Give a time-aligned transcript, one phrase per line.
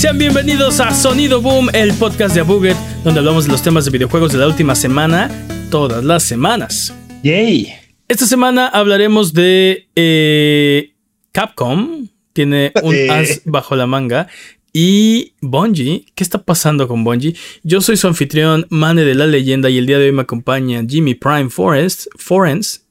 [0.00, 3.90] Sean bienvenidos a Sonido Boom, el podcast de Abuget, donde hablamos de los temas de
[3.90, 5.30] videojuegos de la última semana,
[5.70, 6.94] todas las semanas.
[7.22, 7.70] ¡Yay!
[8.08, 10.94] Esta semana hablaremos de eh,
[11.32, 13.10] Capcom, tiene un Eh.
[13.10, 14.26] as bajo la manga.
[14.72, 17.36] Y Bungie, ¿qué está pasando con Bungie?
[17.62, 20.82] Yo soy su anfitrión, Mane de la Leyenda, y el día de hoy me acompaña
[20.88, 22.86] Jimmy Prime Forest, Forens,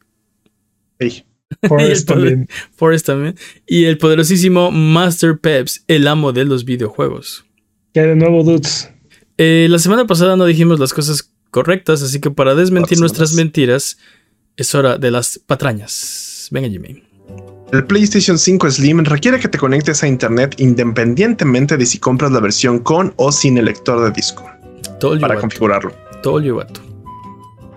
[0.99, 1.23] Ey.
[1.67, 2.47] Forrest también.
[2.75, 3.35] Forrest también,
[3.67, 7.45] y el poderosísimo Master Peps, el amo de los videojuegos.
[7.93, 8.89] Ya de nuevo, dudes.
[9.37, 13.45] Eh, la semana pasada no dijimos las cosas correctas, así que para desmentir nuestras semanas.
[13.45, 13.97] mentiras,
[14.57, 16.49] es hora de las patrañas.
[16.51, 17.03] Venga, Jimmy.
[17.71, 22.39] El PlayStation 5 Slim requiere que te conectes a internet independientemente de si compras la
[22.39, 24.49] versión con o sin el lector de disco
[25.19, 25.93] para configurarlo.
[26.23, 26.88] You what.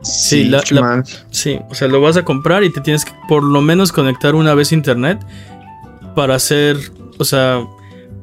[0.02, 0.62] Sí, la-.
[1.30, 4.34] Sí, o sea, lo vas a comprar y te tienes que por lo menos conectar
[4.34, 5.20] una vez a internet
[6.14, 6.76] para hacer,
[7.18, 7.60] o sea,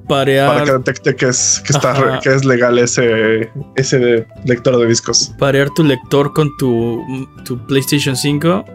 [0.07, 2.19] parear, Para que detecte que es, que está, Ajá.
[2.19, 5.33] que es legal ese, ese lector de discos.
[5.39, 7.03] parear tu lector con tu,
[7.45, 8.65] tu PlayStation 5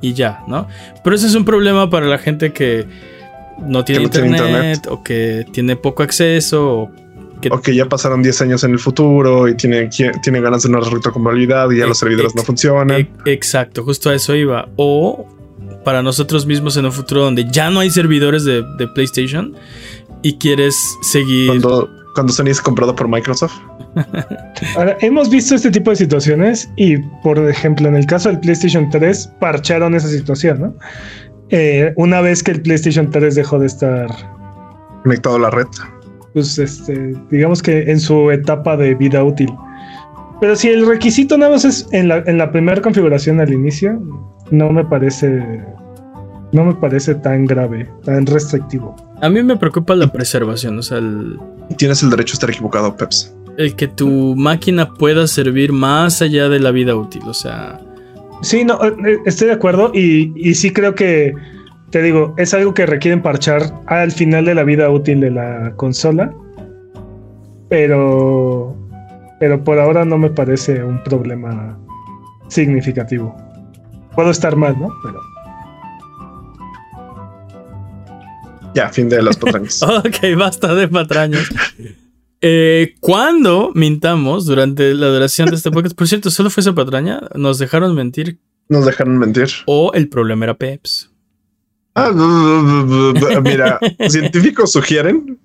[0.00, 0.66] y ya, ¿no?
[1.04, 2.86] Pero ese es un problema para la gente que
[3.58, 4.86] no tiene, Que no tiene internet, internet.
[4.90, 6.90] o que tiene poco acceso o
[7.40, 10.68] que O que ya pasaron 10 años en el futuro y tiene, tiene ganas de
[10.70, 12.90] una retrocompatibilidad y ya Ex- los servidores no funcionan.
[13.00, 14.68] E- Exacto, justo a eso iba.
[14.76, 15.26] O
[15.84, 19.54] para nosotros mismos en un futuro donde ya no hay servidores de, de PlayStation
[20.22, 21.48] y quieres seguir.
[21.48, 23.54] cuando, cuando Sony es comprado por Microsoft.
[24.76, 28.90] Ahora, hemos visto este tipo de situaciones y, por ejemplo, en el caso del PlayStation
[28.90, 30.74] 3, parcharon esa situación, ¿no?
[31.50, 34.06] Eh, una vez que el PlayStation 3 dejó de estar,
[35.04, 35.66] Conectado a la red.
[36.38, 39.50] Pues, este, digamos que en su etapa de vida útil.
[40.40, 44.00] Pero si el requisito nada más es en la, en la primera configuración al inicio,
[44.52, 45.42] no me parece,
[46.52, 48.94] no me parece tan grave, tan restrictivo.
[49.20, 51.38] A mí me preocupa la preservación, o sea, el,
[51.76, 53.34] Tienes el derecho a estar equivocado, Peps.
[53.56, 57.80] el que tu máquina pueda servir más allá de la vida útil, o sea.
[58.42, 61.34] Sí, no, eh, estoy de acuerdo y, y sí creo que,
[61.90, 65.72] te digo, es algo que requieren parchar al final de la vida útil de la
[65.76, 66.34] consola,
[67.68, 68.76] pero,
[69.40, 71.78] pero por ahora no me parece un problema
[72.48, 73.34] significativo.
[74.14, 74.88] Puedo estar mal, ¿no?
[75.02, 75.20] Pero
[78.74, 79.82] Ya, fin de las patrañas.
[79.82, 81.48] Ok, basta de patrañas.
[82.40, 87.20] Eh, cuando mintamos durante la duración de este podcast, por cierto, solo fue esa patraña,
[87.34, 88.38] nos dejaron mentir
[88.68, 89.48] Nos dejaron mentir.
[89.66, 91.10] o el problema era Peps.
[91.98, 95.38] Ah, mira, científicos sugieren.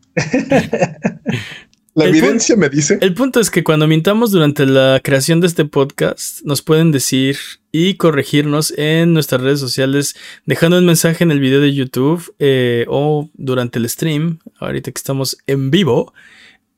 [1.96, 2.98] La El evidencia me dice.
[3.02, 7.38] El punto es que cuando mintamos durante la creación de este podcast, nos pueden decir
[7.72, 10.16] y corregirnos en nuestras redes sociales,
[10.46, 15.00] dejando un mensaje en el video de YouTube eh, o durante el stream, ahorita que
[15.00, 16.14] estamos en vivo,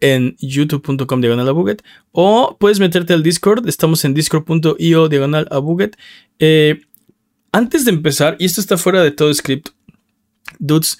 [0.01, 1.77] en youtube.com diagonal a
[2.11, 5.61] o puedes meterte al Discord, estamos en discord.io diagonal a.
[6.39, 6.81] Eh,
[7.55, 9.69] antes de empezar, y esto está fuera de todo script,
[10.59, 10.97] dudes,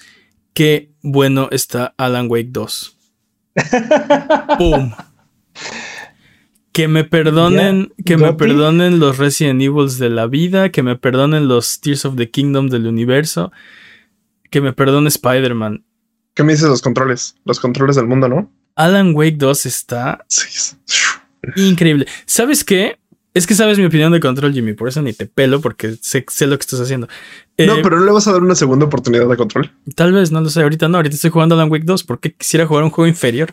[0.54, 2.96] qué bueno está Alan Wake 2.
[4.58, 4.92] ¡Pum!
[6.72, 11.48] Que me perdonen, que me perdonen los Resident Evils de la vida, que me perdonen
[11.48, 13.50] los Tears of the Kingdom del universo,
[14.50, 15.84] que me perdone Spider-Man.
[16.34, 17.34] ¿Qué me dices los controles?
[17.46, 18.52] Los controles del mundo, ¿no?
[18.74, 20.76] Alan Wake 2 está Sí.
[21.56, 22.06] increíble.
[22.26, 22.98] ¿Sabes qué?
[23.36, 26.24] Es que sabes mi opinión de control, Jimmy, por eso ni te pelo, porque sé,
[26.28, 27.06] sé lo que estás haciendo.
[27.58, 29.70] Eh, No, pero no le vas a dar una segunda oportunidad de control.
[29.94, 32.66] Tal vez, no lo sé, ahorita no, ahorita estoy jugando Alan Wake 2 porque quisiera
[32.66, 33.52] jugar un juego inferior.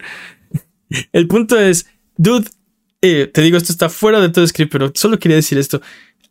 [1.12, 1.86] El punto es,
[2.16, 2.48] dude,
[3.02, 5.82] eh, te digo, esto está fuera de todo script, pero solo quería decir esto.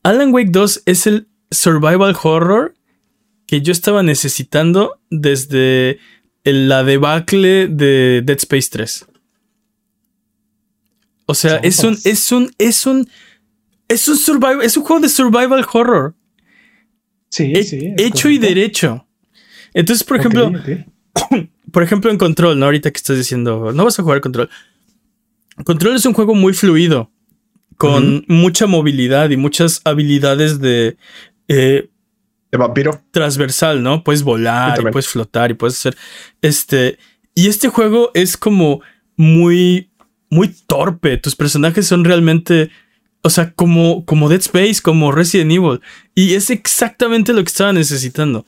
[0.03, 2.75] Alan Wake 2 es el survival horror
[3.47, 5.99] que yo estaba necesitando desde
[6.45, 9.07] el- la debacle de Dead Space 3.
[11.27, 13.09] O sea, es un, es un, es un,
[13.93, 16.15] es un survival, es un juego de survival horror.
[17.29, 17.93] sí, he- sí.
[17.99, 19.07] hecho y derecho.
[19.75, 20.53] Entonces, por ejemplo,
[21.73, 22.67] por ejemplo, en Control, ¿no?
[22.67, 24.49] Ahorita que estás diciendo, no vas a jugar Control.
[25.65, 27.11] Control es un juego muy fluido,
[27.77, 30.97] con mucha movilidad y muchas habilidades de
[31.49, 31.89] eh,
[32.51, 33.03] De vampiro.
[33.11, 34.03] transversal, ¿no?
[34.05, 35.97] Puedes volar, y puedes flotar y puedes hacer
[36.41, 36.99] este.
[37.35, 38.83] Y este juego es como
[39.17, 39.91] muy,
[40.31, 41.17] muy torpe.
[41.17, 42.71] Tus personajes son realmente,
[43.23, 45.81] o sea, como, como Dead Space, como Resident Evil.
[46.15, 48.45] Y es exactamente lo que estaba necesitando.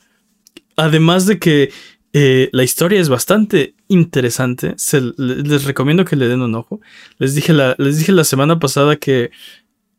[0.77, 1.73] Además de que
[2.13, 4.75] eh, la historia es bastante interesante.
[5.17, 6.81] Les recomiendo que le den un ojo.
[7.19, 9.31] Les dije la, les dije la semana pasada que,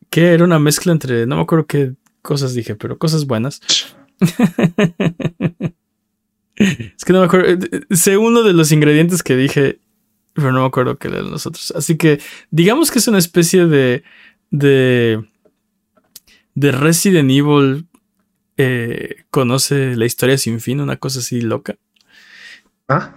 [0.10, 3.62] que era una mezcla entre, no me acuerdo qué cosas dije, pero cosas buenas.
[6.56, 7.66] es que no me acuerdo.
[7.72, 9.80] eh, Sé uno de los ingredientes que dije
[10.36, 11.72] pero no me acuerdo qué eran los otros.
[11.72, 12.20] Así que
[12.52, 14.04] digamos que es una especie de.
[14.60, 15.26] De.
[16.54, 17.88] de Resident Evil.
[18.58, 21.76] eh, conoce la historia sin fin, una cosa así loca.
[22.88, 23.16] Ah,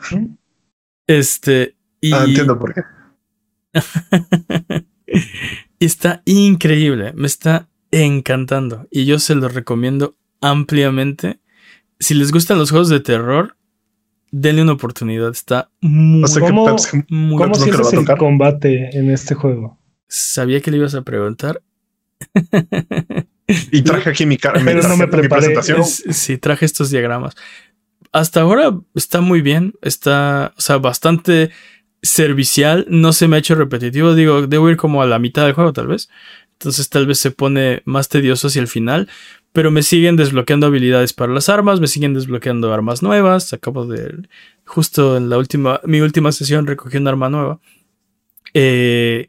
[1.06, 1.76] Este.
[2.00, 2.82] Y, ah, entiendo por qué.
[5.78, 7.12] y está increíble.
[7.14, 8.86] Me está encantando.
[8.90, 11.40] Y yo se lo recomiendo ampliamente.
[12.00, 13.56] Si les gustan los juegos de terror,
[14.30, 15.30] denle una oportunidad.
[15.30, 19.77] Está muy, O sea que ¿Cómo- ¿Cómo sientes a el combate en este juego?
[20.08, 21.62] Sabía que le ibas a preguntar.
[23.72, 25.40] Y traje aquí mi, cara, mi Pero no me mi preparé.
[25.54, 25.80] presentación.
[25.80, 27.34] Es- Sí, traje estos diagramas.
[28.12, 29.72] Hasta ahora está muy bien.
[29.80, 31.50] Está, o sea, bastante
[32.02, 32.84] servicial.
[32.90, 34.14] No se me ha hecho repetitivo.
[34.14, 36.10] Digo, debo ir como a la mitad del juego, tal vez.
[36.52, 39.08] Entonces, tal vez se pone más tedioso hacia el final.
[39.54, 41.80] Pero me siguen desbloqueando habilidades para las armas.
[41.80, 43.54] Me siguen desbloqueando armas nuevas.
[43.54, 44.28] Acabo de.
[44.66, 45.80] Justo en la última.
[45.84, 47.60] Mi última sesión recogí una arma nueva.
[48.52, 49.28] Eh,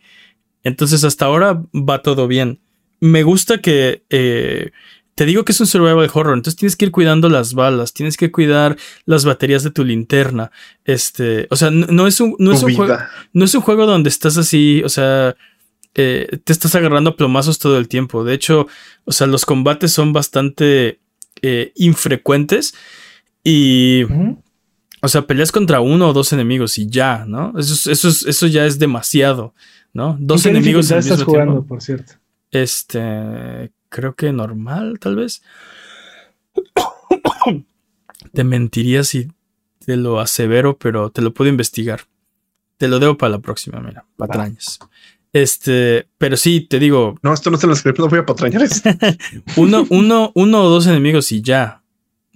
[0.69, 2.59] entonces, hasta ahora va todo bien.
[3.01, 4.03] Me gusta que.
[4.09, 4.71] eh,
[5.15, 8.15] te digo que es un survival horror, entonces tienes que ir cuidando las balas, tienes
[8.15, 10.49] que cuidar las baterías de tu linterna.
[10.85, 12.93] Este, o sea, no, no es un, no es un juego,
[13.33, 15.35] no es un juego donde estás así, o sea,
[15.95, 18.23] eh, te estás agarrando a plomazos todo el tiempo.
[18.23, 18.67] De hecho,
[19.03, 21.01] o sea, los combates son bastante
[21.41, 22.73] eh, infrecuentes
[23.43, 24.03] y,
[25.01, 27.53] o sea, peleas contra uno o dos enemigos y ya, ¿no?
[27.57, 29.53] Eso, es- eso, es- eso ya es demasiado,
[29.93, 30.17] ¿no?
[30.19, 31.67] Dos ¿En qué enemigos al estás mismo jugando, tiempo.
[31.67, 32.13] por cierto?
[32.51, 35.41] Este, creo que normal, tal vez.
[38.33, 39.31] te mentiría si
[39.85, 42.01] te lo asevero, pero te lo puedo investigar.
[42.77, 44.79] Te lo debo para la próxima, mira, patrañas.
[45.33, 48.63] Este, pero sí, te digo, No, esto no se lo escribí, no voy a patrañar
[48.63, 48.89] esto.
[49.57, 51.83] uno, uno, uno o dos enemigos y ya.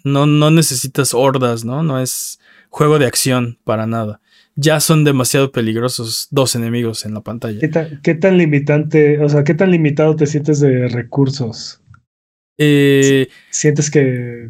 [0.03, 1.81] No, no necesitas hordas, ¿no?
[1.81, 2.39] No es
[2.69, 4.19] juego de acción para nada.
[4.55, 7.59] Ya son demasiado peligrosos dos enemigos en la pantalla.
[7.59, 11.81] ¿Qué tan, qué tan limitante, o sea, qué tan limitado te sientes de recursos?
[12.59, 14.49] Eh, ¿Sientes que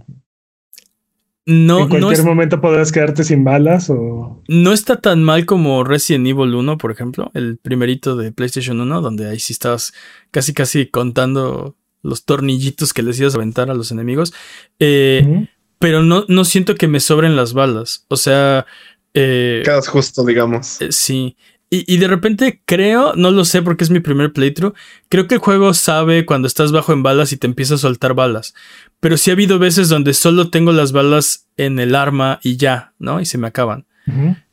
[1.45, 5.45] no, en no cualquier es- momento podrás quedarte sin balas o No está tan mal
[5.45, 9.93] como Resident Evil 1, por ejemplo, el primerito de PlayStation 1, donde ahí sí estabas
[10.31, 14.33] casi casi contando los tornillitos que les ibas a aventar a los enemigos.
[14.79, 15.47] Eh.
[15.79, 18.05] Pero no, no siento que me sobren las balas.
[18.07, 18.65] O sea,
[19.13, 20.81] eh, Quedas justo, digamos.
[20.81, 21.35] eh, sí.
[21.69, 24.75] Y, y de repente creo, no lo sé porque es mi primer playthrough,
[25.09, 28.13] creo que el juego sabe cuando estás bajo en balas y te empieza a soltar
[28.13, 28.53] balas.
[28.99, 32.93] Pero sí ha habido veces donde solo tengo las balas en el arma y ya,
[32.99, 33.19] ¿no?
[33.21, 33.87] Y se me acaban.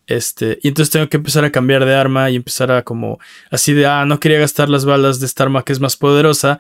[0.06, 3.18] Este, y entonces tengo que empezar a cambiar de arma y empezar a como
[3.50, 6.58] así de, ah, no quería gastar las balas de esta arma que es más poderosa,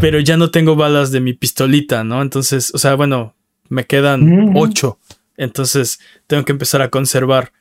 [0.00, 2.22] pero ya no tengo balas de mi pistolita, ¿no?
[2.22, 3.34] Entonces, o sea, bueno,
[3.68, 4.98] me quedan ocho.
[5.36, 7.52] Entonces tengo que empezar a conservar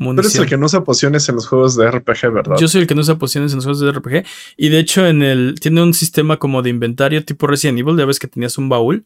[0.00, 0.44] Tú eres munición.
[0.44, 2.56] el que no usa pociones en los juegos de RPG, ¿verdad?
[2.58, 4.24] Yo soy el que no usa pociones en los juegos de RPG.
[4.56, 5.56] Y de hecho, en el.
[5.60, 7.98] Tiene un sistema como de inventario tipo Resident Evil.
[7.98, 9.04] Ya ves que tenías un baúl.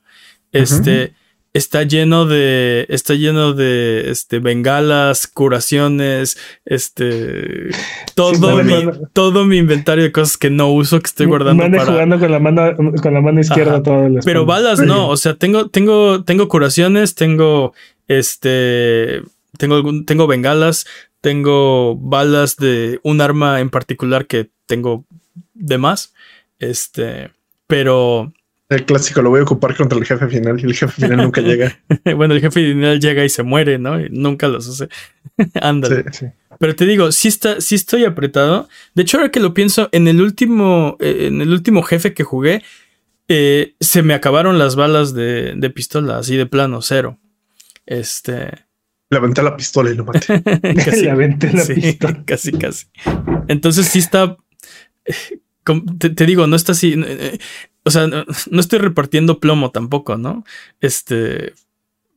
[0.53, 1.15] Este.
[1.53, 2.87] Está lleno de.
[2.88, 4.09] Está lleno de.
[4.09, 4.38] Este.
[4.38, 6.38] Bengalas, curaciones.
[6.65, 7.71] Este.
[8.15, 8.73] Todo, mi,
[9.12, 11.91] todo mi inventario de cosas que no uso, que estoy guardando Mane para.
[11.91, 13.83] jugando con la mano con la mano izquierda Ajá.
[13.83, 17.75] todo el Pero balas no, o sea, tengo, tengo, tengo curaciones, tengo
[18.09, 19.23] este,
[19.59, 20.87] tengo algún, tengo bengalas,
[21.21, 25.05] tengo balas de un arma en particular que tengo
[25.55, 26.15] de más,
[26.59, 27.31] este,
[27.67, 28.33] pero
[28.69, 31.41] El clásico lo voy a ocupar contra el jefe final y el jefe final nunca
[31.43, 31.79] llega.
[32.17, 34.01] bueno, el jefe final llega y se muere, ¿no?
[34.01, 34.89] Y nunca los hace.
[35.61, 36.05] Ándale.
[36.13, 36.27] Sí.
[36.27, 36.27] Sí.
[36.59, 38.69] Pero te digo, sí está, sí estoy apretado.
[38.95, 42.25] De hecho, ahora que lo pienso, en el último, eh, en el último jefe que
[42.25, 42.63] jugué,
[43.29, 47.19] eh, se me acabaron las balas de, de pistola, así de plano, cero.
[47.87, 48.50] Este.
[49.11, 50.43] Le aventé la pistola y lo maté.
[51.03, 52.23] Le aventé la sí, pistola.
[52.26, 52.87] Casi, casi.
[53.49, 54.37] Entonces sí está.
[55.99, 56.93] Te, te digo, no está así.
[56.93, 57.38] eh, eh,
[57.85, 60.45] O sea, no, no estoy repartiendo plomo tampoco, ¿no?
[60.81, 61.53] Este.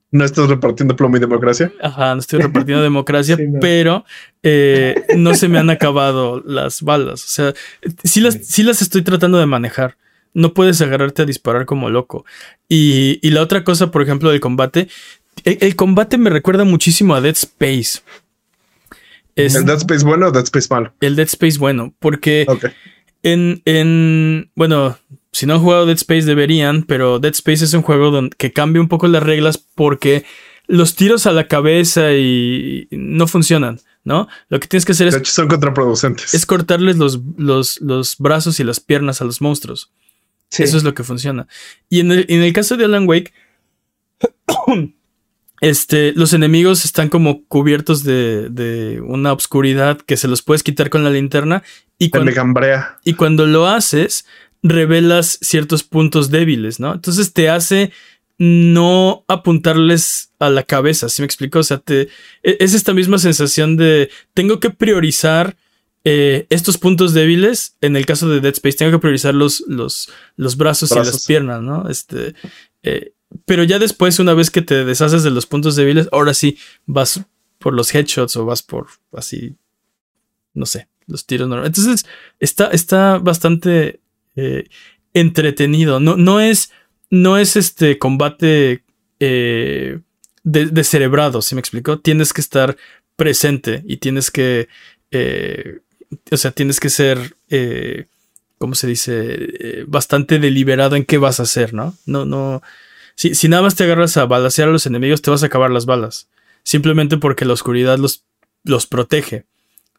[0.10, 1.72] ¿No estás repartiendo plomo y democracia?
[1.82, 3.60] Ajá, no estoy repartiendo democracia, Sí, no.
[3.60, 4.06] pero
[4.42, 7.24] eh, no se me han acabado las balas.
[7.26, 7.54] O sea,
[8.04, 9.98] sí las, sí las estoy tratando de manejar.
[10.34, 12.26] No puedes agarrarte a disparar como loco.
[12.70, 14.88] Y, y la otra cosa, por ejemplo, del combate.
[15.44, 18.00] El, el combate me recuerda muchísimo a Dead Space.
[19.36, 20.94] Es ¿El Dead Space bueno o Dead Space malo?
[21.00, 22.46] el Dead Space bueno, porque
[23.24, 24.52] en, en.
[24.56, 24.98] Bueno,
[25.32, 28.52] si no han jugado Dead Space deberían, pero Dead Space es un juego donde, que
[28.52, 30.26] cambia un poco las reglas porque
[30.66, 34.28] los tiros a la cabeza y no funcionan, ¿no?
[34.50, 36.34] Lo que tienes que hacer De es, hecho, son contraproducentes.
[36.34, 39.92] es cortarles los, los, los brazos y las piernas a los monstruos.
[40.50, 40.64] Sí.
[40.64, 41.48] Eso es lo que funciona.
[41.90, 43.34] Y en el, en el caso de Alan Wake,
[45.62, 50.90] este, los enemigos están como cubiertos de, de una obscuridad que se los puedes quitar
[50.90, 51.64] con la linterna.
[51.98, 52.32] Y cuando,
[53.04, 54.26] y cuando lo haces,
[54.62, 56.94] revelas ciertos puntos débiles, ¿no?
[56.94, 57.92] Entonces te hace
[58.38, 61.60] no apuntarles a la cabeza, ¿sí me explico?
[61.60, 62.02] O sea, te,
[62.44, 65.58] e- es esta misma sensación de tengo que priorizar
[66.04, 67.76] eh, estos puntos débiles.
[67.82, 71.26] En el caso de Dead Space, tengo que priorizar los, los, los brazos, y las
[71.26, 71.90] piernas, ¿no?
[71.90, 72.36] Este,
[72.84, 73.14] eh,
[73.46, 77.22] pero ya después, una vez que te deshaces de los puntos débiles, ahora sí vas
[77.60, 79.56] por los headshots o vas por así,
[80.54, 81.78] no sé, los tiros normales.
[81.78, 84.00] Entonces, está, está bastante
[84.36, 84.68] eh,
[85.14, 86.00] entretenido.
[86.00, 86.72] No, no es,
[87.10, 88.84] no es este combate
[89.20, 90.00] eh,
[90.44, 92.00] de, ¿sí me explicó?
[92.00, 92.78] Tienes que estar
[93.16, 94.70] presente y tienes que,
[95.12, 95.80] eh,
[96.32, 98.06] o sea, tienes que ser, eh,
[98.58, 99.86] ¿cómo se dice?
[99.88, 101.96] Bastante deliberado en qué vas a hacer, ¿no?
[102.06, 102.62] No, no.
[103.18, 105.72] Si, si nada más te agarras a balasear a los enemigos, te vas a acabar
[105.72, 106.30] las balas.
[106.62, 108.24] Simplemente porque la oscuridad los,
[108.64, 109.46] los protege.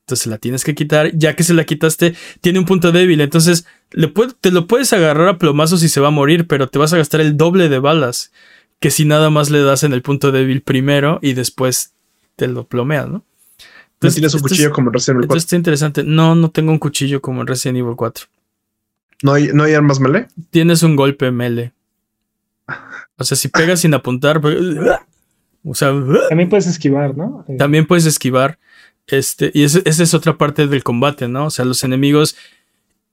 [0.00, 1.10] Entonces la tienes que quitar.
[1.14, 3.20] Ya que se la quitaste, tiene un punto débil.
[3.20, 6.68] Entonces le puede- te lo puedes agarrar a plomazos y se va a morir, pero
[6.68, 8.30] te vas a gastar el doble de balas
[8.80, 11.94] que si nada más le das en el punto débil primero y después
[12.36, 13.12] te lo plomeas, ¿no?
[13.14, 13.24] ¿No
[13.94, 15.34] Entonces, tienes un es- cuchillo como en Resident Evil 4?
[15.34, 16.04] entonces está interesante.
[16.04, 18.26] No, no tengo un cuchillo como en Resident Evil 4.
[19.24, 20.28] ¿No hay, ¿No hay armas melee?
[20.50, 21.72] Tienes un golpe mele.
[23.18, 24.56] O sea, si pegas sin apuntar, pues,
[25.64, 25.92] o sea,
[26.28, 27.44] También puedes esquivar, ¿no?
[27.48, 28.58] Eh, también puedes esquivar.
[29.06, 31.46] Este, y esa es otra parte del combate, ¿no?
[31.46, 32.36] O sea, los enemigos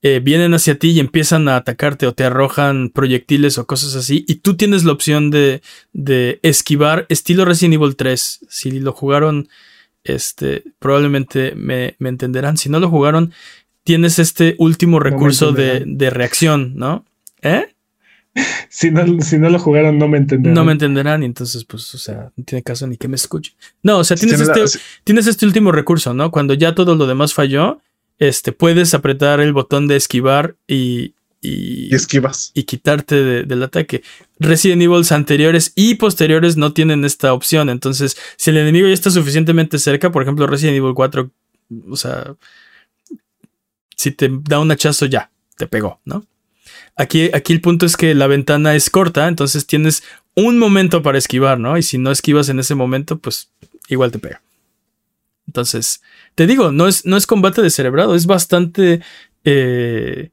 [0.01, 4.25] eh, vienen hacia ti y empiezan a atacarte o te arrojan proyectiles o cosas así.
[4.27, 5.61] Y tú tienes la opción de,
[5.93, 8.41] de esquivar, estilo Resident Evil 3.
[8.47, 9.47] Si lo jugaron,
[10.03, 12.57] este, probablemente me, me entenderán.
[12.57, 13.33] Si no lo jugaron,
[13.83, 17.05] tienes este último recurso de, de reacción, ¿no?
[17.41, 17.74] ¿Eh?
[18.69, 20.53] Si no, si no lo jugaron, no me entenderán.
[20.55, 23.53] No me entenderán y entonces, pues, o sea, no tiene caso ni que me escuchen.
[23.81, 26.31] No, o sea, tienes la- este, tienes este último recurso, ¿no?
[26.31, 27.79] Cuando ya todo lo demás falló,
[28.19, 32.51] este, puedes apretar el botón de esquivar y, y, y esquivas.
[32.53, 34.03] y quitarte de- del ataque.
[34.39, 37.69] Resident Evil anteriores y posteriores no tienen esta opción.
[37.69, 41.31] Entonces, si el enemigo ya está suficientemente cerca, por ejemplo, Resident Evil 4,
[41.89, 42.35] o sea,
[43.95, 46.25] si te da un hachazo, ya, te pegó, ¿no?
[46.95, 51.17] Aquí, aquí el punto es que la ventana es corta, entonces tienes un momento para
[51.17, 51.77] esquivar, ¿no?
[51.77, 53.49] Y si no esquivas en ese momento, pues
[53.89, 54.41] igual te pega.
[55.47, 56.01] Entonces,
[56.35, 59.01] te digo, no es, no es combate descerebrado, es bastante.
[59.43, 60.29] eh,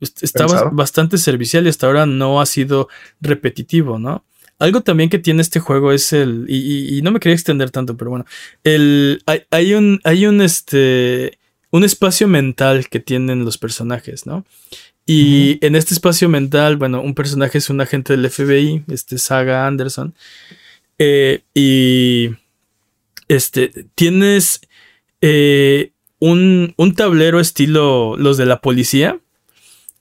[0.00, 0.70] está Pensado.
[0.72, 2.88] bastante servicial y hasta ahora no ha sido
[3.20, 4.24] repetitivo, ¿no?
[4.58, 6.44] Algo también que tiene este juego es el.
[6.48, 8.24] Y, y- y no me quería extender tanto, pero bueno.
[8.64, 10.00] El, hay, hay un.
[10.04, 11.38] Hay un este.
[11.70, 14.44] Un espacio mental que tienen los personajes, ¿no?
[15.10, 19.66] Y en este espacio mental, bueno, un personaje es un agente del FBI, este Saga
[19.66, 20.14] Anderson.
[20.98, 22.30] eh, y
[23.28, 24.60] este, tienes
[25.22, 29.18] eh, un, un tablero estilo los de la policía.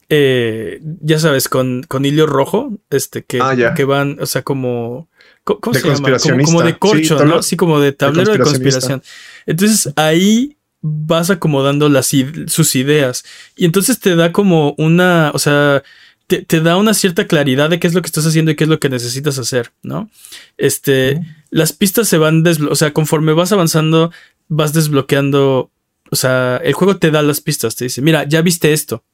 [0.10, 5.08] eh, ya sabes, con, con hilo rojo, este, que, Ah, que van, o sea, como.
[5.44, 6.44] ¿Cómo, cómo De se llama?
[6.44, 7.18] Como, de corcho, Sí, ¿no?
[7.20, 9.02] tablero- Sí, como de tablero de, conspiración.
[9.46, 12.12] Entonces ahí vas acomodando las,
[12.48, 13.24] sus ideas.
[13.56, 15.32] Y entonces te da como una.
[15.34, 15.84] O sea.
[16.28, 18.66] Te, te da una cierta claridad de qué es lo que estás haciendo y qué
[18.66, 20.10] es lo que necesitas hacer, ¿no?
[20.58, 24.12] Este, las pistas se van desbloqueando, o sea, conforme vas avanzando,
[24.50, 25.72] vas desbloqueando,
[26.12, 29.06] o sea, el juego te da las pistas, te dice, mira, ya viste esto.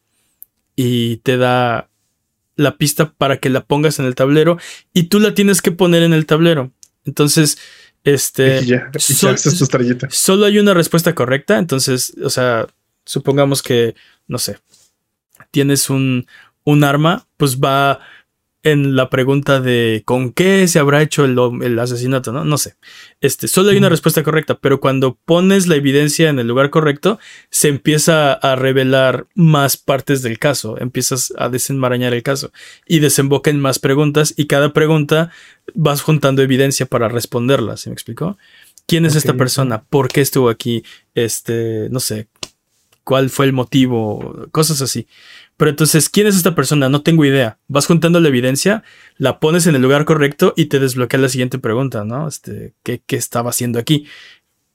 [0.75, 1.87] Y te da
[2.55, 4.57] la pista para que la pongas en el tablero
[4.93, 6.71] y tú la tienes que poner en el tablero.
[7.05, 7.57] Entonces,
[8.03, 8.61] este...
[8.61, 10.07] y ya, y ya sol- esa es tu estrellita.
[10.09, 12.67] Solo hay una respuesta correcta, entonces, o sea,
[13.05, 13.95] supongamos que,
[14.27, 14.59] no sé,
[15.51, 16.27] tienes un,
[16.63, 17.99] un arma, pues va
[18.63, 22.45] en la pregunta de con qué se habrá hecho el, asesinato, ¿no?
[22.45, 22.75] No sé.
[23.19, 27.19] Este, solo hay una respuesta correcta, pero cuando pones la evidencia en el lugar correcto,
[27.49, 32.51] se empieza a revelar más partes del caso, empiezas a desenmarañar el caso
[32.87, 35.29] y desemboca en más preguntas y cada pregunta
[35.73, 38.37] vas juntando evidencia para responderla, ¿se me explicó?
[38.87, 39.83] ¿Quién es esta persona?
[39.83, 40.83] ¿Por qué estuvo aquí?
[41.15, 42.27] Este, no sé,
[43.03, 45.07] cuál fue el motivo, cosas así.
[45.57, 46.89] Pero entonces, ¿quién es esta persona?
[46.89, 47.59] No tengo idea.
[47.67, 48.83] Vas juntando la evidencia,
[49.17, 52.27] la pones en el lugar correcto y te desbloquea la siguiente pregunta, ¿no?
[52.27, 54.07] Este, ¿qué, qué estaba haciendo aquí?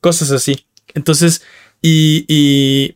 [0.00, 0.66] Cosas así.
[0.94, 1.42] Entonces,
[1.82, 2.94] y, y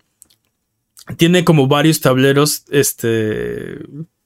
[1.16, 3.78] tiene como varios tableros, este,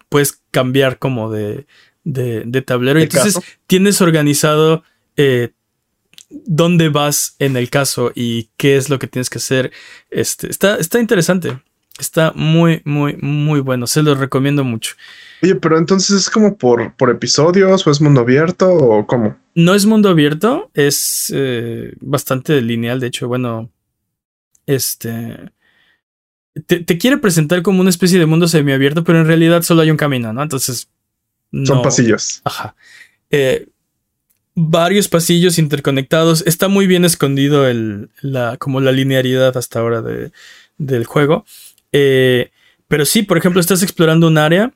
[0.09, 1.67] puedes cambiar como de,
[2.05, 2.99] de, de tablero.
[2.99, 3.47] ¿De Entonces, caso?
[3.67, 4.85] tienes organizado
[5.17, 5.53] eh,
[6.29, 9.73] dónde vas en el caso y qué es lo que tienes que hacer.
[10.11, 11.59] Este, está, está interesante.
[11.99, 13.87] Está muy, muy, muy bueno.
[13.87, 14.95] Se lo recomiendo mucho.
[15.43, 19.37] Oye, pero entonces es como por, por episodios o es mundo abierto o cómo?
[19.55, 23.01] No es mundo abierto, es eh, bastante lineal.
[23.01, 23.71] De hecho, bueno,
[24.67, 25.53] este.
[26.67, 29.91] Te, te, quiere presentar como una especie de mundo semiabierto, pero en realidad solo hay
[29.91, 30.43] un camino, ¿no?
[30.43, 30.89] Entonces.
[31.51, 31.67] No.
[31.67, 32.41] Son pasillos.
[32.45, 32.75] Ajá.
[33.31, 33.69] Eh,
[34.55, 36.43] varios pasillos interconectados.
[36.47, 40.33] Está muy bien escondido el, la, como la linearidad hasta ahora de,
[40.79, 41.45] del juego.
[41.99, 42.51] Eh,
[42.89, 44.71] pero sí, por ejemplo, estás explorando un área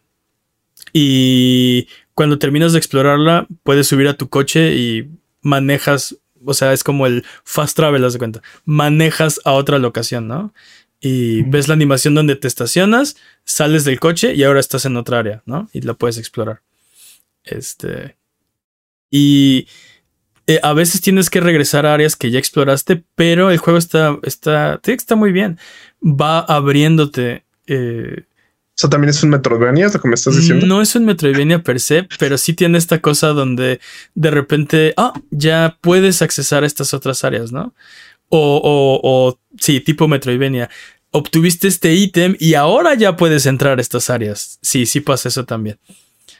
[0.94, 5.10] y cuando terminas de explorarla, puedes subir a tu coche y
[5.42, 8.42] manejas, o sea, es como el fast travel, haz de cuenta.
[8.64, 10.54] Manejas a otra locación, ¿no?
[10.98, 15.18] Y ves la animación donde te estacionas, sales del coche y ahora estás en otra
[15.18, 15.68] área, ¿no?
[15.74, 16.62] Y la puedes explorar.
[17.44, 18.16] Este.
[19.10, 19.68] Y
[20.46, 24.18] eh, a veces tienes que regresar a áreas que ya exploraste, pero el juego está,
[24.22, 25.58] está, está muy bien.
[26.02, 27.45] Va abriéndote.
[27.66, 30.66] Eh, o sea, también es un Metroidvania, es lo que me estás diciendo.
[30.66, 33.78] No es un Metroidvania per se, pero sí tiene esta cosa donde
[34.14, 37.75] de repente, ah, ya puedes accesar a estas otras áreas, ¿no?
[38.30, 40.71] O, o, o sí, tipo Metroidvania.
[41.11, 44.59] Obtuviste este ítem y ahora ya puedes entrar a estas áreas.
[44.62, 45.78] Sí, sí pasa eso también.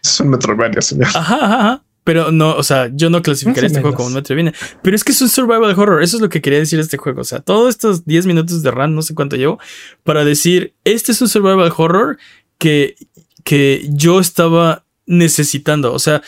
[0.03, 1.09] Es un Metroidvania, señor.
[1.09, 1.85] Ajá, ajá, ajá.
[2.05, 4.55] Pero no, o sea, yo no clasificaría este juego como un Metroidvania.
[4.83, 6.03] Pero es que es un survival horror.
[6.03, 7.21] Eso es lo que quería decir este juego.
[7.21, 9.59] O sea, todos estos 10 minutos de run, no sé cuánto llevo,
[10.03, 12.19] para decir, este es un survival horror
[12.59, 12.97] que,
[13.45, 15.93] que yo estaba necesitando.
[15.93, 16.23] O sea,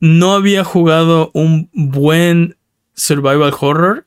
[0.00, 2.56] no había jugado un buen
[2.94, 4.06] survival horror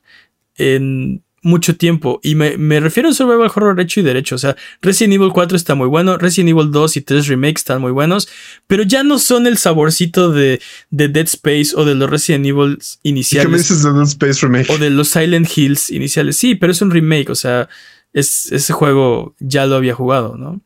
[0.55, 2.19] en mucho tiempo.
[2.24, 4.36] Y me, me, refiero a survival horror hecho y derecho.
[4.36, 7.82] O sea, Resident Evil 4 está muy bueno, Resident Evil 2 y 3 remakes están
[7.82, 8.30] muy buenos,
[8.67, 12.77] pero ya no son el saborcito de, de Dead Space o de los Resident Evil
[13.04, 13.47] iniciales.
[13.47, 14.69] ¿Qué me dices de Dead Space Remake?
[14.71, 16.38] O de los Silent Hills iniciales.
[16.38, 17.30] Sí, pero es un remake.
[17.30, 17.69] O sea,
[18.13, 20.62] es, ese juego ya lo había jugado, ¿no?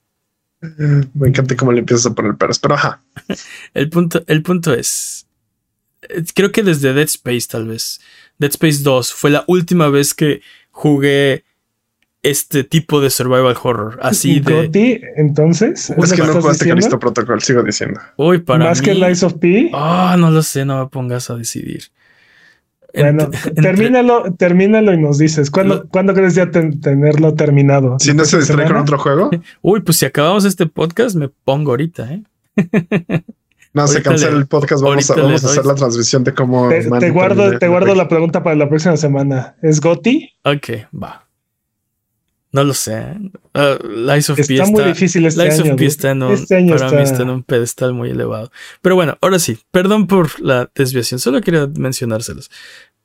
[1.13, 3.03] Me encanta cómo le empiezas a poner peras, pero ajá.
[3.73, 5.27] el, punto, el punto es.
[6.33, 7.99] Creo que desde Dead Space, tal vez.
[8.38, 10.41] Dead Space 2 fue la última vez que
[10.75, 11.45] jugué
[12.21, 13.97] este tipo de survival horror.
[14.01, 14.65] Así de.
[14.65, 15.89] ¿Goti, entonces?
[15.89, 18.01] Es que no jugaste Calisto Protocol, sigo diciendo.
[18.17, 18.85] Uy, para ¿Más mí...
[18.85, 19.71] que Lies of P?
[19.73, 21.83] Ah, oh, no lo sé, no me pongas a decidir.
[22.93, 25.49] Bueno, Ent termínalo, termínalo y nos dices.
[25.49, 25.88] ¿Cuándo, lo...
[25.88, 27.97] ¿cuándo crees ya ten tenerlo terminado?
[27.99, 29.29] Si no se distrae con otro juego.
[29.61, 32.23] Uy, pues si acabamos este podcast, me pongo ahorita, ¿eh?
[33.75, 34.81] No, ahorita se cancela le, el podcast.
[34.81, 36.69] Vamos a, vamos a hacer la transmisión de cómo.
[36.69, 39.57] Te, te guardo, te guardo la pregunta para la próxima semana.
[39.61, 40.31] ¿Es Goti?
[40.43, 41.27] Ok, va.
[42.53, 43.17] No lo sé.
[43.53, 45.73] Uh, Lies of está P muy difícil este Lies año.
[45.73, 46.97] of P está en un, este año para está...
[46.97, 48.49] mí está en un pedestal muy elevado.
[48.81, 49.59] Pero bueno, ahora sí.
[49.71, 51.19] Perdón por la desviación.
[51.19, 52.49] Solo quería mencionárselos.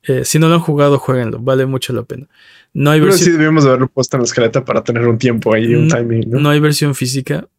[0.03, 1.39] Eh, si no lo han jugado, jueguenlo.
[1.39, 2.29] Vale mucho la pena.
[2.73, 3.25] No hay Pero versión.
[3.25, 5.97] sí debíamos de haberlo puesto en la escaleta para tener un tiempo ahí, un no,
[5.97, 6.29] timing.
[6.29, 6.39] ¿no?
[6.39, 7.49] no hay versión física,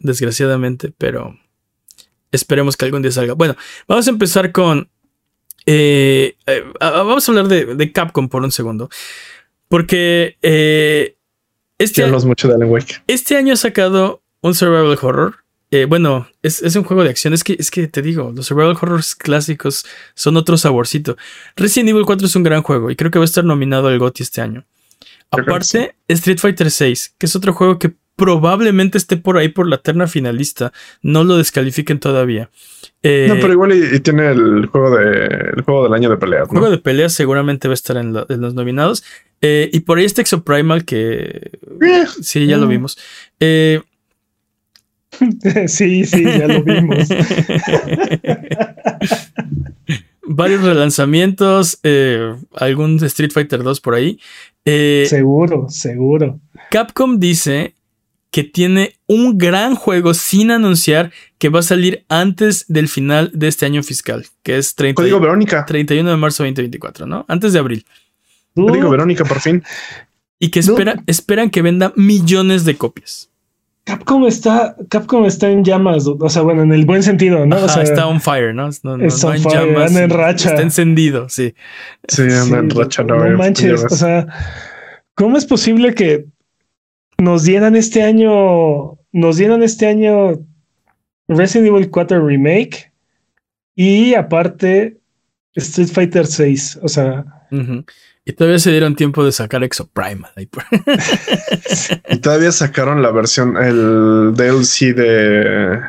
[0.00, 1.34] desgraciadamente, pero
[2.32, 3.34] esperemos que algún día salga.
[3.34, 4.88] Bueno, vamos a empezar con.
[5.66, 8.88] Eh, eh, vamos a hablar de, de, Capcom por un segundo.
[9.68, 11.16] Porque eh,
[11.76, 13.02] este, año, mucho de Alan Wake.
[13.06, 15.36] este año ha sacado un survival horror.
[15.88, 17.34] Bueno, es, es, un juego de acción.
[17.34, 21.18] Es que, es que te digo, los survival horrors clásicos son otro saborcito.
[21.56, 23.98] Resident Evil 4 es un gran juego y creo que va a estar nominado al
[23.98, 24.64] GOTY este año.
[25.30, 26.14] Aparte, sí.
[26.14, 30.08] Street Fighter 6, que es otro juego que probablemente esté por ahí por la terna
[30.08, 30.72] finalista.
[31.02, 32.50] No lo descalifiquen todavía.
[33.04, 36.16] Eh, no, pero igual y, y, tiene el juego de el juego del año de
[36.16, 36.48] peleas.
[36.48, 36.60] El ¿no?
[36.60, 39.04] juego de peleas seguramente va a estar en, la, en los nominados.
[39.40, 42.60] Eh, y por ahí está Exoprimal, que Eh, sí, ya mm.
[42.60, 42.98] lo vimos.
[43.38, 43.82] Eh,
[45.68, 47.08] sí, sí, ya lo vimos.
[50.30, 54.18] Varios relanzamientos, eh, algún Street Fighter 2 por ahí.
[54.64, 56.40] Eh, seguro, seguro.
[56.70, 57.74] Capcom dice
[58.30, 63.48] que tiene un gran juego sin anunciar que va a salir antes del final de
[63.48, 65.64] este año fiscal, que es 30, Código Verónica.
[65.64, 67.24] 31 de marzo 2024, ¿no?
[67.28, 67.86] Antes de abril.
[68.54, 69.62] Código Verónica, por fin.
[70.38, 71.02] Y que espera, no.
[71.06, 73.30] esperan que venda millones de copias.
[73.84, 77.56] Capcom está, Capcom está en llamas, o sea, bueno, en el buen sentido, ¿no?
[77.56, 78.68] Ajá, o sea, está on fire, ¿no?
[78.82, 80.50] No, no, está no on fire, llamas, anda en racha.
[80.50, 81.54] Está encendido, sí.
[82.06, 83.02] Sí, anda en racha.
[83.02, 84.26] No, no manches, o sea,
[85.14, 86.26] ¿cómo es posible que
[87.18, 90.40] nos dieran este año, nos dieran este año
[91.28, 92.92] Resident Evil 4 Remake
[93.74, 94.98] y aparte
[95.54, 97.24] Street Fighter 6, o sea...
[97.50, 97.84] Uh -huh.
[98.24, 100.30] Y todavía se dieron tiempo de sacar Exoprimal.
[102.10, 105.80] y todavía sacaron la versión, el DLC de, de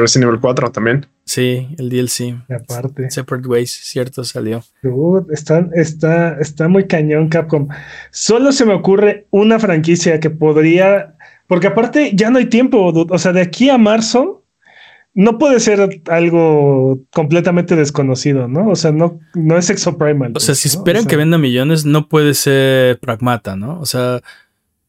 [0.00, 1.06] Resident Evil 4 también.
[1.24, 2.20] Sí, el DLC.
[2.48, 3.10] Y aparte.
[3.10, 4.62] Separate Ways, cierto, salió.
[4.82, 7.68] Uh, está, está, está muy cañón Capcom.
[8.10, 11.14] Solo se me ocurre una franquicia que podría
[11.46, 12.92] Porque aparte ya no hay tiempo.
[12.92, 13.14] dude.
[13.14, 14.42] O sea, de aquí a marzo
[15.16, 18.68] no puede ser algo completamente desconocido, ¿no?
[18.68, 20.32] O sea, no, no es Exoprimal.
[20.34, 20.74] O sea, si ¿no?
[20.74, 23.78] esperan O sea, que venda millones, no puede ser pragmata, ¿no?
[23.80, 24.20] O sea,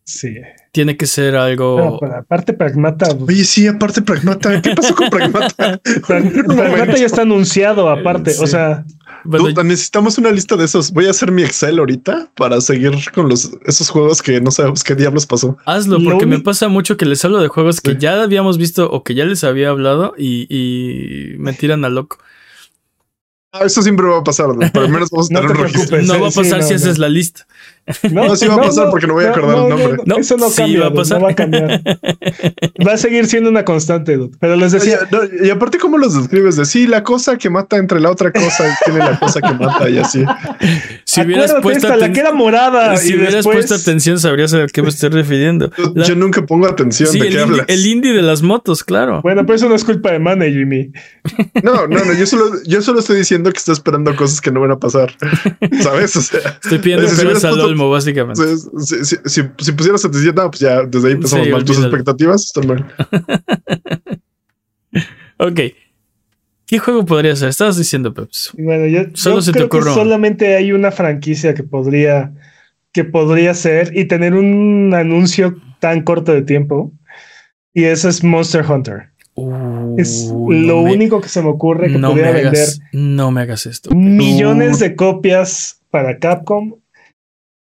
[0.05, 0.35] Sí.
[0.75, 2.03] Tiene que ser algo.
[2.03, 3.07] aparte, Pragmata.
[3.25, 4.61] Oye, sí, aparte Pragmata.
[4.61, 5.79] ¿Qué pasó con Pragmata?
[6.07, 8.31] Prag- Pragmata ya está anunciado aparte.
[8.31, 8.47] O Sí.
[8.47, 8.83] sea,
[9.23, 10.91] Bueno, necesitamos una lista de esos.
[10.91, 14.83] Voy a hacer mi Excel ahorita para seguir con los esos juegos que no sabemos
[14.83, 15.57] qué diablos pasó.
[15.65, 17.97] hazlo, lo porque me pasa mucho que les hablo de juegos que Sí.
[18.01, 22.17] ya habíamos visto o que ya les había hablado y, y me tiran a loco.
[23.57, 25.67] Ah, eso siempre va a pasar, pero al menos vamos a No tener te un
[25.69, 26.01] registro.
[26.01, 26.75] no va a sí, pasar no, si no.
[26.75, 27.47] haces la lista.
[28.11, 29.97] No, sí va a pasar porque no voy a acordar el nombre.
[30.05, 31.19] No, eso no sí cambia, va a dude, pasar.
[31.19, 31.81] no va a cambiar.
[32.87, 34.35] Va a seguir siendo una constante, dude.
[34.39, 36.55] Pero les decía, no, y aparte, ¿cómo los describes?
[36.55, 39.87] De sí, la cosa que mata entre la otra cosa tiene la cosa que mata
[39.89, 40.23] y así.
[41.03, 42.97] Si hubieras acuérdate puesto esta, la que era morada.
[42.97, 45.71] si y hubieras después, puesto atención, sabrías a qué me estoy refiriendo.
[45.77, 47.65] Yo, La- yo nunca pongo atención sí, de el qué indie, hablas.
[47.69, 49.21] el indie de las motos, claro.
[49.21, 50.91] Bueno, pero eso no es culpa de Mane, Jimmy.
[51.63, 54.59] No, no, no, yo solo, yo solo estoy diciendo que estoy esperando cosas que no
[54.61, 55.15] van a pasar.
[55.81, 56.15] ¿Sabes?
[56.15, 57.15] O sea, Estoy pidiendo si
[57.89, 58.41] básicamente.
[58.79, 61.63] si, si, si, si pusieras atención, no, pues ya desde ahí empezamos Sí, mal.
[61.65, 62.85] Tus expectativas están mal.
[65.37, 65.59] Ok.
[66.67, 67.49] ¿Qué juego podría ser?
[67.49, 68.51] Estabas diciendo, Peps.
[68.57, 72.31] Bueno, yo, Solo yo se te que solamente hay una franquicia que podría,
[72.91, 76.91] que podría ser y tener un anuncio tan corto de tiempo.
[77.73, 79.09] Y eso es Monster Hunter.
[79.97, 82.67] Es Uh, lo no me- único que se me ocurre que no pudiera me vender
[82.93, 83.93] no me hagas esto.
[83.93, 86.75] millones de copias para Capcom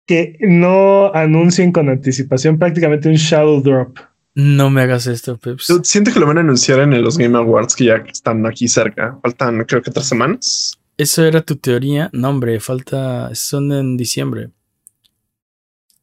[0.06, 3.98] que no anuncien con anticipación prácticamente un shadow drop.
[4.36, 5.68] No me hagas esto, Peps.
[5.68, 8.68] Yo siento que lo van a anunciar en los Game Awards que ya están aquí
[8.68, 9.18] cerca.
[9.22, 10.78] Faltan, creo que tres semanas.
[10.98, 12.10] ¿Eso era tu teoría?
[12.14, 13.34] No, hombre, falta.
[13.36, 14.50] Son en diciembre.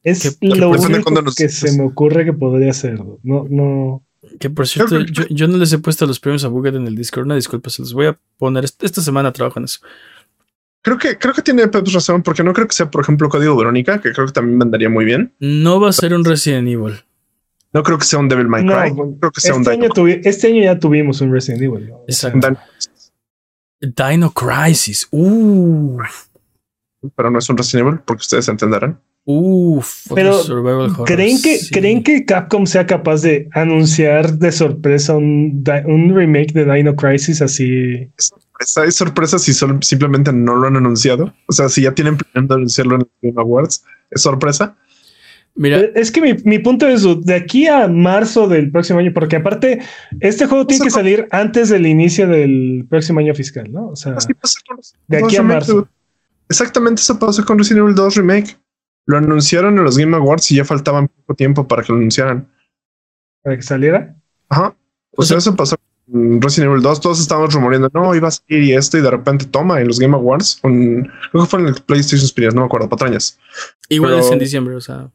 [0.03, 2.99] Es Que- lo único nos- que se me ocurre que podría ser.
[3.23, 4.05] No, no.
[4.39, 6.95] Que por cierto, yo, yo no les he puesto los premios a Buget en el
[6.95, 7.25] Discord.
[7.27, 8.65] Una disculpa, se los voy a poner.
[8.65, 9.81] Est- Esta semana trabajo en eso.
[10.83, 13.55] Creo que, creo que tiene Peps razón, porque no creo que sea, por ejemplo, Código
[13.57, 15.35] Verónica, que creo que también vendería muy bien.
[15.39, 16.95] No va a ser un Resident Evil.
[17.73, 18.91] No creo que sea un Devil May Cry.
[18.93, 21.63] bueno, creo que sea un Este Dino, año, tuvi- este año ya tuvimos un Resident
[21.63, 21.91] Evil.
[22.09, 22.49] Exacto.
[23.81, 25.07] Dino Crisis.
[25.11, 25.99] Uh,
[27.03, 29.01] Dino, pero no es un Resident Evil, porque ustedes entenderán.
[29.25, 31.71] Uf, Pero, survival horror, ¿Creen que, sí.
[31.71, 37.43] ¿Creen que Capcom sea capaz de anunciar de sorpresa un, un remake de Dino Crisis
[37.43, 38.11] así?
[38.61, 41.33] Es sorpresa, es sorpresa si solo- simplemente no lo han anunciado.
[41.47, 44.77] O sea, si ya tienen planeando anunciarlo en los Game Awards, es sorpresa.
[45.57, 49.13] Mira, Eh, Es que mi, mi punto es de aquí a marzo del próximo año,
[49.15, 49.81] porque aparte
[50.21, 53.89] este juego tiene que salir antes del inicio del próximo año fiscal, ¿no?
[53.89, 55.89] O sea, Así pasa con los de aquí a marzo.
[56.49, 58.57] Exactamente eso pasó con Resident Evil 2 Remake.
[59.07, 62.49] Lo anunciaron en los Game Awards y ya faltaban poco tiempo para que lo anunciaran.
[63.43, 64.15] para que saliera.
[64.51, 64.77] Ajá.
[65.13, 67.01] O, O sea, sea- eso pasó con Resident Evil 2.
[67.01, 69.99] Todos estábamos rumoreando, no, iba a salir y esto, y de repente toma en los
[69.99, 70.59] Game Awards.
[70.61, 73.39] con- creo que fue en el PlayStation Experience, no me acuerdo, patrañas.
[73.89, 75.09] igual pero- es en diciembre, o sea.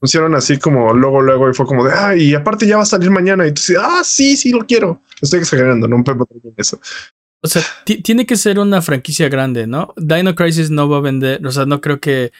[0.00, 2.86] Anunciaron así como luego, luego, y fue como de, ah, y aparte ya va a
[2.86, 3.46] salir mañana.
[3.46, 5.00] Y tú dices, ah, sí, sí, lo quiero.
[5.22, 6.78] Estoy exagerando, no me puedo eso.
[7.40, 9.94] O sea, ti- tiene que ser una franquicia grande, ¿no?
[9.96, 12.32] Dino Crisis no va a vender, o sea, no creo que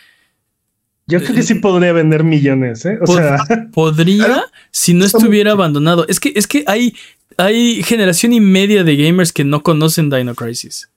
[1.07, 2.99] Yo creo que sí podría vender millones, ¿eh?
[3.03, 3.39] O sea,
[3.73, 6.07] podría si no estuviera abandonado.
[6.09, 6.95] Es que es que hay
[7.39, 10.91] hay generación y media de gamers que no conocen Dino Crisis.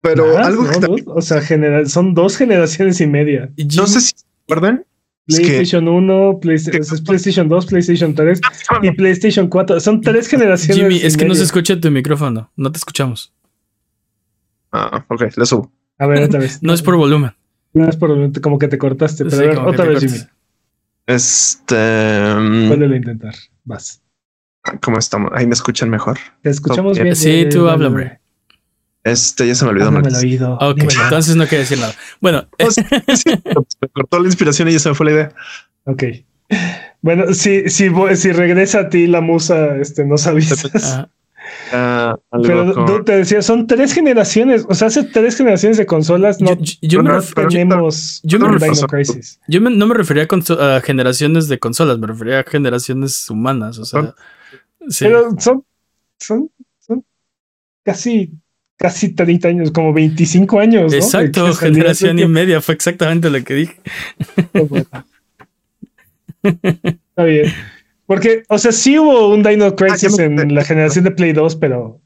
[0.00, 1.18] Pero algo ¿no, que también, dude?
[1.18, 3.50] O sea, genera- son dos generaciones y media.
[3.56, 4.84] Y no sé si se acuerdan,
[5.26, 8.40] es que PlayStation 1, Playsta- es PlayStation 2, PlayStation 3
[8.82, 9.80] y PlayStation 4.
[9.80, 10.76] Son tres generaciones.
[10.76, 13.32] Jimmy, es que no se escucha tu micrófono, no te escuchamos.
[14.72, 15.72] Ah, ok, le subo.
[15.98, 16.62] A ver, otra vez.
[16.62, 17.32] No es por volumen.
[17.74, 19.24] No es por como que te cortaste.
[19.24, 20.00] Pero Sí, a ver, otra vez.
[20.00, 20.18] Jimmy.
[21.06, 21.74] Este.
[21.74, 23.34] mm, Vuélvelo a intentar.
[23.64, 24.00] Vas.
[24.82, 25.30] ¿Cómo estamos?
[25.34, 26.18] Ahí me escuchan mejor.
[26.42, 27.16] Te escuchamos bien.
[27.16, 28.20] Sí, eh, tú dale, habla, hombre.
[29.04, 29.86] Este ya se me olvidó.
[29.86, 30.22] Háblame Marcos.
[30.22, 30.54] oído.
[30.60, 31.02] Ok, dímelo.
[31.04, 31.94] entonces no quería decir nada.
[32.20, 32.82] Bueno, No, sí,
[33.80, 35.32] me cortó la inspiración y ya se me fue la idea.
[35.84, 36.02] Ok.
[37.00, 40.68] Bueno, si, si, si regresa a ti la musa, este, nos avisas.
[41.72, 44.66] ah, Pero tú te decía, son tres generaciones.
[44.68, 49.38] O sea, hace tres generaciones de consolas no yo, me tenemos yo me Crisis.
[49.46, 53.78] yo me- no me refería a generaciones de consolas, me refería a generaciones humanas.
[53.78, 54.14] O sea,
[54.88, 55.04] sí.
[55.04, 55.64] Pero son,
[56.18, 57.04] son, son
[57.82, 58.32] casi,
[58.76, 60.92] casi 30 años, como 25 años.
[60.92, 60.98] ¿no?
[60.98, 63.80] Exacto, generación y media, fue exactamente lo que dije.
[64.52, 64.76] tiempo.
[66.42, 67.52] Está bien.
[68.06, 71.32] Porque, o sea, sí hubo un Dino Crisis ya me- en la generación de Play
[71.32, 72.00] 2, pero,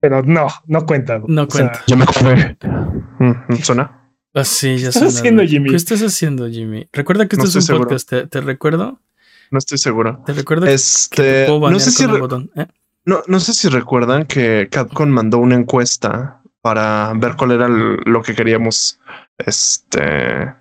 [0.00, 1.20] pero no, no cuenta.
[1.26, 1.82] No O sea, cuenta.
[1.86, 2.56] Ya me acordé.
[3.18, 4.02] Mm, mm, ¿Suena?
[4.32, 5.42] Ah, sí, ya estás suena haciendo.
[5.44, 5.70] Jimmy?
[5.70, 6.86] ¿Qué estás haciendo, Jimmy?
[6.92, 7.84] Recuerda que esto No es un seguro.
[7.84, 9.00] podcast, te, te recuerdo.
[9.50, 10.22] No estoy seguro.
[10.26, 12.50] Te recuerdo Este, que no sé si botón.
[12.56, 12.66] ¿eh?
[13.04, 17.96] No, no sé si recuerdan que Capcom mandó una encuesta para ver cuál era el-
[18.04, 18.98] lo que queríamos.
[19.38, 20.52] Este.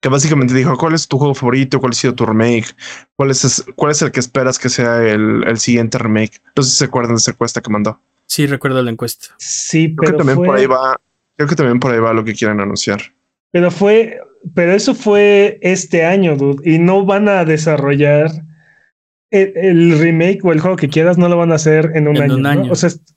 [0.00, 1.80] Que básicamente dijo: ¿Cuál es tu juego favorito?
[1.80, 2.74] ¿Cuál ha sido tu remake?
[3.16, 6.40] ¿Cuál es, cuál es el que esperas que sea el, el siguiente remake?
[6.54, 8.00] No sé si se acuerdan de esa encuesta que mandó.
[8.26, 9.34] Sí, recuerdo la encuesta.
[9.38, 11.00] Sí, Creo pero que también fue, por ahí va.
[11.36, 13.00] Creo que también por ahí va lo que quieren anunciar.
[13.50, 14.20] pero fue,
[14.54, 18.30] pero eso fue este año, dude, y no van a desarrollar
[19.30, 22.16] el, el remake o el juego que quieras, no lo van a hacer en un
[22.16, 22.34] En año.
[22.36, 22.48] un ¿no?
[22.48, 22.72] año.
[22.72, 23.10] O sea, est-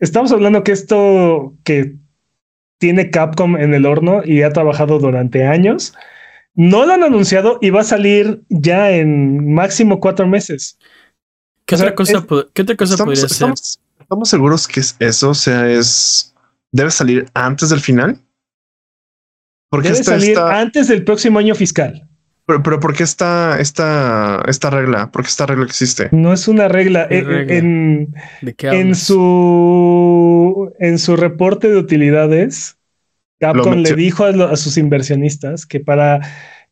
[0.00, 1.96] estamos hablando que esto que
[2.78, 5.94] tiene Capcom en el horno y ha trabajado durante años,
[6.54, 10.78] no lo han anunciado y va a salir ya en máximo cuatro meses.
[11.66, 13.32] ¿Qué O sea, otra cosa, es- po- ¿qué otra cosa Estamos, podría ser?
[13.34, 16.32] estamos, estamos seguros que es eso, o sea, es.
[16.72, 18.20] Debe salir antes del final.
[19.76, 22.02] Porque Debe salir esta- antes del próximo año fiscal.
[22.46, 25.10] pero, pero ¿por qué esta, esta, esta regla?
[25.10, 26.08] ¿Por qué esta regla existe?
[26.12, 27.08] No es una regla.
[27.08, 27.54] ¿Qué Eh, regla?
[27.56, 28.98] En, ¿De qué en hablas?
[29.00, 32.76] su en su reporte de utilidades,
[33.40, 36.20] Capcom le dijo a, lo- a sus inversionistas que para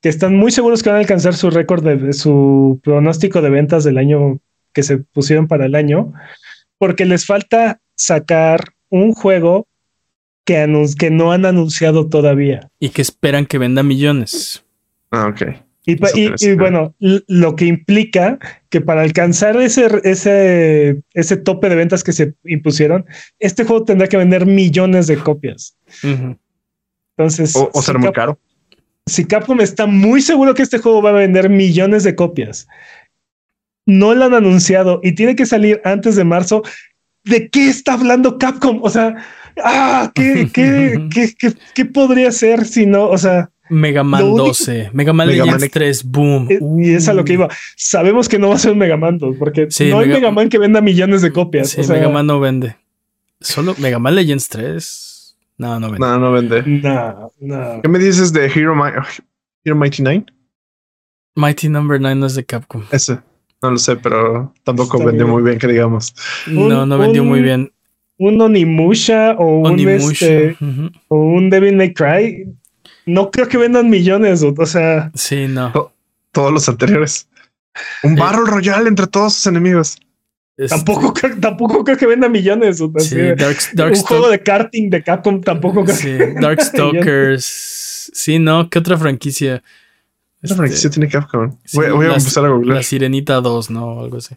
[0.01, 3.51] que están muy seguros que van a alcanzar su récord de, de su pronóstico de
[3.51, 4.39] ventas del año
[4.73, 6.13] que se pusieron para el año,
[6.79, 9.67] porque les falta sacar un juego
[10.45, 12.71] que, anun- que no han anunciado todavía.
[12.79, 14.65] Y que esperan que venda millones.
[15.11, 15.43] Ah, ok.
[15.87, 18.39] Y, bueno, lo que implica
[18.71, 23.05] que para alcanzar ese, ese, ese tope de ventas que se impusieron,
[23.39, 25.77] este juego tendrá que vender millones de copias.
[27.17, 28.39] Entonces, O, o si, ser muy Cap- caro.
[29.07, 32.67] si Capcom está muy seguro que este juego va a vender millones de copias,
[33.87, 36.63] no lo han anunciado y tiene que salir antes de marzo.
[37.25, 38.81] ¿De qué está hablando Capcom?
[38.83, 39.17] O sea,
[39.63, 43.09] ah, ¿qué, qué, qué, qué- qué podría ser si no?
[43.09, 46.47] O sea, Mega Man único- 12, Mega Man Mega Legends Man- 3, boom.
[46.51, 47.35] Eh, Y es a lo que Uh.
[47.35, 47.49] iba.
[47.77, 50.31] Sabemos que no va a ser un Mega Man 2, porque Sí, no hay Mega-
[50.31, 51.71] Man que venda millones de copias.
[51.71, 52.77] Sí, o sea, Mega Man no vende.
[53.41, 55.37] Solo Mega Man Legends 3.
[55.57, 56.07] No, no vende.
[56.07, 56.63] No, no vende.
[56.67, 57.81] No, no.
[57.83, 58.91] ¿Qué me dices de Hero, Mi-
[59.65, 60.27] Hero Mighty Nine?
[61.37, 62.83] Mighty Number 9 no es de Capcom.
[62.91, 63.19] Ese.
[63.63, 65.35] No lo sé, pero tampoco Está vendió bien.
[65.35, 66.15] muy bien, que digamos.
[66.47, 67.73] No, no vendió un- muy bien.
[68.19, 70.27] Un Onimusha o un, Onimusha.
[70.27, 70.57] este,
[71.09, 72.47] o un Devil May Cry.
[73.07, 74.43] No creo que vendan millones.
[74.43, 75.93] O sea, Sí, no.
[76.33, 77.29] Todos los anteriores.
[78.03, 78.21] Un Eh.
[78.21, 79.99] Battle Royale entre todos sus enemigos.
[80.57, 82.79] Este, tampoco, creo- tampoco creo que venda millones.
[82.99, 88.11] Sí, de- Dark, un Dark juego de karting de Capcom tampoco creo Sí, que Darkstalkers.
[88.15, 89.57] Sí, no, ¿qué otra franquicia?
[90.41, 91.57] Esa Este, franquicia tiene Capcom.
[91.65, 92.77] sí, voy, voy a empezar a googlear.
[92.77, 93.99] La Sirenita 2, ¿no?
[94.01, 94.37] Algo así.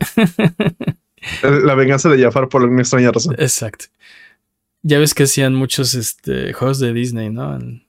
[1.64, 3.34] La venganza de Jafar por alguna extraña razón.
[3.38, 3.86] Exacto.
[4.82, 7.54] Ya ves que hacían muchos este, juegos de Disney, ¿no?
[7.56, 7.86] En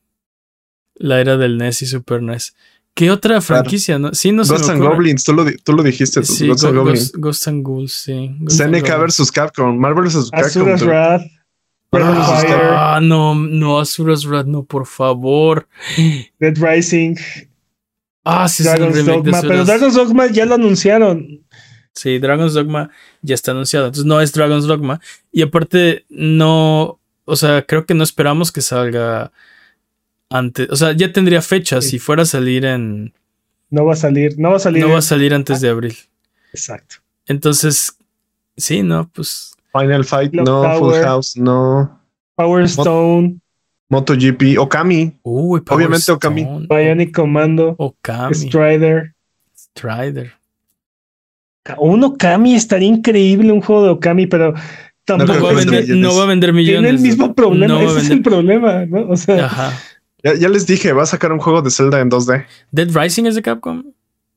[0.96, 2.56] la era del NES y Super NES.
[2.96, 3.98] ¿Qué otra franquicia?
[4.00, 4.14] No?
[4.14, 4.82] Sí, no Ghost and.
[4.82, 6.24] Goblins, tú lo, tú lo dijiste.
[6.24, 7.12] Sí, Ghost and Go- Goblins.
[7.12, 8.12] Ghost, Ghost and Ghouls, sí.
[8.14, 8.98] And Goblins.
[9.00, 9.78] versus Capcom.
[9.78, 10.46] Marvel versus Capcom.
[10.68, 10.84] Asura's.
[10.84, 11.22] Wrath.
[11.92, 15.68] Ah, Ah, no, no, Asuras Wrath, no, por favor.
[16.40, 17.16] Dead Rising,
[18.26, 19.42] Ah, sí, Dragon's Dogma.
[19.42, 19.66] Pero.
[19.66, 21.44] Dragon's Dogma ya lo anunciaron.
[21.94, 22.90] Sí, Dragon's Dogma
[23.22, 23.88] ya está anunciado.
[23.88, 25.02] Entonces no es Dragon's Dogma.
[25.32, 27.00] Y aparte, no.
[27.26, 29.32] O sea, creo que no esperamos que salga
[30.30, 30.70] antes.
[30.70, 31.82] O sea, ya tendría fecha.
[31.82, 31.92] Sí.
[31.92, 33.14] Si fuera a salir en.
[33.70, 34.84] No va a salir, no va a salir.
[34.84, 35.96] No va a salir antes de abril.
[36.54, 36.98] Exacto.
[37.28, 37.96] Entonces,
[38.58, 39.54] sí, no, pues.
[39.78, 40.80] Final Fight, no.
[40.80, 40.96] Full.
[41.04, 42.00] House, no.
[42.36, 43.42] Power Stone,
[43.90, 45.20] MotoGP, Okami.
[45.24, 46.68] Uy, Power Obviamente Okami.
[46.70, 48.34] Bionic Commando, Okami.
[48.34, 49.14] Strider.
[49.54, 50.39] Strider.
[51.78, 54.54] Un Okami estaría increíble, un juego de Okami, pero
[55.06, 56.82] tampoco va a que no va a vender millones.
[56.82, 57.76] tiene el mismo problema.
[57.76, 59.10] No Ese es el problema, ¿no?
[59.10, 59.74] O sea, Ajá.
[60.24, 62.46] Ya, ya les dije, va a sacar un juego de Zelda en 2D.
[62.72, 63.84] Dead Rising es de Capcom.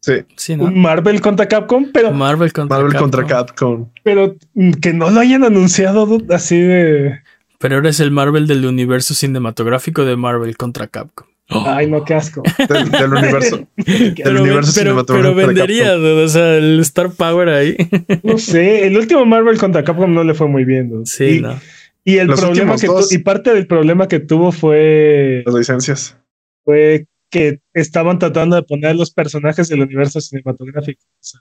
[0.01, 0.71] Sí, Sí, ¿no?
[0.71, 3.11] Marvel contra Capcom, pero, Marvel contra Marvel Capcom.
[3.11, 3.89] contra Capcom.
[4.03, 7.21] pero mm, que no lo hayan anunciado así de.
[7.59, 11.29] Pero ahora es el Marvel del universo cinematográfico de Marvel contra Capcom.
[11.67, 12.43] Ay, no, qué asco.
[12.69, 13.69] Del, del universo.
[14.25, 17.77] Pero, universo pero, vendería, o sea, el Star Power ahí.
[18.23, 20.91] No sé, el último Marvel contra Capcom no le fue muy bien.
[20.91, 21.07] dude.
[21.07, 21.59] Sí, y, no.
[22.05, 23.13] y el Los problema que dos.
[23.13, 26.17] y parte del problema que tuvo fue Las licencias.
[26.65, 31.01] fue que estaban tratando de poner los personajes del universo cinematográfico.
[31.05, 31.41] O sea,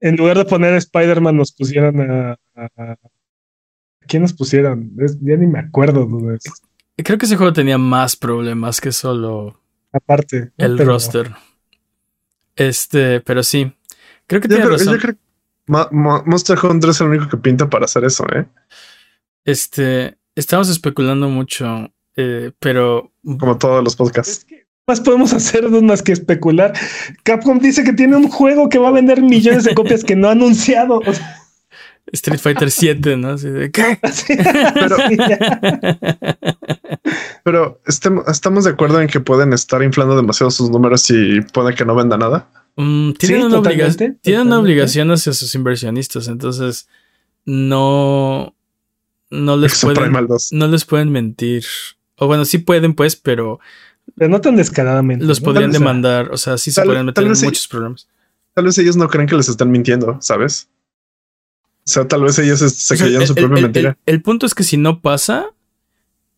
[0.00, 2.96] en lugar de poner a Spider-Man, nos pusieron a, a- a-
[4.06, 4.92] ¿Quién nos pusieron?
[5.00, 6.06] Es- ya ni me acuerdo.
[6.06, 6.38] dude.
[7.04, 9.60] Creo que ese juego tenía más problemas que solo
[9.92, 10.50] Aparte.
[10.56, 11.32] el Pero- roster.
[12.56, 13.72] Este, pero sí.
[14.26, 14.94] Creo que Ya, tiene pero razón.
[14.94, 15.20] yo creo que
[15.68, 18.46] Mo- Mo- Monster Hunter es el único que pinta para hacer eso, ¿eh?
[19.44, 24.44] Este, estamos especulando mucho, eh, pero Como todos los Es podcasts.
[24.44, 26.72] que más podemos hacer más que especular.
[27.22, 30.28] Capcom dice que tiene un juego que va a vender millones de copias que no
[30.28, 31.02] ha anunciado.
[32.12, 33.32] Street Fighter 7, ¿no?
[33.32, 33.98] Así de, ¿qué?
[34.74, 34.96] pero,
[37.44, 41.84] pero estamos de acuerdo en que pueden estar inflando demasiado sus números y puede que
[41.84, 42.48] no venda nada.
[42.76, 46.88] Mm, tienen, una, obligación, tienen una obligación hacia sus inversionistas, entonces
[47.44, 48.54] no,
[49.30, 50.12] no les pueden,
[50.52, 51.64] no les pueden mentir.
[52.16, 53.60] O bueno, sí pueden, pues, pero.
[54.16, 55.24] Pero no tan descaradamente.
[55.24, 56.30] Los podrían demandar.
[56.32, 58.08] O sea, sí se pueden meter en muchos problemas.
[58.54, 60.68] Tal vez ellos no creen que les están mintiendo, ¿sabes?
[61.88, 63.98] O sea, tal vez ellos se creyeron su propia mentira.
[64.04, 65.46] El, punto es que si no pasa,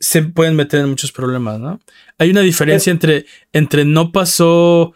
[0.01, 1.79] se pueden meter en muchos problemas, ¿no?
[2.19, 4.95] Hay una diferencia entre, entre no pasó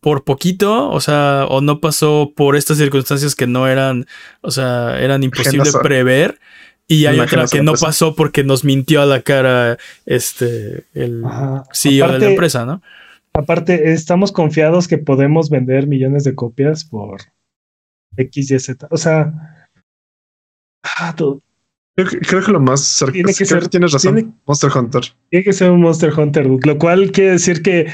[0.00, 4.06] por poquito, o sea, o no pasó por estas circunstancias que no eran,
[4.40, 6.40] o sea, eran imposibles de prever.
[6.88, 11.22] Y hay otra que no pasó porque nos mintió a la cara este el
[11.72, 12.82] CEO de la empresa, ¿no?
[13.32, 17.20] Aparte, estamos confiados que podemos vender millones de copias por
[18.16, 18.88] X, Y, Z.
[18.90, 19.32] O sea,
[20.82, 21.14] ah,
[22.06, 23.12] Creo que, lo más cercano.
[23.12, 24.34] Tiene que ser, tienes razón.
[24.46, 25.02] Monster Hunter.
[25.30, 27.86] Tiene que ser un Monster Hunter, lo cual quiere decir que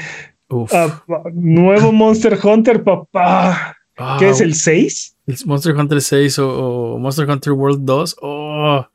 [0.71, 3.75] Ah, nuevo Monster Hunter, papá.
[4.19, 5.17] ¿Qué es el 6?
[5.25, 8.17] El Monster Hunter 6 o, Monster Hunter World 2.
[8.21, 8.87] Oh.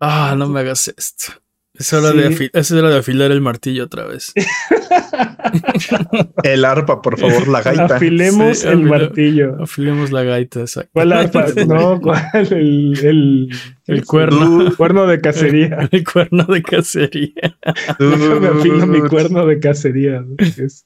[0.00, 1.32] Ah, no me hagas esto.
[1.78, 4.32] Es hora, de es hora de afilar el martillo otra vez.
[6.42, 7.96] el arpa, por favor, la gaita.
[7.96, 9.62] Afilemos el martillo.
[9.62, 10.90] Afilemos la gaita, exacto.
[10.92, 11.46] ¿Cuál arpa?
[11.66, 12.20] No, ¿cuál?
[12.34, 13.48] El, el,
[13.86, 14.66] el cuerno.
[14.66, 15.78] El cuerno de cacería.
[15.92, 17.56] El, cuerno de cacería.
[18.00, 20.24] me afilo mi cuerno de cacería.
[20.38, 20.84] Es,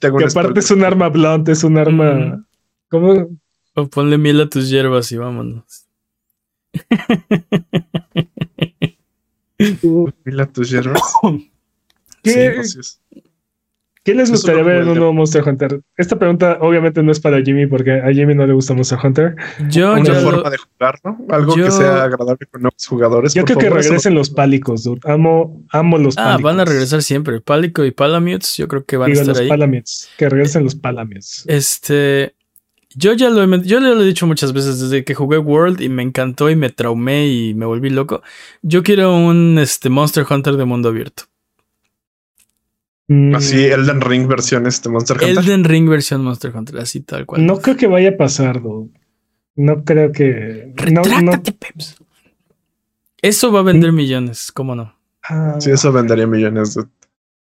[0.00, 2.14] que aparte es un arma blunt, es un arma.
[2.14, 2.46] Mm.
[2.88, 3.28] ¿Cómo?
[3.74, 5.86] O ponle miel a tus hierbas y vámonos.
[10.24, 11.02] Mila tus hierbas.
[12.22, 12.60] ¿Qué,
[14.04, 15.80] ¿Qué les gustaría ver en un nuevo Monster Hunter?
[15.96, 19.36] Esta pregunta obviamente no es para Jimmy porque a Jimmy no le gusta Monster Hunter.
[19.68, 21.18] Yo, Una forma de jugar, ¿no?
[21.30, 23.32] Algo que sea agradable con nuevos jugadores.
[23.32, 25.00] Yo creo que regresen los pálicos, dude.
[25.04, 27.40] Amo, amo los ah, van a regresar siempre.
[27.40, 29.48] Pálico y Palamutes, yo creo que van a estar los ahí.
[29.48, 31.44] Palamutes, que regresen los Palamutes.
[31.46, 32.34] Este,
[32.96, 35.88] yo ya lo he, yo le he dicho muchas veces desde que jugué World y
[35.88, 38.22] me encantó y me traumé y me volví loco.
[38.62, 41.24] Yo quiero un este, Monster Hunter de mundo abierto.
[43.08, 43.34] Mm.
[43.34, 45.30] Así, Elden Ring versión este Monster Hunter.
[45.30, 47.44] Elden Ring versión Monster Hunter, así tal cual.
[47.44, 48.62] No creo que vaya a pasar,
[49.56, 50.72] No creo que.
[50.74, 51.96] Retráctate, Peps.
[53.20, 54.96] Eso va a vender millones, ¿cómo no?
[55.22, 55.56] Ah.
[55.60, 56.74] Sí, eso vendería millones.
[56.74, 56.84] De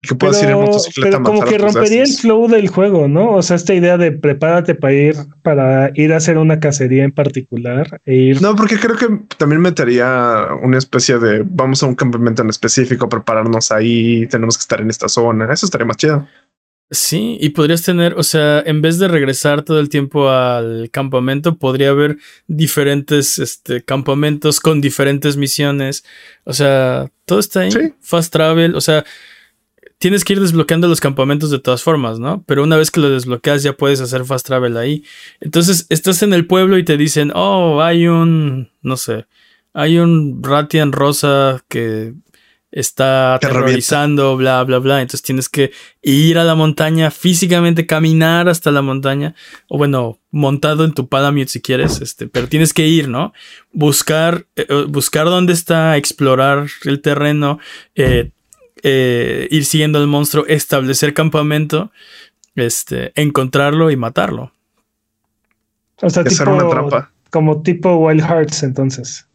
[0.08, 3.36] que puedas ir en motocicleta pero como que rompería el flow del juego, ¿no?
[3.36, 7.12] O sea, esta idea de prepárate para ir para ir a hacer una cacería en
[7.12, 8.41] particular e ir.
[8.41, 13.10] No, porque creo que también metería una especie de vamos a un campamento en específico,
[13.10, 15.52] prepararnos ahí, tenemos que estar en esta zona.
[15.52, 16.28] Eso estaría más chido.
[16.89, 21.58] Sí, y podrías tener, o sea, en vez de regresar todo el tiempo al campamento,
[21.58, 22.17] podría haber
[22.48, 26.06] diferentes este, campamentos con diferentes misiones.
[26.46, 27.93] O sea, todo está ahí.
[28.00, 29.04] Fast travel, o sea,
[29.98, 32.44] tienes que ir desbloqueando los campamentos de todas formas, ¿no?
[32.46, 35.04] Pero una vez que lo desbloqueas ya puedes hacer fast travel ahí.
[35.40, 39.26] Entonces estás en el pueblo y te dicen, oh, hay un, no sé,
[39.74, 42.14] hay un Ratian rosa que
[42.72, 45.02] está aterrorizando, bla, bla, bla.
[45.02, 49.36] Entonces tienes que ir a la montaña, físicamente caminar hasta la montaña,
[49.68, 53.34] o bueno, montado en tu Palamute si quieres, este, pero tienes que ir, ¿no?
[53.72, 57.60] Buscar, eh, eh, buscar dónde está, explorar el terreno,
[57.96, 58.32] eh,
[58.84, 61.92] eh, ir siguiendo al monstruo, establecer campamento,
[62.56, 64.52] este, encontrarlo y matarlo.
[66.02, 66.89] O sea, tipo,
[67.32, 69.28] como tipo Wild Hearts, entonces.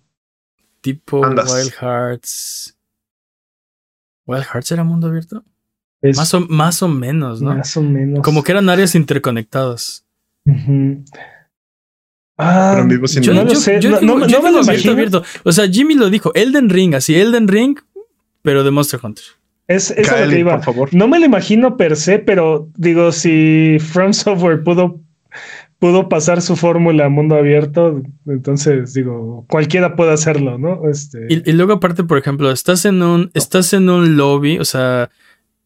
[0.81, 2.77] Tipo Wild Hearts.
[4.27, 5.45] ¿Wild Hearts era mundo abierto?
[6.16, 7.55] más, o, más o menos, ¿no?
[7.55, 8.23] Más o menos.
[8.23, 10.05] Como que eran áreas interconectadas.
[12.37, 13.79] Ah, pero vivo sin yo, no lo sé.
[13.81, 14.93] no, me lo imagino.
[14.93, 15.23] Abierto.
[15.45, 16.33] O sea, Jimmy lo dijo.
[16.35, 17.79] Elden Ring, así, Elden Ring,
[18.43, 19.25] pero de Monster Hunter.
[19.69, 20.57] Es, eso lo que iba.
[20.57, 20.95] Por favor.
[20.95, 25.01] No me lo imagino per se, pero digo, si From Software pudo,
[25.79, 30.89] pudo pasar su fórmula a mundo abierto, entonces digo, cualquiera puede hacerlo, ¿no?
[30.91, 31.27] Este...
[31.29, 35.11] Y, luego, aparte, por ejemplo, estás en un, estás en un lobby, o sea,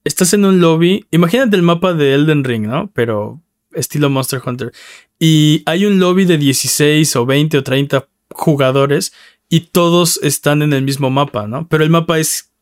[0.05, 1.07] estás en un lobby.
[1.11, 2.91] Imagínate el mapa de Elden Ring, ¿no?
[2.95, 3.41] Pero
[3.75, 4.73] estilo Monster Hunter.
[5.19, 9.13] Y hay un lobby de 16 o 20 o 30 jugadores
[9.49, 11.69] y todos están en el mismo mapa, ¿no?
[11.69, 12.53] Pero el mapa es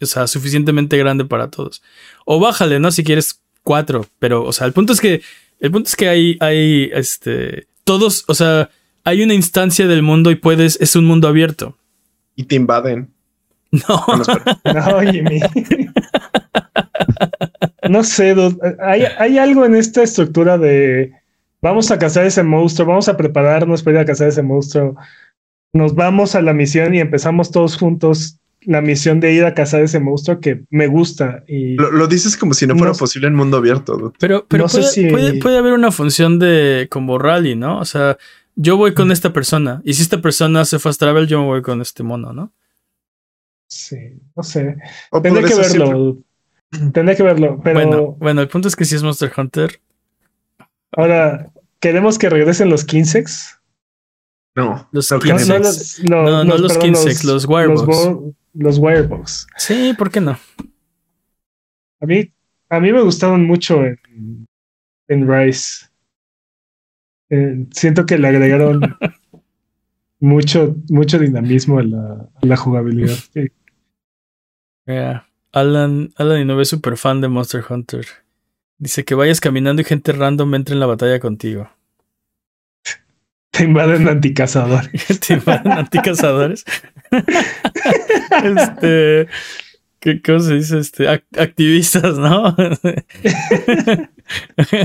[0.00, 1.82] o sea, suficientemente grande para todos.
[2.24, 2.90] O bájale, ¿no?
[2.90, 5.22] Si quieres cuatro, pero, o sea, el punto es que,
[5.60, 8.70] el punto es que hay, hay, este, todos, o sea,
[9.04, 11.76] hay una instancia del mundo y puedes, es un mundo abierto.
[12.34, 13.10] Y te invaden.
[13.70, 14.04] No.
[14.74, 15.40] No, Jimmy.
[17.88, 18.34] no sé,
[18.80, 21.12] hay, hay algo en esta estructura de
[21.62, 24.96] vamos a cazar ese monstruo, vamos a prepararnos para ir a cazar ese monstruo.
[25.72, 29.80] Nos vamos a la misión y empezamos todos juntos la misión de ir a cazar
[29.80, 31.44] ese monstruo que me gusta.
[31.46, 34.12] Y lo, dices como si no fuera posible en mundo abierto.
[34.18, 35.38] Pero, pero no puede, sé si...
[35.40, 37.78] puede, haber una función de como rally, ¿no?
[37.78, 38.18] O sea,
[38.56, 41.62] yo voy con esta persona y si esta persona hace fast travel, yo me voy
[41.62, 42.52] con este mono, ¿no?
[43.68, 43.96] Sí,
[44.34, 44.76] no sé.
[45.22, 46.18] Tendré que verlo.
[46.92, 47.80] Tendré que verlo, pero...
[47.80, 49.80] Bueno, bueno, el punto es que si es Monster Hunter...
[50.92, 53.60] Ahora, ¿queremos que regresen los Kinsex?
[54.56, 56.02] No, los Kinsex.
[56.08, 59.46] No, no, los, Kinsex, los, Wirebox los Wirebox.
[59.58, 60.38] Sí, ¿por qué no?
[62.00, 62.32] A mí,
[62.70, 64.46] a mí me gustaron mucho en,
[65.08, 65.86] en Rise.
[67.28, 68.80] Eh, siento que le agregaron
[70.20, 73.16] mucho, mucho dinamismo a la, la jugabilidad.
[75.52, 78.06] Alan, Alan no es súper fan de Monster Hunter.
[78.78, 81.68] Dice que vayas caminando y gente random entre en la batalla contigo.
[83.56, 85.20] Te invaden anticazadores.
[85.26, 86.64] Te invaden anticazadores.
[88.44, 89.28] este.
[90.00, 90.78] ¿qué, ¿Cómo se dice?
[90.78, 92.46] Este, activistas, ¿no?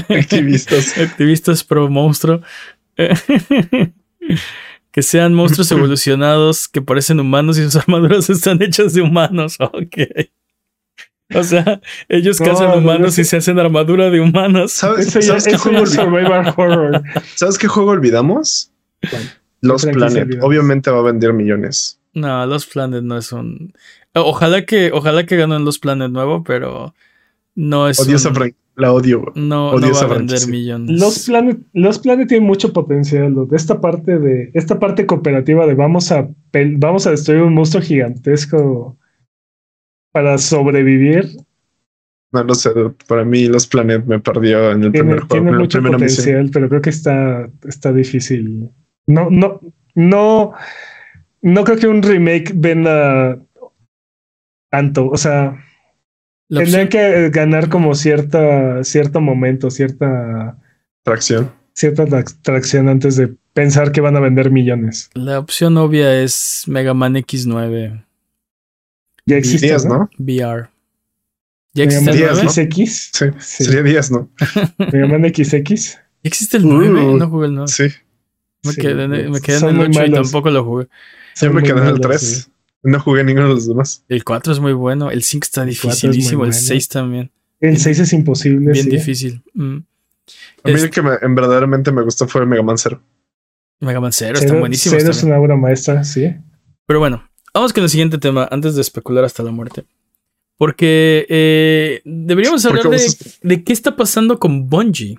[0.10, 0.98] activistas.
[0.98, 2.42] Activistas pro monstruo.
[4.92, 9.58] que sean monstruos evolucionados que parecen humanos y sus armaduras están hechas de humanos.
[9.60, 9.98] Ok.
[11.36, 14.74] O sea, ellos cazan humanos y se hacen armadura de humanos.
[14.74, 15.86] ¿Sabes, qué juego
[17.36, 18.72] ¿Sabes qué juego olvidamos?
[19.62, 20.40] Los Planet.
[20.42, 22.00] Obviamente va a vender millones.
[22.14, 23.74] No, los Planet no es un.
[24.14, 26.94] Ojalá que, ojalá que ganen los Planet nuevo, pero
[27.56, 28.00] no es.
[28.00, 28.32] Odio esa
[28.76, 29.26] la odio.
[29.36, 31.00] No, no va a vender millones.
[31.00, 33.36] Los Planet, los Planet tienen mucho potencial.
[33.48, 36.30] De esta parte de, esta parte cooperativa de vamos a
[36.78, 38.98] vamos a destruir un monstruo gigantesco
[40.12, 41.30] para sobrevivir.
[42.32, 42.72] No lo sé,
[43.08, 45.46] para mí los Planet me perdió en el primer juego.
[45.46, 48.70] Tiene mucho potencial, pero creo que está, está difícil.
[49.06, 49.60] No, no,
[49.96, 50.54] no
[51.42, 53.40] no creo que un remake venda
[54.70, 55.10] tanto.
[55.10, 55.64] O sea,
[56.50, 60.58] tendrían que ganar como cierta, cierto momento, cierta
[61.04, 61.52] tracción.
[61.74, 62.06] Cierta
[62.42, 65.10] tracción antes de pensar que van a vender millones.
[65.14, 68.06] La opción obvia es Mega Man X9.
[69.32, 70.10] Ya existe, ¿no?
[70.18, 70.70] VR.
[71.74, 73.12] ¿Ya existe el XX?
[73.14, 74.30] Sí, sería 10, ¿no?
[74.92, 76.00] Mega Man XX.
[76.22, 77.18] ¿Existe el 9?
[77.18, 77.68] no jugué el 9.
[77.72, 77.88] Sí.
[78.64, 80.88] Me, quedé, en el 8 y tampoco lo jugué.
[81.40, 82.52] Yo me quedé en el 3.
[82.84, 84.04] No jugué ninguno de los demás.
[84.10, 85.12] El 4 es muy bueno.
[85.12, 86.44] El 5 está dificilísimo.
[86.44, 87.32] El 6 también.
[87.62, 88.74] El 6 es imposible.
[88.74, 89.42] Bien difícil.
[89.54, 89.78] Mm.
[90.64, 93.02] A mí el que me, en verdaderamente me gustó fue Mega Man 0.
[93.80, 94.96] Mega Man 0, está buenísimo.
[95.00, 96.36] 0 es una obra maestra, sí.
[96.86, 97.24] Pero bueno,
[97.54, 99.86] vamos con el siguiente tema antes de especular hasta la muerte.
[100.58, 103.02] Porque eh, deberíamos hablar de,
[103.42, 105.18] de, qué está pasando con Bungie.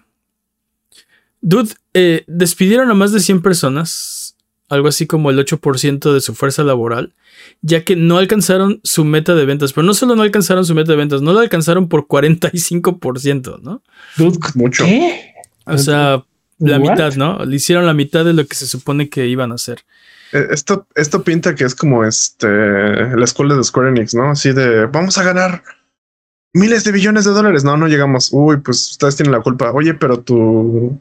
[1.40, 4.32] Dude, eh, despidieron a más de 100 personas
[4.72, 7.12] algo así como el 8% de su fuerza laboral,
[7.60, 9.74] ya que no alcanzaron su meta de ventas.
[9.74, 13.82] Pero no solo no alcanzaron su meta de ventas, no la alcanzaron por 45%, ¿no?
[14.54, 14.86] Mucho.
[15.66, 16.24] O sea,
[16.58, 17.44] la mitad, ¿no?
[17.44, 19.84] Le hicieron la mitad de lo que se supone que iban a hacer.
[20.32, 24.30] Eh, esto, esto pinta que es como este la escuela de Square Enix, ¿no?
[24.30, 25.62] Así de vamos a ganar
[26.54, 27.64] miles de billones de dólares.
[27.64, 28.30] No, no llegamos.
[28.32, 29.72] Uy, pues ustedes tienen la culpa.
[29.72, 30.98] Oye, pero tu,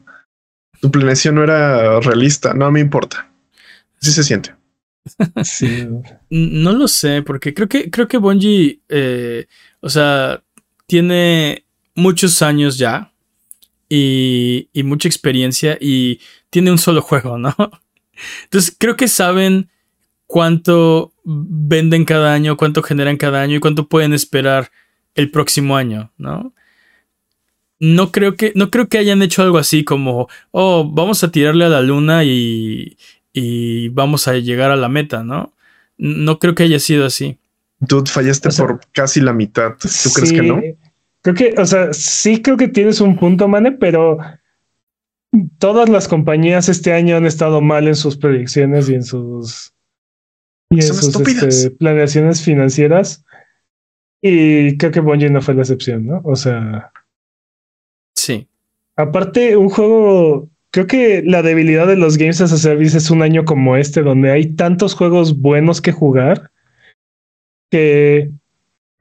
[0.80, 2.54] tu planeación no era realista.
[2.54, 3.30] No me importa.
[4.00, 4.54] Sí se siente.
[5.42, 5.88] Sí.
[6.30, 9.46] no lo sé, porque creo que, creo que Bungie, eh,
[9.80, 10.44] o sea,
[10.86, 11.64] tiene
[11.96, 13.12] muchos años ya
[13.88, 16.20] y, y mucha experiencia y
[16.50, 17.52] tiene un solo juego, ¿no?
[18.44, 19.68] Entonces creo que saben
[20.26, 24.70] cuánto venden cada año, cuánto generan cada año y cuánto pueden esperar
[25.14, 26.54] el próximo año, ¿no?
[27.78, 31.64] No creo que, no creo que hayan hecho algo así como, oh, vamos a tirarle
[31.64, 32.96] a la luna y,
[33.32, 35.52] y vamos a llegar a la meta, ¿no?
[35.98, 37.38] No creo que haya sido así.
[37.80, 39.72] Dude, fallaste por casi la mitad.
[39.78, 40.62] ¿Tú crees que no?
[41.22, 44.18] Creo que, o sea, sí creo que tienes un punto, Mane, pero
[45.58, 49.72] todas las compañías este año han estado mal en sus predicciones y en sus,
[50.70, 53.24] y en sus este, planeaciones financieras.
[54.20, 56.20] Y creo que Bungie no fue la excepción, ¿no?
[56.24, 56.92] O sea.
[58.14, 58.46] Sí.
[58.94, 63.22] Aparte, un juego creo que la debilidad de los Games as a Service es un
[63.22, 66.50] año como este, donde hay tantos juegos buenos que jugar
[67.70, 68.30] que.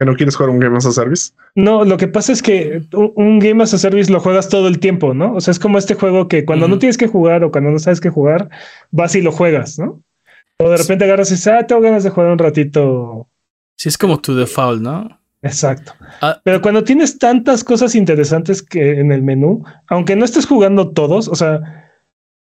[0.02, 1.32] ¿Que no quieres jugar un Game as a Service?
[1.54, 4.80] No, lo que pasa es que un Game as a Service lo juegas todo el
[4.80, 5.36] tiempo, ¿no?
[5.36, 7.78] O sea, es como este juego que cuando no tienes que jugar o cuando no
[7.78, 8.50] sabes qué jugar,
[8.90, 10.02] vas y lo juegas, ¿no?
[10.58, 13.28] O de repente agarras y dices, ah, tengo ganas de jugar un ratito.
[13.78, 15.20] Sí, es como tu default, ¿no?
[15.44, 15.94] Exacto.
[16.20, 16.42] Ah.
[16.44, 21.28] Pero cuando tienes tantas cosas interesantes que en el menú, aunque no estés jugando todos,
[21.28, 21.92] o sea,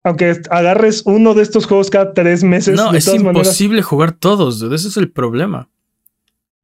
[0.04, 3.82] aunque agarres uno de estos juegos cada tres meses, No, de es todas maneras- imposible
[3.82, 5.68] jugar todos, dude, ese es el problema.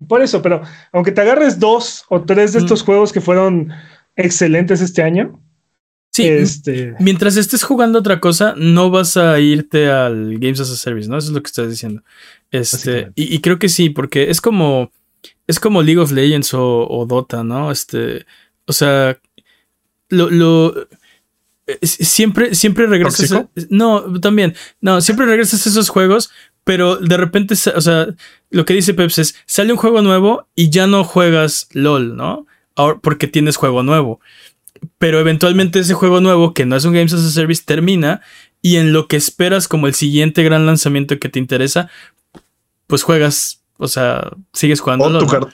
[0.06, 2.62] Por eso, pero aunque te agarres dos o tres de Mm.
[2.64, 3.70] estos juegos que fueron
[4.16, 5.40] excelentes este año,
[6.10, 10.76] Sí, este, mientras estés jugando otra cosa, no vas a irte al Games as a
[10.76, 11.16] Service, ¿no?
[11.18, 12.02] Eso es lo que estás diciendo.
[12.50, 14.90] Este, y, y creo que sí, porque es como.
[15.46, 17.70] Es como League of Legends o, o Dota, ¿no?
[17.70, 18.26] Este.
[18.66, 19.16] O sea.
[20.08, 20.28] Lo.
[20.30, 20.74] lo
[21.82, 23.46] siempre, siempre regresas.
[23.68, 24.54] no, también.
[24.80, 26.30] No, siempre regresas a esos juegos.
[26.64, 28.08] Pero de repente, o sea,
[28.50, 32.46] lo que dice Peps es, sale un juego nuevo y ya no juegas LOL, ¿no?
[32.74, 34.20] Ahora, porque tienes juego nuevo.
[34.98, 38.22] Pero eventualmente ese juego nuevo, que no es un Games as a Service, termina
[38.62, 41.90] y en lo que esperas como el siguiente gran lanzamiento que te interesa,
[42.86, 45.06] pues juegas, o sea, sigues jugando.
[45.06, 45.48] O LOL, tu,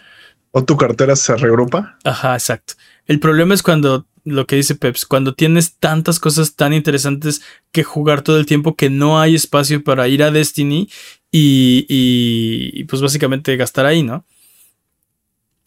[0.53, 1.99] o tu cartera se regrupa.
[2.05, 2.75] Ajá, exacto.
[3.07, 7.43] El problema es cuando, lo que dice Peps, cuando tienes tantas cosas tan interesantes
[7.73, 10.89] que jugar todo el tiempo que no hay espacio para ir a Destiny
[11.37, 14.25] y, pues básicamente gastar ahí, ¿no?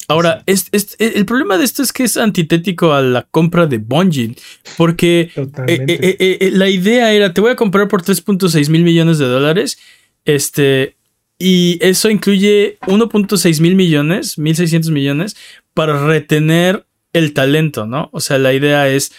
[0.09, 3.77] Ahora, es- es- el problema de esto es que es antitético a la compra de
[3.77, 4.35] Bungie,
[4.77, 5.29] porque
[5.67, 5.85] eh,
[6.21, 9.77] eh, eh, la idea era, te voy a comprar por 3.6 mil millones de dólares,
[10.23, 10.95] este,
[11.37, 15.35] y eso incluye 1.6 mil millones, 1.600 millones,
[15.73, 18.07] para retener el talento, ¿no?
[18.13, 19.11] O sea, la idea es,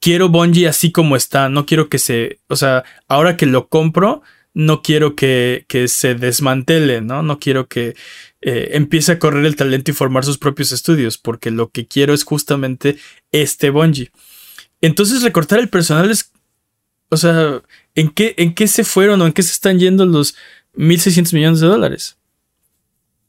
[0.00, 4.22] quiero Bungie así como está, no quiero que se, o sea, ahora que lo compro,
[4.58, 7.22] no quiero que, que se desmantele, ¿no?
[7.22, 7.94] No quiero que
[8.40, 12.12] eh, empiece a correr el talento y formar sus propios estudios, porque lo que quiero
[12.12, 12.96] es justamente
[13.30, 14.10] este Bungie.
[14.80, 16.32] Entonces recortar el personal es,
[17.08, 17.62] o sea,
[17.94, 20.34] ¿en qué, en qué se fueron o en qué se están yendo los
[20.74, 22.18] 1.600 millones de dólares?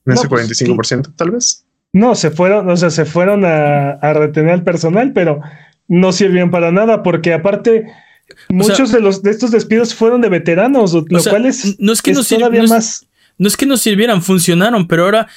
[0.07, 1.63] En No, ese pues, 45%, tal vez.
[1.93, 5.41] No, se fueron, o sea, se fueron a, a retener al personal, pero
[5.87, 7.85] no sirvieron para nada, porque aparte,
[8.49, 11.91] muchos de los de estos despidos fueron de veteranos, lo O sea, cual es, no
[11.93, 13.05] es que es todavía no es- más.
[13.37, 15.27] No es que no sirvieran, funcionaron, pero ahora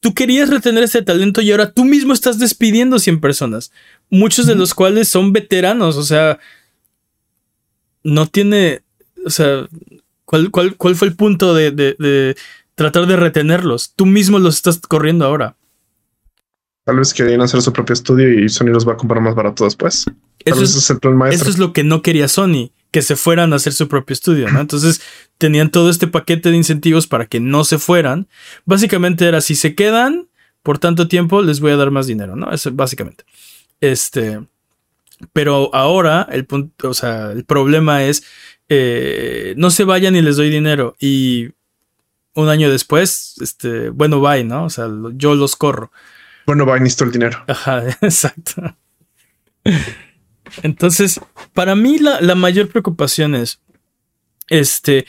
[0.00, 3.72] tú querías retener este talento y ahora tú mismo estás despidiendo 100 personas,
[4.10, 6.38] muchos de los cuales son veteranos, o sea,
[8.02, 8.82] no tiene,
[9.24, 9.66] o sea,
[10.24, 12.36] ¿cuál, cuál, cuál fue el punto de, de- de
[12.74, 13.92] tratar de retenerlos?
[13.96, 15.56] Tú mismo los estás corriendo ahora.
[16.84, 19.64] Tal vez querían hacer su propio estudio y Sony los va a comprar más barato
[19.64, 20.04] después.
[20.46, 21.42] Eso es, ese es el plan maestro.
[21.42, 24.48] Eso es lo que no quería Sony, que se fueran a hacer su propio estudio,
[24.50, 24.60] ¿no?
[24.60, 25.02] Entonces
[25.38, 28.28] tenían todo este paquete de incentivos para que no se fueran.
[28.64, 30.28] Básicamente era, si se quedan
[30.62, 32.50] por tanto tiempo, les voy a dar más dinero, ¿no?
[32.52, 33.24] Eso básicamente.
[33.80, 34.40] Este,
[35.32, 38.24] pero ahora el punto, o sea, el problema es,
[38.68, 41.50] eh, no se vayan y les doy dinero y
[42.34, 44.64] un año después, este, bueno, bye, ¿no?
[44.64, 45.90] O sea, lo- yo los corro.
[46.46, 47.44] Bueno, va, necesito el dinero.
[47.48, 48.76] Ajá, exacto.
[50.62, 51.20] Entonces,
[51.54, 53.60] para mí la, la mayor preocupación es
[54.48, 55.06] este,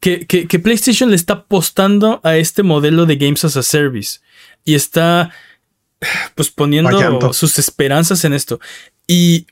[0.00, 4.20] que, que- que PlayStation le está apostando a este modelo de Games as a Service
[4.64, 5.30] y está
[6.34, 6.90] pues poniendo
[7.32, 8.60] sus esperanzas en esto.
[9.06, 9.46] Y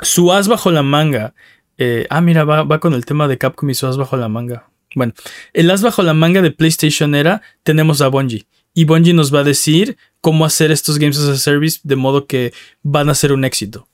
[0.00, 1.34] su as bajo la manga.
[1.78, 4.28] eh, ah, mira, va, va con el tema de Capcom y su as bajo la
[4.28, 4.68] manga.
[4.94, 5.12] Bueno,
[5.52, 8.46] el as bajo la manga de PlayStation era, tenemos a Bungie.
[8.74, 12.26] Y Bungie nos va a decir cómo hacer estos Games as a Service de modo
[12.26, 12.52] que
[12.82, 13.88] van a ser un éxito.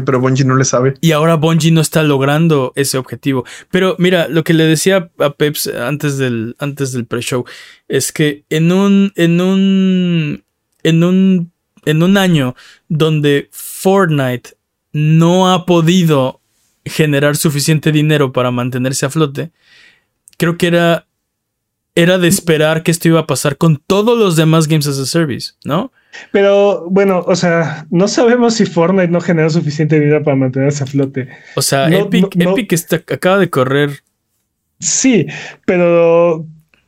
[0.00, 0.94] Pero Bungie no le sabe.
[1.00, 3.44] Y ahora Bungie no está logrando ese objetivo.
[3.70, 7.44] Pero mira, lo que le decía a Peps antes del, antes del pre-show
[7.88, 10.44] es que en un, en un,
[10.82, 11.52] en un,
[11.84, 12.54] en un año
[12.88, 14.56] donde Fortnite
[14.92, 16.40] no ha podido
[16.84, 19.52] generar suficiente dinero para mantenerse a flote,
[20.36, 21.06] creo que era,
[21.94, 25.06] era de esperar que esto iba a pasar con todos los demás Games as a
[25.06, 25.92] Service, ¿no?
[26.30, 30.86] Pero bueno, o sea, no sabemos si Fortnite no generó suficiente dinero para mantenerse a
[30.86, 31.28] flote.
[31.56, 32.50] O sea, No, Epic, no, no.
[32.52, 33.90] Epic está, acaba de correr
[34.78, 35.26] Sí,
[35.64, 36.44] pero,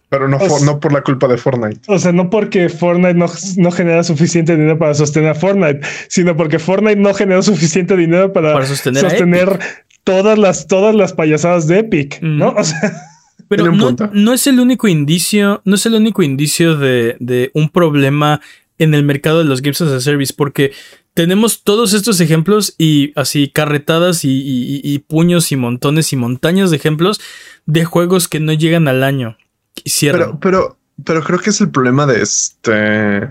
[0.09, 1.81] Pero no, sea- no por la culpa de Fortnite.
[1.87, 6.37] o sea, no porque Fortnite no, no genera suficiente dinero para sostener a Fortnite, sino
[6.37, 9.59] porque Fortnite no generó suficiente dinero para, para sostener, sostener
[10.03, 12.39] todas las, todas las payasadas de Epic, Mm.
[12.39, 12.49] ¿no?
[12.57, 12.81] O sea,
[13.49, 17.68] Pero no, no es el único indicio, no es el único indicio de, de un
[17.68, 18.41] problema
[18.79, 20.72] en el mercado de los Games as a Service, porque
[21.14, 26.70] tenemos todos estos ejemplos y así carretadas y, y- y puños y montones y montañas
[26.70, 27.20] de ejemplos
[27.66, 29.37] de juegos que no llegan al año
[29.85, 30.39] y cierran.
[30.41, 33.29] Pero, pero, pero creo que es el problema de este.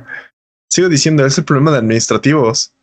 [0.69, 2.73] Sigo diciendo, es el problema de administrativos.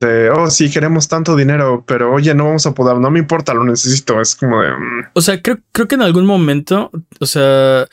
[0.00, 3.54] De, oh, sí, queremos tanto dinero, pero oye, no vamos a poder, no me importa,
[3.54, 4.20] lo necesito.
[4.20, 4.70] Es como de.
[4.72, 6.90] mm, O sea, creo, creo que en algún momento,
[7.20, 7.86] o sea,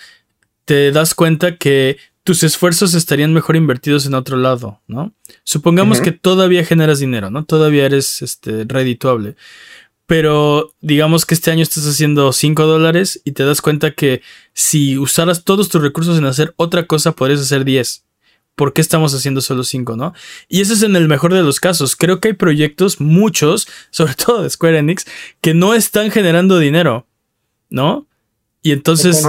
[0.66, 5.14] te das cuenta que tus esfuerzos estarían mejor invertidos en otro lado, ¿no?
[5.44, 7.46] Supongamos que todavía generas dinero, ¿no?
[7.46, 9.36] Todavía eres este, redituable.
[10.06, 14.22] Pero digamos que este año estás haciendo 5 dólares y te das cuenta que
[14.54, 18.04] si usaras todos tus recursos en hacer otra cosa, podrías hacer 10.
[18.56, 20.14] ¿Por qué estamos haciendo solo 5, no?
[20.48, 21.96] Y ese es en el mejor de los casos.
[21.96, 25.06] Creo que hay proyectos, muchos, sobre todo de Square Enix,
[25.40, 27.08] que no están generando dinero,
[27.70, 28.06] ¿no?
[28.62, 29.26] Y entonces,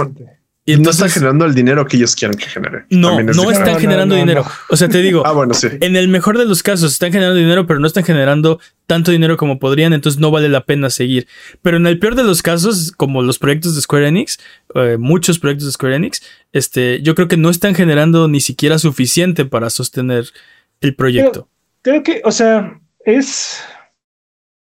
[0.65, 2.85] Y no están generando el dinero que ellos quieren que genere.
[2.89, 4.43] no, es no están no, generando no, dinero.
[4.45, 4.51] no.
[4.69, 5.67] O sea, te digo, Ah, bueno, sí.
[5.81, 9.35] en el mejor de los casos están generando dinero, pero no están generando tanto dinero
[9.35, 11.27] como podrían, entonces no vale la pena seguir.
[11.61, 14.39] Pero en el peor de los casos, como los proyectos de Square Enix,
[14.75, 16.21] eh, muchos proyectos de Square Enix,
[16.53, 20.29] este, yo creo que no están generando ni siquiera suficiente para sostener
[20.79, 21.49] el proyecto.
[21.81, 23.61] Creo que, o sea, es.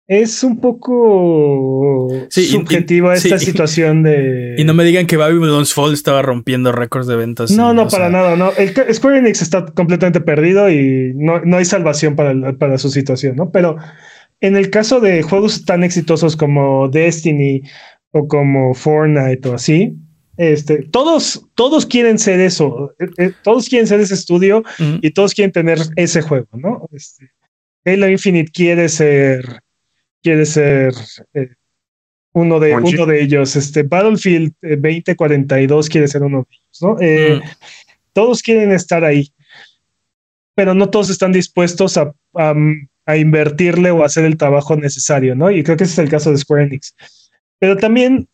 [0.08, 4.54] Es un poco Sí, y- subjetiva sí, esta situación de.
[4.56, 7.50] Y no me digan que Babylon's Fall estaba rompiendo récords de ventas.
[7.50, 8.52] No, no, para sea, nada, no.
[8.56, 12.88] El Square Enix está completamente perdido y no, no hay salvación para, el- para su
[12.90, 13.50] situación, ¿no?
[13.50, 13.76] Pero
[14.40, 17.62] en el caso de juegos tan exitosos como Destiny
[18.12, 19.96] o como Fortnite o así,
[20.36, 24.62] este, todos, todos quieren ser eso, eh, eh, todos quieren ser ese estudio
[25.00, 26.86] y todos quieren tener ese juego, ¿no?
[26.92, 27.30] Este,
[27.86, 29.60] Halo Infinite quiere ser,
[30.26, 30.92] quiere ser
[31.34, 31.50] eh,
[32.32, 33.54] uno, de, uno de ellos.
[33.54, 36.96] Este, Battlefield eh, 2042 quiere ser uno de ellos, ¿no?
[37.00, 37.48] Eh, Mm.
[38.12, 39.30] Todos quieren estar ahí,
[40.54, 42.54] pero no todos están dispuestos a, a,
[43.04, 45.50] a invertirle o a hacer el trabajo necesario, ¿no?
[45.50, 46.96] Y creo que ese es el caso de Square Enix.
[47.60, 48.26] Pero también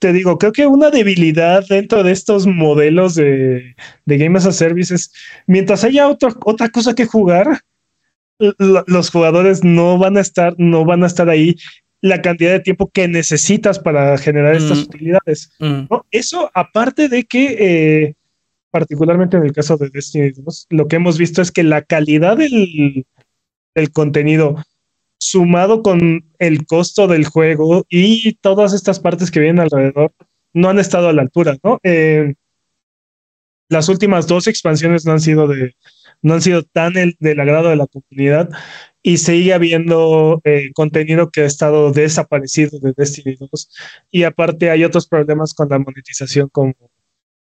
[0.00, 4.52] te digo, creo que una debilidad dentro de estos modelos de, de Game as a
[4.52, 5.12] Service es,
[5.46, 7.62] mientras haya otra otra cosa que jugar,
[8.38, 11.56] los jugadores no van a estar, no van a estar ahí
[12.00, 14.82] la cantidad de tiempo que necesitas para generar estas Mm.
[14.82, 15.50] utilidades.
[15.58, 15.80] Mm.
[15.90, 16.06] ¿no?
[16.10, 18.14] Eso, aparte de que, eh,
[18.70, 22.36] particularmente en el caso de Destiny 2, lo que hemos visto es que la calidad
[22.36, 23.04] del,
[23.74, 24.56] del contenido,
[25.18, 30.12] sumado con el costo del juego y todas estas partes que vienen alrededor,
[30.52, 31.80] no han estado a la altura, ¿no?
[31.82, 32.34] Eh,
[33.68, 35.74] las últimas dos expansiones no han sido de,
[36.22, 38.48] no han sido tan el- del agrado de la comunidad
[39.02, 43.70] y sigue habiendo eh, contenido que ha estado desaparecido de Destiny 2
[44.10, 46.74] y aparte hay otros problemas con la monetización como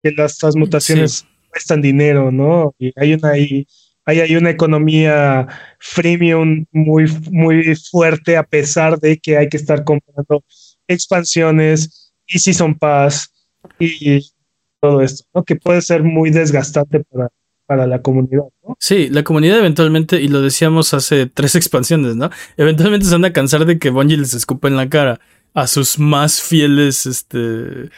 [0.02, 2.74] que las transmutaciones cuestan dinero, ¿no?
[2.80, 3.66] Y hay una ahí
[4.06, 5.48] hay, hay una economía
[5.80, 10.44] freemium muy, muy fuerte a pesar de que hay que estar comprando
[10.88, 13.32] expansiones y Season Pass
[13.80, 14.22] y, y
[14.82, 15.44] todo esto, ¿no?
[15.44, 17.30] Que puede ser muy desgastante para,
[17.74, 18.78] para la comunidad, ¿no?
[18.78, 22.30] Sí, la comunidad eventualmente, y lo decíamos hace tres expansiones, ¿no?
[22.56, 25.20] Eventualmente se van a cansar de que Bungie les escupa en la cara
[25.56, 27.90] a sus más fieles, este,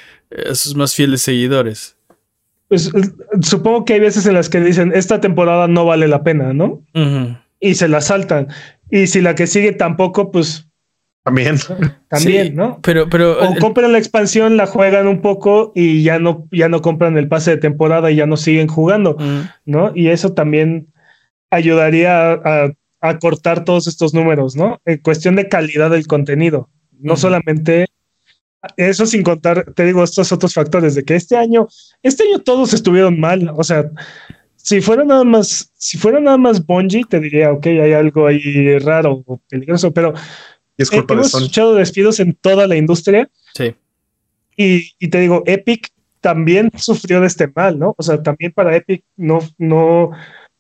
[0.49, 1.97] a sus más fieles seguidores.
[2.69, 3.01] Pues eh,
[3.41, 6.81] supongo que hay veces en las que dicen, esta temporada no vale la pena, ¿no?
[7.59, 8.47] Y se la saltan.
[8.89, 10.64] Y si la que sigue tampoco, pues
[11.25, 11.57] También.
[12.07, 12.79] también, Sí, ¿no?
[12.83, 16.81] Pero, pero, O compran la expansión, la juegan un poco y ya no, ya no
[16.81, 19.91] compran el pase de temporada y ya no siguen jugando, Mm, ¿no?
[19.95, 20.87] Y eso también
[21.49, 22.33] ayudaría a,
[22.65, 22.71] a-
[23.01, 24.79] a cortar todos estos números, ¿no?
[24.85, 26.69] En cuestión de calidad del contenido.
[26.99, 27.87] No solamente
[28.77, 31.67] eso sin contar, te digo, estos otros factores de que este año,
[32.01, 33.51] este año todos estuvieron mal.
[33.55, 33.85] O sea,
[34.55, 38.79] si fuera nada más, si fuera nada más Bungie, te diría, ok, hay algo ahí
[38.79, 40.13] raro o peligroso, pero
[40.77, 41.39] Y es eh, de hemos Sony.
[41.39, 43.29] escuchado despidos en toda la industria.
[43.55, 43.75] sí.
[44.57, 45.89] Y, y te digo, Epic
[46.21, 47.93] también sufrió de este mal, ¿no?
[47.97, 50.11] O sea, también para Epic no, no,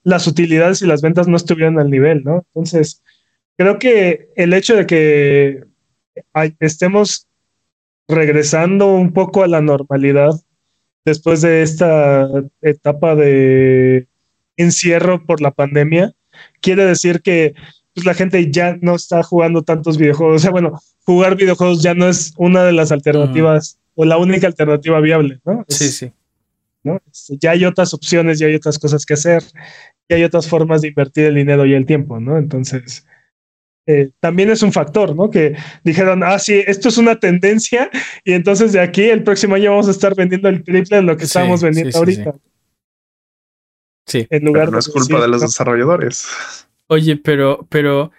[0.03, 2.45] las utilidades y las ventas no estuvieron al nivel, ¿no?
[2.53, 3.01] Entonces,
[3.57, 5.63] creo que el hecho de que
[6.33, 7.27] hay- estemos
[8.09, 10.31] regresando un poco a la normalidad
[11.05, 12.27] después de esta
[12.61, 14.07] etapa de
[14.57, 16.11] encierro por la pandemia,
[16.61, 17.53] quiere decir que
[17.95, 20.35] pues, la gente ya no está jugando tantos videojuegos.
[20.35, 24.45] O sea, bueno, jugar videojuegos ya no es una de las alternativas o la única
[24.47, 25.65] alternativa viable, ¿no?
[25.67, 26.11] Es- Sí, sí.
[26.83, 27.01] ¿no?
[27.41, 29.41] Ya hay otras opciones, ya hay otras cosas que hacer,
[30.07, 32.37] ya hay otras formas de invertir el dinero y el tiempo, ¿no?
[32.37, 33.07] Entonces,
[33.87, 35.31] eh, también es un factor, ¿no?
[35.31, 37.89] Que dijeron, ah, sí, esto es una tendencia
[38.23, 41.15] y entonces de aquí el próximo año vamos a estar vendiendo el triple de lo
[41.17, 42.35] que Sí, estamos vendiendo sí, sí, ahorita.
[44.05, 44.27] Sí.
[44.29, 46.27] En lugar Pero no es culpa decir, de los no, desarrolladores.
[46.87, 48.11] Oye, pero, pero,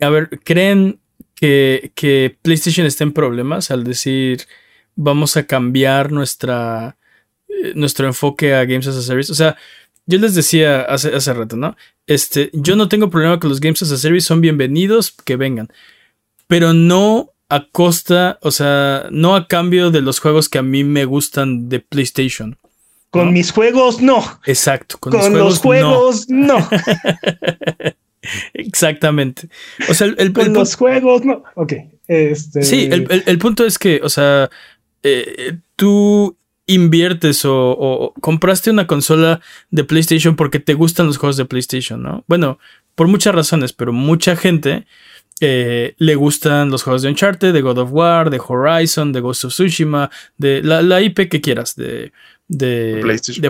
[0.00, 1.00] a ver, ¿creen
[1.34, 4.46] que, que PlayStation está en problemas al decir
[4.94, 6.96] vamos a cambiar nuestra,
[7.48, 9.30] eh, nuestro enfoque a Games as a Service?
[9.30, 9.56] O sea,
[10.06, 11.76] yo les decía hace, hace rato, ¿no?
[12.06, 15.68] Este, yo no tengo problema con los Games as a Service, son bienvenidos, que vengan.
[16.46, 20.84] Pero no a costa, o sea, no a cambio de los juegos que a mí
[20.84, 22.58] me gustan de PlayStation.
[23.10, 24.22] Con mis juegos, no.
[24.44, 24.98] Exacto.
[24.98, 26.56] Con, los juegos, no.
[28.54, 29.48] Exactamente.
[29.88, 31.42] O sea, el, con los juegos, no.
[31.54, 31.72] Ok.
[32.08, 32.62] Este...
[32.62, 34.50] Sí, el, punto es que, o sea,
[35.02, 36.36] eh, tú
[36.66, 39.40] inviertes o, compraste una consola
[39.70, 42.24] de PlayStation porque te gustan los juegos de PlayStation, ¿no?
[42.26, 42.58] Bueno,
[42.94, 44.86] por muchas razones, pero mucha gente
[45.40, 49.44] eh, le gustan los juegos de Uncharted, de God of War, de Horizon, de Ghost
[49.44, 52.12] of Tsushima, de la, IP que quieras, de,
[52.48, 53.00] de,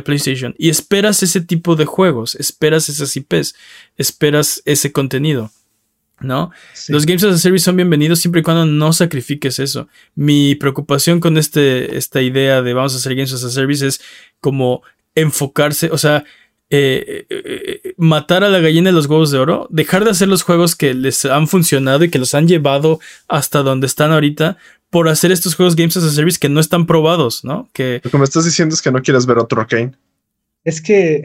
[0.05, 0.55] PlayStation.
[0.59, 3.55] Y esperas ese tipo de juegos, esperas esas IPs,
[3.97, 5.51] esperas ese contenido.
[6.19, 6.51] ¿No?
[6.89, 9.89] Los Games as a Service son bienvenidos siempre y cuando no sacrifiques eso.
[10.15, 14.01] Mi preocupación con este, esta idea de vamos a hacer Games as a Service es
[14.41, 14.83] como
[15.15, 16.25] enfocarse, o sea,
[16.69, 20.27] eh, eh, eh, matar a la gallina de los huevos de oro, dejar de hacer
[20.27, 22.99] los juegos que les han funcionado y que los han llevado
[23.29, 24.57] hasta donde están ahorita
[24.91, 27.69] por hacer estos juegos Games as a Service que no están probados, ¿no?
[27.73, 29.93] Que lo que me estás diciendo es que no quieres ver otro Arcane.
[30.65, 31.25] Es que,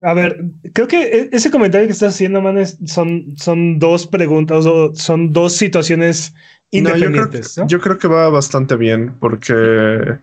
[0.00, 0.42] a ver,
[0.72, 5.34] creo que e-, ese comentario que estás haciendo, man, son, son dos preguntas o son
[5.34, 6.32] dos situaciones
[6.70, 7.60] independientes.
[7.66, 10.18] yo creo que va bastante bien porque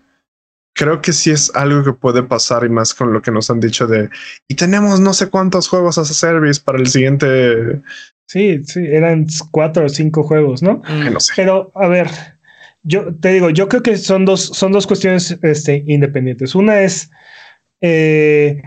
[0.80, 3.60] creo que sí es algo que puede pasar y más con lo que nos han
[3.60, 4.10] dicho de
[4.48, 7.82] y tenemos no sé cuántos juegos as a service para el siguiente.
[8.28, 10.82] Sí, sí, eran cuatro o cinco juegos, ¿no?
[10.82, 11.34] Que no sé.
[11.36, 12.08] Pero a ver,
[12.84, 16.56] yo te digo, yo creo que son dos, son dos cuestiones este, independientes.
[16.56, 17.12] Una es
[17.82, 18.62] eh,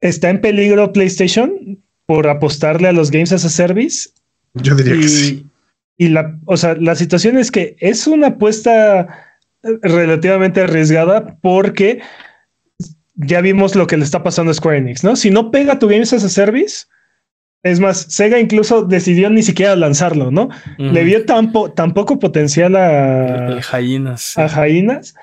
[0.00, 4.08] está en peligro PlayStation por apostarle a los games as a service.
[4.54, 5.46] Yo diría que sí.
[5.96, 9.29] Y la, o sea, la situación es que es una apuesta
[9.62, 12.00] relativamente arriesgada porque
[13.14, 15.16] ya vimos lo que le está pasando a Square Enix, ¿no?
[15.16, 16.86] Si no pega tu Games as a Service,
[17.62, 20.48] es más, Sega incluso decidió ni siquiera lanzarlo, ¿no?
[20.78, 25.14] Le vio tan, poco potencial a, Jainas, a Jainas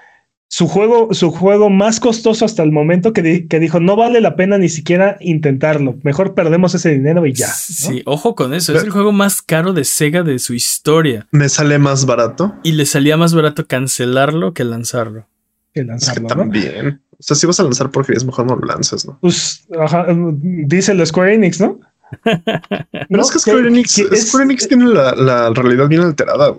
[0.49, 4.35] su juego, su juego más costoso hasta el momento que, que, dijo no vale la
[4.35, 5.97] pena ni siquiera intentarlo.
[6.03, 7.47] Mejor perdemos ese dinero y ya.
[7.47, 8.75] Sí, ojo con eso.
[8.75, 11.27] es el juego más caro de Sega de su historia.
[11.31, 12.55] Me sale más barato.
[12.63, 15.27] Y le salía más barato cancelarlo que lanzarlo.
[15.73, 16.27] Que lanzarlo.
[16.27, 17.01] también.
[17.19, 19.17] O sea, si vas a lanzar porque es mejor no lo lances, ¿no?
[19.19, 19.67] Pues
[20.41, 21.79] dice el Square Enix, ¿no?
[23.09, 26.55] No, es que Square Enix, tiene la, realidad bien alterada.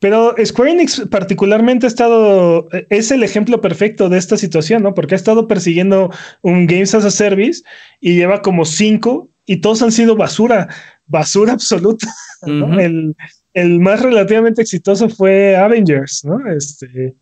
[0.00, 4.94] Pero Square Enix particularmente ha estado, es el ejemplo perfecto de esta situación, ¿no?
[4.94, 6.10] Porque ha estado persiguiendo
[6.42, 7.62] un Games as a Service
[8.00, 10.68] y lleva como cinco y todos han sido basura,
[11.06, 12.08] basura absoluta.
[12.42, 16.46] el, más relativamente exitoso fue Avengers, ¿no?
[16.50, 17.14] Este.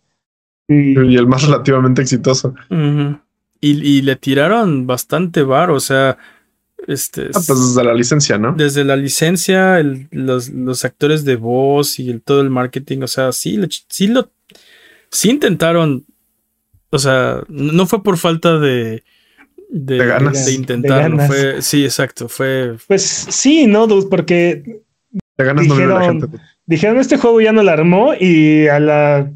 [0.66, 2.54] Y, el más relativamente exitoso.
[3.60, 6.16] y, y, le tiraron bastante bar, o sea,
[6.86, 8.52] este, ah, pues desde la licencia, ¿no?
[8.52, 13.58] Desde la licencia, los, actores de voz y el, todo el marketing, o sea, sí,
[13.88, 14.30] sí lo,
[15.10, 16.04] sí intentaron,
[16.90, 19.02] o sea, no fue por falta de,
[19.68, 20.46] de, ganas.
[20.46, 22.76] de intentarlo, fue, sí, exacto, fue.
[22.86, 24.82] Pues sí, no, porque
[25.36, 26.38] de ganas dijeron, no gente.
[26.66, 29.32] dijeron este juego ya no la armó y a la,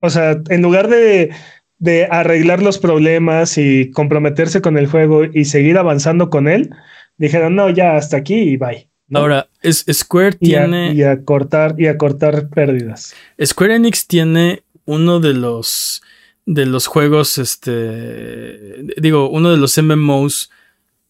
[0.00, 1.30] o sea, en lugar de
[1.78, 6.70] de arreglar los problemas y comprometerse con el juego y seguir avanzando con él,
[7.18, 8.88] dijeron, no, ya hasta aquí y bye.
[9.14, 10.92] Ahora, es, Square tiene...
[10.92, 13.14] Y a, cortar, y a cortar pérdidas.
[13.44, 16.02] Square Enix tiene uno de los,
[16.44, 20.50] de los juegos, este, digo, uno de los MMOs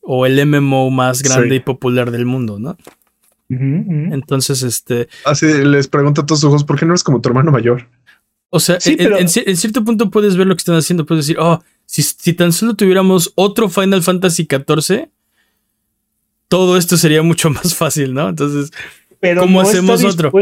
[0.02, 2.76] o el MMO más grande y popular del mundo, ¿no?
[3.48, 5.08] Entonces, este...
[5.24, 7.88] Así les pregunto a todos sus ojos, ¿por qué no eres como tu hermano mayor?
[8.50, 11.04] O sea, en, cierto punto puedes ver lo que están haciendo.
[11.04, 15.08] Puedes decir, oh, si, tan solo tuviéramos otro Final Fantasy XIV,
[16.48, 18.28] todo esto sería mucho más fácil, ¿no?
[18.28, 18.70] Entonces,
[19.20, 20.32] pero ¿cómo hacemos otro?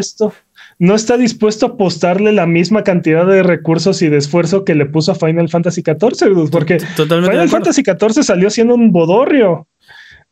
[0.78, 4.86] No está dispuesto a apostarle la misma cantidad de recursos y de esfuerzo que le
[4.86, 9.68] puso a Final Fantasy XIV, porque Final Fantasy XIV salió siendo un bodorrio.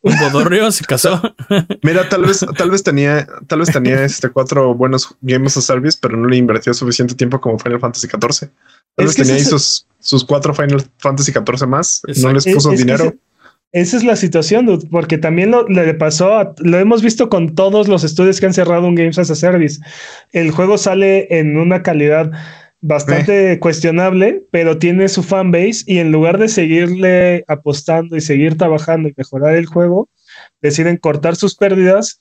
[0.03, 1.21] Un bodorrio se casó.
[1.81, 5.97] Mira, tal vez, tal vez tenía, tal vez tenía este cuatro buenos games of service,
[5.99, 8.49] pero no le invirtió suficiente tiempo como Final Fantasy XIV.
[8.95, 13.13] Tal vez tenía ahí sus, sus cuatro Final Fantasy XIV más, no les puso dinero.
[13.71, 18.03] esa es la situación, porque también lo, le pasó, lo hemos visto con todos los
[18.03, 19.79] estudios que han cerrado un Games as a Service.
[20.33, 22.29] El juego sale en una calidad
[22.83, 29.07] bastante cuestionable, pero tiene su fanbase y en lugar de seguirle apostando y seguir trabajando
[29.07, 30.09] y mejorar el juego,
[30.61, 32.19] deciden cortar sus pérdidas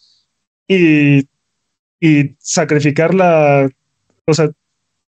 [0.68, 1.28] y,
[2.00, 3.68] y sacrificar la,
[4.24, 4.50] o sea,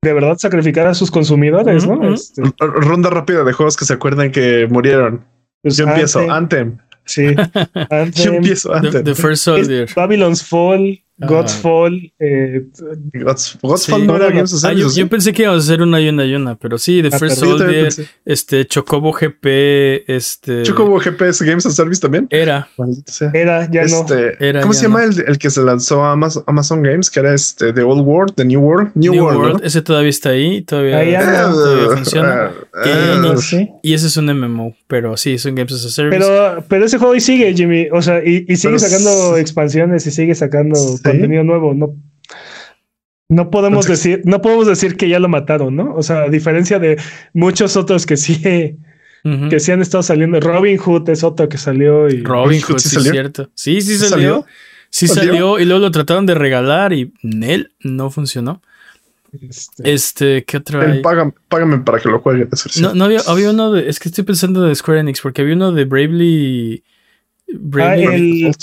[0.01, 2.11] de verdad sacrificar a sus consumidores, ¿no?
[2.11, 5.25] Este, ronda rápida de juegos que se acuerdan que murieron.
[5.61, 6.79] Pues Yo empiezo, Anthem.
[7.05, 7.35] Sí.
[7.91, 9.03] Anthem, Yo empiezo Anthem.
[9.03, 9.89] The, First Soldier.
[9.95, 11.04] Babylon's Fall.
[11.17, 12.11] Godfall.
[12.19, 12.63] Eh,
[13.13, 14.07] Gods- Godfall Sí.
[14.07, 16.09] no era Games as Ah, yo, Service, yo pensé que íbamos a hacer una y
[16.09, 17.89] una y una, pero sí, The Ah, First Soldier,
[18.25, 20.63] este, Chocobo GP, este.
[20.63, 22.27] Chocobo GPS Games as Service también.
[22.29, 22.67] Era,
[23.33, 24.01] era, ya no.
[24.01, 25.11] Este, Era, ¿Cómo ya se llama no.
[25.11, 27.09] el, el que se lanzó a Amazon, Amazon Games?
[27.09, 28.91] Que era este The Old World, The New World.
[28.95, 29.39] New, New World.
[29.39, 29.65] World, ¿no?
[29.67, 31.49] ese todavía está ahí, todavía, Ahí anda.
[31.51, 32.51] todavía funciona.
[32.85, 33.69] Eh, Y- No sé.
[33.83, 36.17] Y ese es un MMO, pero sí, son Games as a Service.
[36.19, 37.87] Pero, pero ese juego ahí sigue, Jimmy.
[37.91, 40.75] O sea, y, y sigue Pero sacando expansiones y sigue sacando.
[41.11, 41.73] Contenido nuevo.
[41.73, 41.95] No,
[43.29, 45.93] no podemos Entonces- decir, no podemos decir que ya lo mataron, ¿no?
[45.95, 46.99] O sea, a diferencia de
[47.33, 48.77] muchos otros que sí,
[49.49, 50.39] que sí han estado saliendo.
[50.39, 53.11] Robin Hood es otro que salió y Robin Hood Hood, sí salió.
[53.11, 53.49] cierto.
[53.55, 54.09] Sí, sí ¿Sí salió.
[54.09, 54.45] salió?
[54.91, 55.23] Sí ¿Salió?
[55.31, 58.61] salió y luego lo trataron de regalar y Nel no funcionó.
[59.33, 61.01] este, Este, ¿qué hay?
[61.01, 62.47] págame, págame para que lo juegue.
[62.79, 63.89] No, no había, había uno de.
[63.89, 66.83] Es que estoy pensando de Square Enix, porque había uno de Bravely.
[67.51, 68.55] Bravely Ah, el-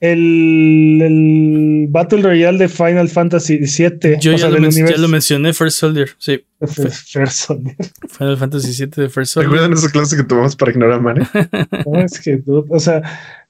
[0.00, 4.18] el, el Battle Royale de Final Fantasy VII.
[4.20, 6.10] yo o ya, sea, lo del ya lo mencioné, First Soldier.
[6.18, 7.76] Sí, First Soldier.
[8.08, 9.50] Final Fantasy VII de First Soldier.
[9.50, 11.26] ¿Recuerdan esa clase que tomamos para ignorar a Mane?
[11.86, 13.02] No, es que, dude, o sea,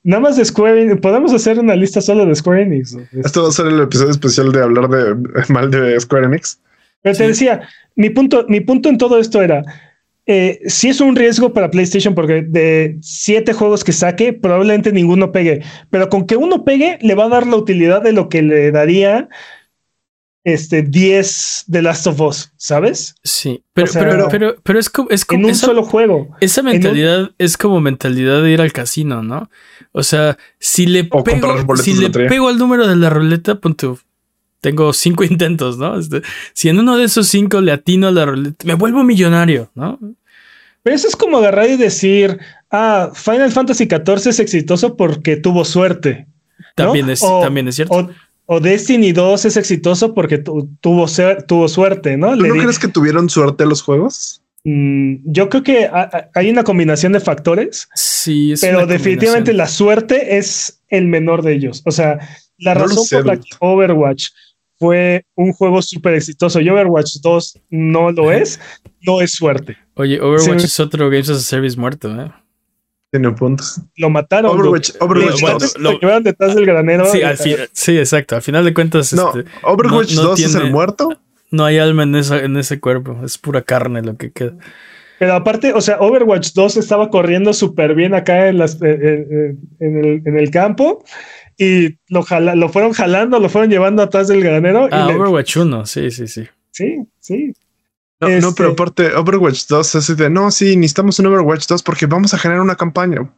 [0.04, 1.00] nada más de Square Enix.
[1.00, 2.96] Podemos hacer una lista solo de Square Enix.
[3.24, 5.14] Esto va a ser el episodio especial de hablar de
[5.52, 6.60] mal de Square Enix.
[7.02, 9.62] Pero te decía, mi punto, mi punto en todo esto era,
[10.26, 15.30] eh, si es un riesgo para PlayStation porque de siete juegos que saque, probablemente ninguno
[15.30, 18.42] pegue, pero con que uno pegue, le va a dar la utilidad de lo que
[18.42, 19.28] le daría
[20.46, 23.16] este 10 de Last of Us, ¿sabes?
[23.24, 25.10] Sí, pero, O sea, pero, pero, pero es como.
[25.10, 26.28] Es como En un esa, solo juego.
[26.40, 29.50] esa mentalidad es como mentalidad de ir al casino, ¿no?
[29.90, 33.98] O sea, si le O pego, si le pego al número de la ruleta, punto.
[34.60, 35.98] Tengo cinco intentos, ¿no?
[35.98, 39.70] Este, si en uno de esos cinco le atino a la ruleta, me vuelvo millonario,
[39.74, 39.98] ¿no?
[40.82, 42.38] Pero eso es como agarrar y decir,
[42.70, 46.26] ah, Final Fantasy XIV es exitoso porque tuvo suerte.
[46.58, 46.64] ¿no?
[46.76, 47.94] También, es, O- también es cierto.
[47.94, 48.10] O,
[48.46, 52.34] o Destiny 2 es exitoso porque tu- tuvo, ser- tuvo suerte, ¿no?
[52.36, 54.42] ¿Tú Le no di- crees que tuvieron suerte los juegos?
[54.62, 58.86] Mm, yo creo que ha- ha- hay una combinación de factores, sí, es pero una
[58.86, 61.82] definitivamente la suerte es el menor de ellos.
[61.84, 62.18] O sea,
[62.58, 64.26] la No razón sé, por la que Overwatch
[64.78, 68.60] fue un juego súper exitoso y Overwatch 2 no lo es,
[69.02, 69.76] no es suerte.
[69.94, 70.66] Oye, Overwatch Sí.
[70.66, 72.30] es otro Games as a Service muerto, ¿eh?
[73.10, 73.80] Tiene puntos.
[73.96, 74.50] Lo mataron.
[74.58, 74.98] Overwatch, dude.
[75.04, 75.78] Overwatch Bueno, 2.
[75.78, 77.06] lo- Lo llevaron detrás del granero.
[77.06, 78.36] Sí, Eh, al fin- sí, exacto.
[78.36, 81.08] Al final de cuentas, No, este, Overwatch no- no 2 es el muerto.
[81.50, 83.18] no hay alma en, esa, en ese cuerpo.
[83.24, 84.54] Es pura carne lo que queda.
[85.18, 89.56] Pero aparte, o sea, Overwatch 2 estaba corriendo súper bien acá en, las, eh, eh,
[89.80, 91.02] en, el, en el campo
[91.58, 94.88] y lo, jala- lo fueron jalando, lo fueron llevando atrás del granero.
[94.90, 96.44] Ah, y le- Overwatch 1, sí, sí, sí.
[96.70, 97.52] sí, sí.
[98.20, 101.66] No, no, Este- pero aparte, Overwatch 2 es así de no, sí, necesitamos un Overwatch
[101.66, 103.30] 2 porque vamos a generar una campaña.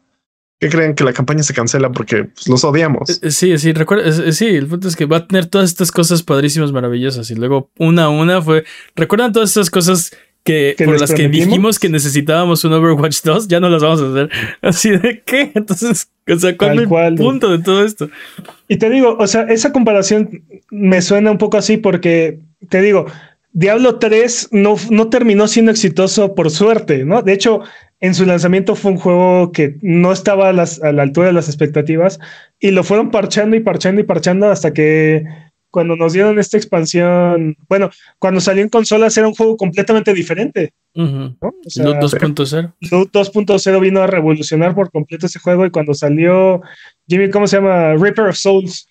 [0.61, 3.09] ¿Qué creen que la campaña se cancela porque pues, los odiamos?
[3.23, 5.93] Eh, Sí, sí, recuerda, eh, sí, el punto es que va a tener todas estas
[5.93, 7.31] cosas padrísimas, maravillosas.
[7.31, 8.65] Y luego una a una fue.
[8.97, 10.11] ¿Recuerdan todas estas cosas
[10.49, 13.49] que, ¿Que por las que dijimos que necesitábamos un Overwatch 2?
[13.49, 14.31] Ya no las vamos a hacer.
[14.63, 15.53] Así de qué?
[15.55, 17.15] Entonces, o sea, ¿cuál es el cual.
[17.17, 18.09] punto de todo esto?
[18.69, 22.39] Y te digo, o sea, esa comparación me suena un poco así porque,
[22.71, 23.07] te digo,
[23.53, 27.23] Diablo 3 no, no terminó siendo exitoso por suerte, ¿no?
[27.23, 27.61] De hecho,
[28.01, 31.33] en su lanzamiento fue un juego que no estaba a, las- a la altura de
[31.33, 32.19] las expectativas
[32.61, 35.25] y lo fueron parchando y parchando y parchando hasta que
[35.71, 40.73] cuando nos dieron esta expansión, bueno, cuando salió en consolas era un juego completamente diferente,
[40.95, 41.37] Ujú.
[41.41, 41.49] ¿no?
[41.65, 42.75] O sea, Loot 2.0.
[42.91, 46.61] Loot 2.0 vino a revolucionar por completo ese juego y cuando salió
[47.07, 47.95] Jimmy, ¿cómo se llama?
[47.95, 48.89] Reaper of Souls,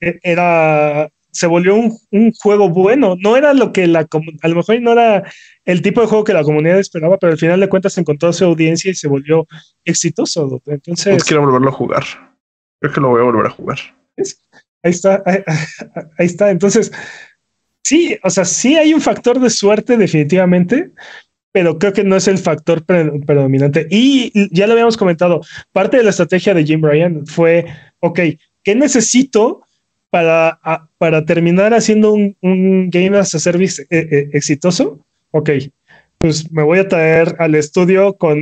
[0.00, 3.14] e- era se volvió un, un juego bueno.
[3.20, 4.00] No era lo que la
[4.42, 5.22] a lo mejor no era
[5.64, 8.44] el tipo de juego que la comunidad esperaba, pero al final de cuentas encontró su
[8.44, 9.46] audiencia y se volvió
[9.84, 10.60] exitoso.
[10.66, 12.02] Entonces, Pues quiero volverlo a jugar.
[12.80, 13.78] Creo que lo voy a volver a jugar.
[14.82, 16.50] Ahí está, ahí, está.
[16.50, 16.92] Entonces,
[17.82, 20.90] sí, o sea, sí hay un factor de suerte definitivamente,
[21.52, 23.86] pero creo que no es el factor pre- predominante.
[23.90, 25.40] Y ya lo habíamos comentado,
[25.72, 27.66] parte de la estrategia de Jim Ryan fue,
[28.00, 28.20] ok,
[28.62, 29.62] ¿qué necesito
[30.10, 30.60] para,
[30.98, 35.04] para terminar haciendo un, un game as a service eh, eh, exitoso?
[35.30, 35.50] Ok,
[36.18, 38.38] pues me voy a traer al estudio con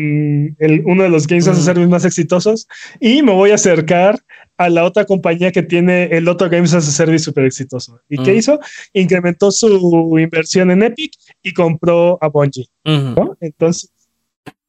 [0.58, 2.66] el, uno de los games as a service más exitosos
[3.00, 4.18] y me voy a acercar
[4.56, 8.00] a la otra compañía que tiene el otro Games as a Service súper exitoso.
[8.08, 8.36] ¿Y qué Mm.
[8.38, 8.58] hizo?
[8.94, 11.12] Incrementó su inversión en Epic
[11.42, 12.96] y compró a Bungie, Ujú.
[13.20, 13.36] ¿no?
[13.42, 13.90] Entonces,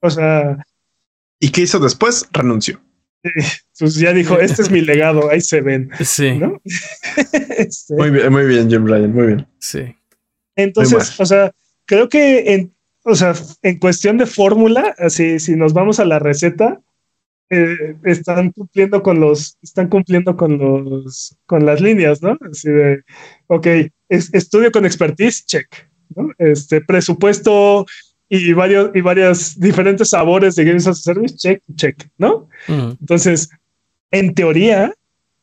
[0.02, 0.58] o sea,
[1.40, 2.28] ¿Y qué hizo después?
[2.34, 2.82] Renunció.
[3.80, 6.62] pues ya dijo, este es mi legado, ahí se ven, Sí, ¿no?
[7.58, 9.48] Este, Muy bien, muy bien, Jim Ryan, muy bien.
[9.60, 9.80] sí.
[9.80, 9.96] Muy
[10.58, 11.08] entonces, mal.
[11.20, 11.52] o sea,
[11.86, 12.74] creo que en,
[13.10, 16.82] o sea, en cuestión de fórmula, así, si nos vamos a la receta,
[17.50, 22.38] eh, están cumpliendo con los, están cumpliendo con los, con las líneas, ¿no?
[22.52, 23.04] Así de,
[23.48, 23.68] ok,
[24.10, 25.68] estudio con expertise, check,
[26.18, 26.32] ¿no?
[26.38, 27.86] Este presupuesto
[28.28, 32.50] y varios, y varias diferentes sabores de Games as a Service, check, check, ¿no?
[32.68, 33.50] Entonces,
[34.12, 34.94] en teoría,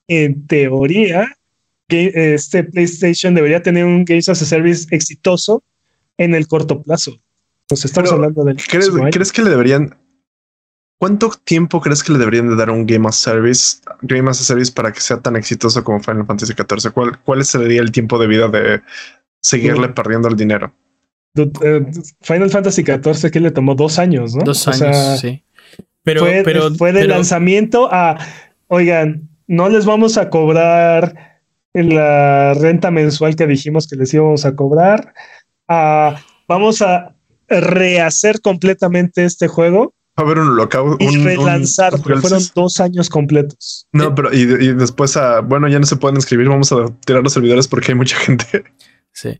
[0.06, 1.34] en teoría,
[1.88, 5.62] este PlayStation debería tener un Games as a Service exitoso
[6.18, 7.18] en el corto plazo.
[7.68, 8.56] Pues estamos hablando del.
[8.56, 9.96] ¿crees, ¿Crees que le deberían
[10.98, 14.40] ¿Cuánto tiempo crees que le deberían de dar a un Game as Service, Game as
[14.40, 16.92] a Service para que sea tan exitoso como Final Fantasy XIV?
[16.92, 18.80] ¿Cuál, cuál sería el tiempo de vida de
[19.42, 20.72] seguirle perdiendo el dinero?
[21.36, 21.84] Eh,
[22.22, 24.44] Final Fantasy XIV que le tomó dos años, ¿no?
[24.44, 25.42] Dos años, sí.
[26.04, 28.18] Pero fue, pero, fue de lanzamiento a,
[28.68, 31.42] oigan, no les vamos a cobrar
[31.74, 35.12] la renta mensual que dijimos que les íbamos a cobrar.
[35.66, 37.13] vamos a
[37.48, 41.02] rehacer completamente este juego a haber un lockout.
[41.02, 43.88] Y relanzar, fueron dos años completos.
[43.92, 47.32] No, pero y, después, a, bueno, ya no se pueden escribir, vamos a tirar los
[47.32, 48.64] servidores porque hay mucha gente.
[49.12, 49.38] Sí.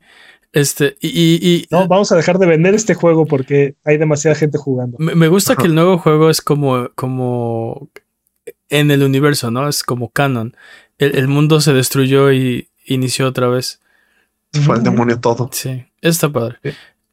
[0.52, 4.98] Este, y, No, vamos a dejar de vender este juego porque hay demasiada gente jugando.
[4.98, 7.88] Me, gusta que el nuevo juego es como, como
[8.68, 9.68] en el universo, ¿no?
[9.68, 10.56] Es como canon.
[10.98, 13.80] El, mundo se destruyó y inició otra vez.
[14.64, 15.50] Fue el demonio todo.
[15.52, 16.58] Sí, está padre.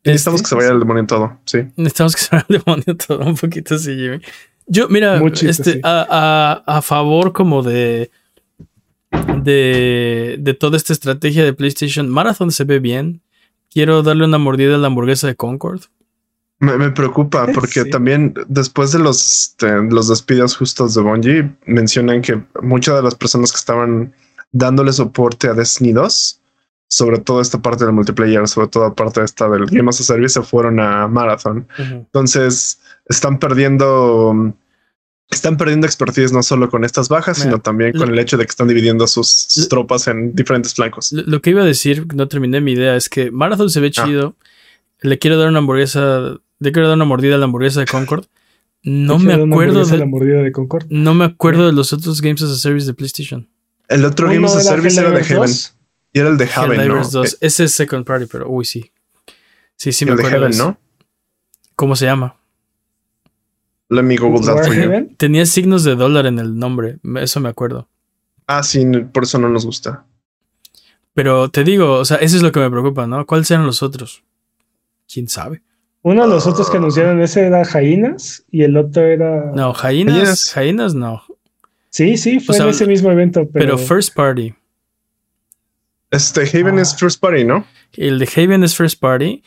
[0.04, 1.60] Necesitamos que se vaya el demonio todo, sí.
[1.76, 4.20] Necesitamos que se vaya el demonio todo, un poquito así, Jimmy.
[4.68, 8.10] Yo, mira, este, a, a, favor como de,
[9.43, 13.22] de, de toda esta estrategia de PlayStation, Marathon se ve bien.
[13.70, 15.82] Quiero darle una mordida a la hamburguesa de Concord.
[16.60, 22.41] Me, preocupa porque también después de los, de los despidos justos de Bungie, mencionan que
[22.62, 24.14] muchas de las personas que estaban
[24.52, 26.40] dándole soporte a Destiny 2
[26.91, 30.33] sobre todo esta parte del multiplayer, sobre todo parte esta del Game as a Service,
[30.33, 31.65] se fueron a Marathon.
[31.79, 34.53] Entonces están perdiendo,
[35.29, 38.49] están perdiendo expertise no solo con estas bajas, sino también con el hecho de que
[38.49, 41.13] están dividiendo sus, tropas en diferentes flancos.
[41.13, 44.05] Lo, que iba a decir, no terminé mi idea, es que Marathon se ve ah.
[44.05, 44.35] chido.
[44.99, 48.25] Le quiero dar una hamburguesa, le quiero dar una mordida a la hamburguesa de Concord.
[48.83, 50.87] No me acuerdo de la mordida de Concord.
[50.89, 53.47] No me acuerdo de los otros Games as a Service de PlayStation.
[53.87, 55.49] El otro Game as a Service era de Heaven.
[56.14, 57.07] Y era el de Heaven, ¿no?
[57.07, 57.38] 2.
[57.39, 58.91] Ese es Second Party, pero uy, sí.
[59.76, 60.30] Sí, sí, me acuerdo.
[60.30, 60.78] de Heaven, ¿no?
[61.76, 62.36] ¿Cómo se llama?
[63.89, 65.16] Let me Google that for you.
[65.18, 67.88] Tenía signos de dólar en el nombre, eso me acuerdo.
[68.47, 70.05] Ah, sí, por eso no nos gusta.
[71.14, 73.26] Pero te digo, o sea, eso es lo que me preocupa, ¿no?
[73.26, 74.24] ¿Cuáles eran los otros?
[75.12, 75.62] ¿Quién sabe?
[76.03, 79.51] Uno de los otros que anunciaron ese era Jainas y el otro era.
[79.53, 81.24] No, Jainas, Jainas no.
[81.89, 83.47] Sí, sí, fue en ese mismo evento.
[83.51, 84.53] pero First Party.
[86.12, 86.97] Este Haven es ah.
[86.97, 87.66] first party, ¿no?
[87.93, 89.43] El de Haven es first party.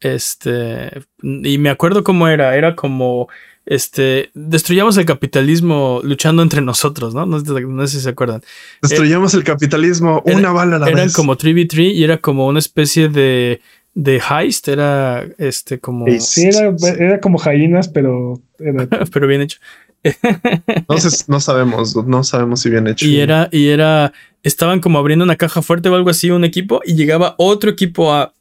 [0.00, 0.90] Este,
[1.22, 3.28] y me acuerdo cómo era, era como,
[3.64, 7.24] este, destruyamos el capitalismo luchando entre nosotros, ¿no?
[7.24, 7.38] No,
[7.86, 8.42] sé si se acuerdan.
[8.82, 13.08] Destruyamos el capitalismo, una bala a la eran como 3v3 y era como una especie
[13.08, 13.60] de,
[13.94, 16.06] de heist, era este como...
[16.18, 18.40] Sí, era, era como jainas, pero...
[19.12, 19.58] pero bien hecho.
[20.02, 23.06] Entonces no sabemos, no sabemos si bien hecho.
[23.06, 26.80] Y era, y era, estaban como abriendo una caja fuerte o algo así, un equipo,
[26.84, 28.32] y llegaba otro equipo a,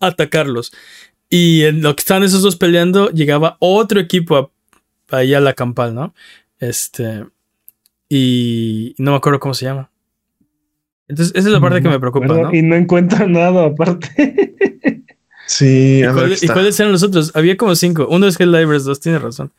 [0.00, 0.72] atacarlos.
[1.28, 5.54] Y en lo que estaban esos dos peleando, llegaba otro equipo a, ahí a la
[5.54, 6.14] campal, ¿no?
[6.58, 7.24] Este.
[8.08, 9.90] Y no me acuerdo cómo se llama.
[11.08, 12.54] Entonces, esa es la parte que me preocupa, ¿no?
[12.54, 14.54] Y no encuentro nada aparte.
[15.46, 17.32] Sí, ¿Y, cuáles eran los otros?
[17.34, 18.06] Había como cinco.
[18.08, 19.52] Uno es Helldivers 2, tiene razón.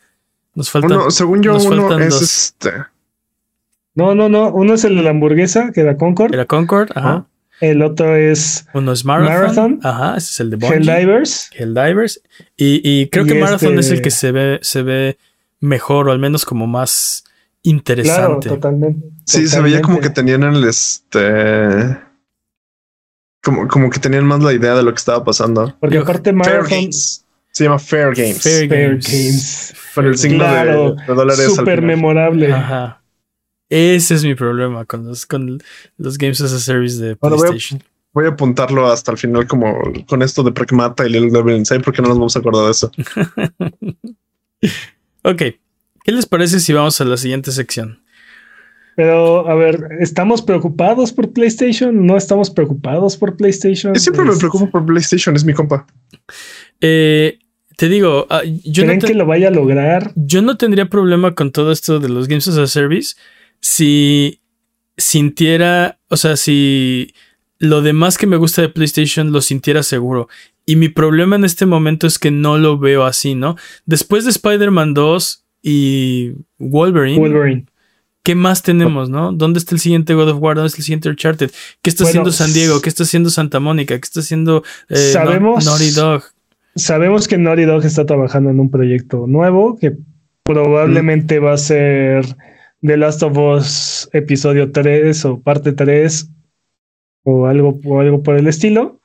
[0.56, 1.10] Nos falta.
[1.10, 2.72] según yo, uno es este.
[3.96, 4.50] No, no, no.
[4.50, 6.34] Uno es el de la hamburguesa, que era Concord.
[6.34, 7.28] Era Concord, ajá.
[7.60, 8.66] El otro es.
[8.74, 9.80] Uno es Marathon.
[9.84, 10.78] Ajá, ese es el de Bungie.
[10.78, 11.50] Helldivers.
[11.54, 12.22] Helldivers.
[12.58, 15.18] Y, y creo que Marathon es el este que se ve, se ve
[15.60, 17.24] mejor, o al menos como más
[17.62, 18.50] interesante.
[18.50, 19.08] Claro, totalmente.
[19.26, 21.98] Sí, se veía como que tenían el este.
[23.42, 25.76] Como, como que tenían más la idea de lo que estaba pasando.
[25.80, 26.90] Porque aparte Marathon.
[27.54, 28.42] Se llama Fair Games.
[28.42, 29.76] Fair, Games.
[29.94, 31.54] Con el signo de, dólares.
[31.56, 32.52] Súper memorable.
[32.52, 33.00] Ajá.
[33.70, 35.62] Ese es mi problema con los, con
[35.98, 37.84] los Games as a Service de PlayStation.
[38.12, 41.82] voy, a, apuntarlo hasta el final como con esto de Pragmata y Little Devil Inside
[41.82, 42.92] porque no nos vamos a acordar de eso.
[45.24, 45.42] ok.
[46.04, 48.00] ¿Qué les parece si vamos a la siguiente sección?
[48.96, 52.06] Pero, a ver, ¿estamos preocupados por PlayStation?
[52.06, 53.94] ¿No estamos preocupados por PlayStation?
[53.94, 55.86] Yo siempre me preocupo por PlayStation, es mi compa.
[56.82, 57.40] Eh,
[57.84, 60.14] te digo, ah, yo ¿Creen que lo vaya a lograr?
[60.16, 63.16] Yo no tendría problema con todo esto de los Games as a Service
[63.60, 64.40] si
[64.98, 67.14] sintiera, o sea, si
[67.60, 70.30] lo demás que me gusta de PlayStation lo sintiera seguro.
[70.66, 73.58] Y mi problema en este momento es que no lo veo así, ¿no?
[73.86, 77.20] Después de Spider-Man 2 y Wolverine.
[77.20, 77.66] Wolverine.
[78.24, 79.34] ¿Qué más tenemos, no?
[79.34, 80.56] ¿Dónde está el siguiente God of War?
[80.56, 81.52] ¿Dónde está el siguiente Uncharted?
[81.82, 82.82] ¿Qué está Bueno, haciendo San Diego?
[82.82, 83.96] ¿Qué está haciendo Santa Mónica?
[84.00, 86.24] ¿Qué está haciendo eh, Sabemos- Nau- Naughty Dog?
[86.76, 89.96] Sabemos que Naughty Dog está trabajando en un proyecto nuevo que
[90.44, 92.26] probablemente va a ser
[92.82, 96.30] The Last of Us episodio 3 o parte 3
[97.24, 99.00] o algo, o algo por el estilo.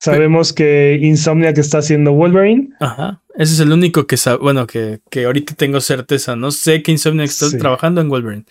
[0.00, 2.70] Sabemos que Insomniac está haciendo Wolverine.
[2.80, 3.22] Ajá.
[3.34, 6.36] Ese es el único que sabe, bueno, que, que ahorita tengo certeza.
[6.36, 7.58] No sé que Insomniac está Sí.
[7.58, 8.44] trabajando en Wolverine.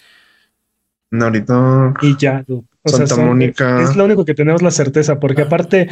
[1.11, 1.95] Naughty Dog.
[2.03, 2.65] Y ya, dude.
[2.83, 3.81] O Santa son- Mónica.
[3.83, 5.45] Es lo único que tenemos la certeza, porque Ah.
[5.45, 5.89] aparte,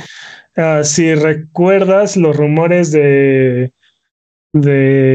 [0.56, 3.72] ah, si recuerdas los rumores de.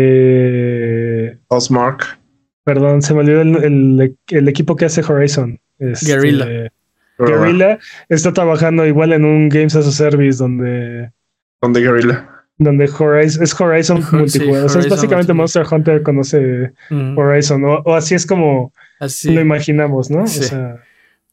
[0.02, 1.38] de.
[1.48, 2.18] Osmark.
[2.64, 5.58] Perdón, se me olvidó el, el- el equipo que hace Horizon.
[5.78, 6.70] Este, Guerrilla.
[7.18, 11.10] Guerrilla está trabajando igual en un Games as a Service donde.
[11.60, 12.28] Donde Guerrilla.
[12.58, 14.66] Donde Horizon es Horizon Sí, multijugador.
[14.66, 15.32] O sea, es básicamente.
[15.32, 17.64] Monster Hunter conoce Mm, Horizon.
[17.64, 19.32] O, o así es como Así.
[19.32, 20.26] lo imaginamos, ¿no?
[20.26, 20.40] Sí.
[20.40, 20.76] O sea,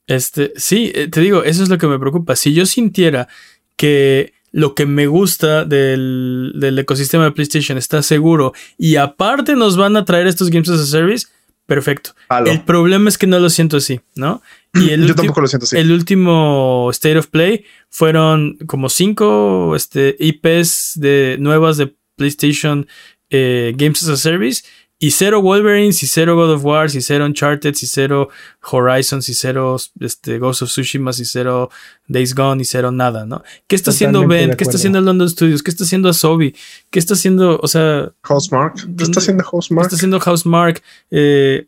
[0.10, 2.36] Este, sí, eh, te digo, eso es lo que me preocupa.
[2.36, 3.28] Si yo sintiera
[3.76, 9.78] que lo que me gusta del, del ecosistema de PlayStation está seguro y aparte nos
[9.78, 11.28] van a traer estos Games as a Service,
[11.68, 12.16] perfecto.
[12.28, 12.49] Halo.
[12.49, 14.41] El problema es que no lo siento así, ¿no?
[14.74, 15.78] Y el, Yo tampoco lo siento así.
[15.78, 22.88] el último State of Play fueron como cinco este, IPs de, nuevas de PlayStation
[23.30, 24.64] eh, Games as a Service
[25.02, 28.28] y cero Wolverines y cero God of War y cero Uncharted y cero
[28.70, 31.70] Horizons y cero este, Ghost of Tsushima y cero
[32.08, 33.41] Days Gone y cero nada, ¿no?
[33.68, 34.56] ¿Qué está haciendo Ben?
[34.58, 35.64] ¿Qué está haciendo London Studios?
[35.64, 36.54] ¿Qué está haciendo Asobi?
[36.89, 38.76] ¿Qué está haciendo, o sea, Housemark.
[38.76, 39.86] ¿Qué ¿Dónde- está haciendo qué Housemark?
[39.86, 40.84] está haciendo Housemark?
[41.12, 41.66] Eh,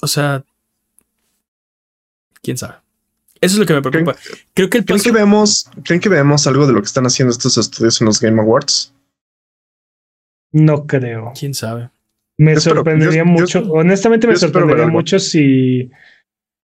[0.00, 0.44] o sea,
[2.42, 2.74] quién sabe.
[3.40, 4.16] Eso es lo que me preocupa.
[4.54, 7.06] Creo que el ¿Creen paso- que, vemos, ¿Creen que vemos algo de lo que están
[7.06, 8.92] haciendo estos estudios en los Game Awards?
[10.52, 11.32] no creo.
[11.38, 11.90] quién sabe.
[12.42, 13.62] Me espero- sorprendería yo- mucho.
[13.64, 15.90] yo- honestamente, me sorprendería mucho si,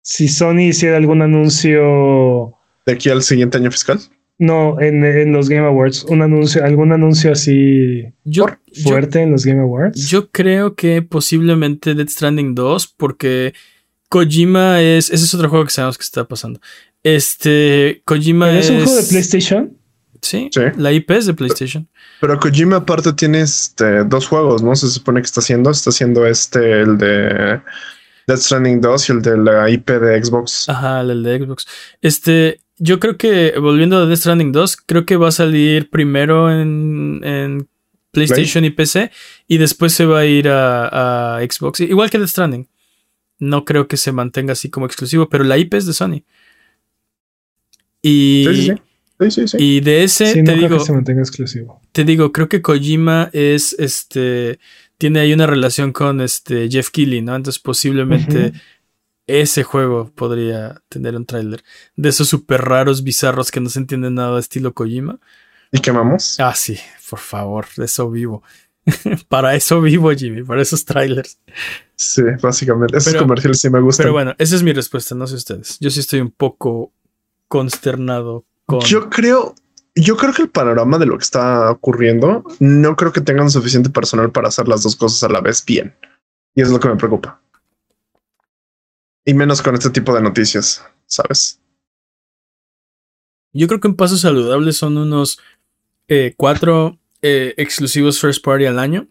[0.03, 2.55] si Sony hiciera algún anuncio.
[2.87, 3.99] De aquí al siguiente año fiscal.
[4.37, 6.05] No, en, en los Game Awards.
[6.09, 10.09] Un anuncio, algún anuncio así Yo, yo, fuerte en los Game Awards.
[10.09, 13.55] yo creo que posiblemente Death Stranding 2, porque
[14.09, 15.11] Kojima es.
[15.11, 16.61] Ese es otro juego que sabemos que está pasando.
[17.03, 18.03] Este.
[18.05, 18.65] Kojima ¿Pero es.
[18.67, 19.77] es un juego de PlayStation?
[20.25, 20.61] Sí, Sí.
[20.77, 21.87] la IP es de PlayStation.
[22.21, 24.75] Pero Kojima aparte tiene este, dos juegos, ¿no?
[24.75, 25.71] Se supone que está haciendo.
[25.71, 27.61] Está haciendo este, el de
[28.27, 30.69] Death Stranding 2 y el de la IP de Xbox.
[30.69, 31.67] Ajá, el de Xbox.
[32.01, 32.61] Este.
[32.77, 37.21] Yo creo que, volviendo a Death Stranding 2, creo que va a salir primero en,
[37.23, 37.69] en
[38.11, 39.13] PlayStation y PC
[39.47, 41.81] y después se va a ir a, a Xbox.
[41.81, 42.67] Igual que Death Stranding.
[43.39, 46.25] No creo que se mantenga así como exclusivo, pero la IP es de Sony.
[48.03, 48.83] Y, Sí, sí, sí.
[49.21, 49.57] Sí, sí, sí.
[49.61, 51.81] y de ese, Sí, te no creo digo, que se mantenga exclusivo.
[51.93, 54.59] te digo, creo que Kojima es este.
[54.99, 57.35] Tiene ahí una relación con este Jeff Keighley, ¿no?
[57.37, 58.53] Entonces posiblemente
[59.27, 61.63] ese juego podría tener un tráiler
[61.97, 65.19] de esos súper raros, bizarros que no se entienden nada estilo Kojima.
[65.73, 66.39] ¿Y quemamos?
[66.41, 66.79] Ah, sí,
[67.11, 68.43] por favor, de eso vivo.
[69.29, 71.39] para eso vivo, Jimmy, para esos trailers.
[71.97, 72.97] Sí, básicamente.
[72.99, 74.05] Esos Pero- comerciales sí me gustan.
[74.05, 75.79] Pero bueno, esa es mi respuesta, no sé ustedes.
[75.81, 76.93] Yo sí estoy un poco
[77.49, 78.81] consternado con.
[78.81, 79.55] Yo creo,
[79.95, 83.91] yo creo que el panorama de lo que está ocurriendo, no creo que tengan suficiente
[83.91, 85.95] personal para hacer las dos cosas a la vez bien.
[86.55, 87.41] Y es lo que me preocupa.
[89.25, 91.61] Y menos con este tipo de noticias, ¿sabes?
[93.53, 95.39] Yo creo que un paso saludable son unos
[96.09, 99.09] eh, cuatro eh, exclusivos first party al año.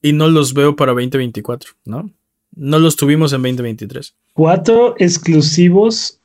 [0.00, 2.10] Y no los veo para 2024, ¿no?
[2.54, 4.14] No los tuvimos en 2023.
[4.34, 6.20] Cuatro exclusivos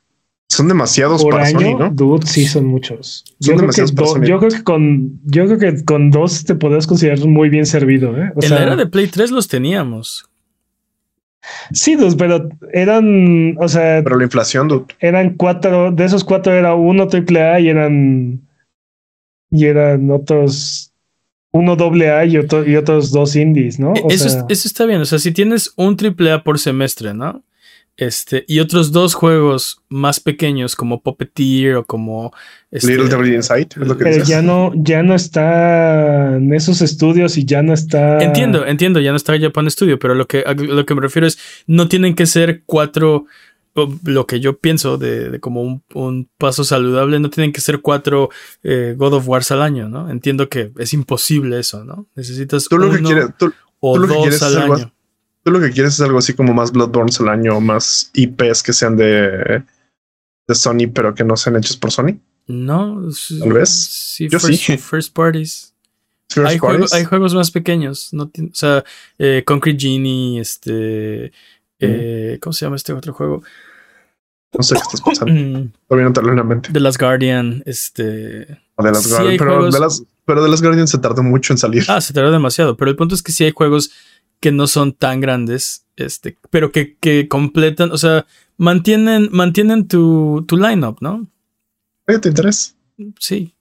[0.52, 1.60] Son demasiados por para año.
[1.60, 1.90] Sony, ¿no?
[1.92, 3.24] Dude, sí, son muchos.
[3.26, 4.24] Son Yo creo, que demasiados para do- Sony.
[4.24, 8.18] yo creo que con yo creo que con dos te podrías considerar muy bien servido,
[8.18, 8.32] ¿eh?
[8.36, 10.26] O en sea, la era de Play 3 los teníamos.
[11.72, 14.86] sí, dos, pero eran, o sea, Pero la inflación, dude.
[15.00, 18.42] eran cuatro, de esos cuatro era uno triple A y eran
[19.52, 20.92] y eran otros
[21.52, 23.92] uno doble A y, otro- y otros dos indies, ¿no?
[23.94, 25.02] O E, eso, sea, es- eso está bien.
[25.02, 27.44] O sea, si tienes un AAA por semestre, ¿no?
[28.00, 32.34] Este, y otros dos juegos más pequeños como Puppeteer o como
[32.72, 34.30] este, Little Devil Inside, es lo que pero dices.
[34.30, 38.24] ya no, ya no está en esos estudios y ya no está.
[38.24, 41.28] Entiendo, entiendo, ya no está Japan Studio, pero lo que, a lo que me refiero
[41.28, 43.26] es, no tienen que ser cuatro,
[44.06, 47.82] lo que yo pienso de, de como un, un paso saludable, no tienen que ser
[47.82, 48.30] cuatro
[48.64, 50.10] eh, God of Wars al año, ¿no?
[50.10, 52.08] Entiendo que es imposible eso, ¿no?
[52.16, 53.52] Necesitas Tú lo que uno quieres, tú,
[53.82, 54.94] o tú lo que dos quieres al año.
[55.52, 58.74] Tú lo que quieres es algo así como más Bloodborne al año, más IPs que
[58.74, 59.64] sean de,
[60.48, 62.20] de Sony, pero que no sean hechos por Sony.
[62.48, 63.02] No,
[63.40, 63.70] Tal vez.
[63.70, 64.78] Sí, Yo first, sí.
[64.78, 65.74] first parties.
[66.32, 66.94] First Hay, juego- parties.
[66.94, 68.14] hay juegos más pequeños.
[68.14, 68.84] No o sea,
[69.18, 71.32] eh, Concrete Genie, este.
[71.80, 73.42] eh, ¿Cómo se llama este otro juego?
[74.56, 75.34] No sé qué estás pensando.
[75.34, 76.72] Mm, Todavía no te lo en la mente.
[76.72, 78.60] The Last Guardian, este.
[78.76, 81.24] O de las Sí, Guardian, pero, juegos- de las, pero de las Guardian se tardó
[81.24, 81.84] mucho en salir.
[81.88, 82.78] Ah, se tardó demasiado.
[82.78, 83.92] Pero el punto es que sí hay juegos
[84.40, 88.26] que no son tan grandes, este, pero que, que completan, o sea,
[88.58, 91.28] mantienen, mantienen tu, tu lineup, ¿no?
[92.08, 92.74] Oye, ¿Te interesa?
[93.20, 93.54] Sí.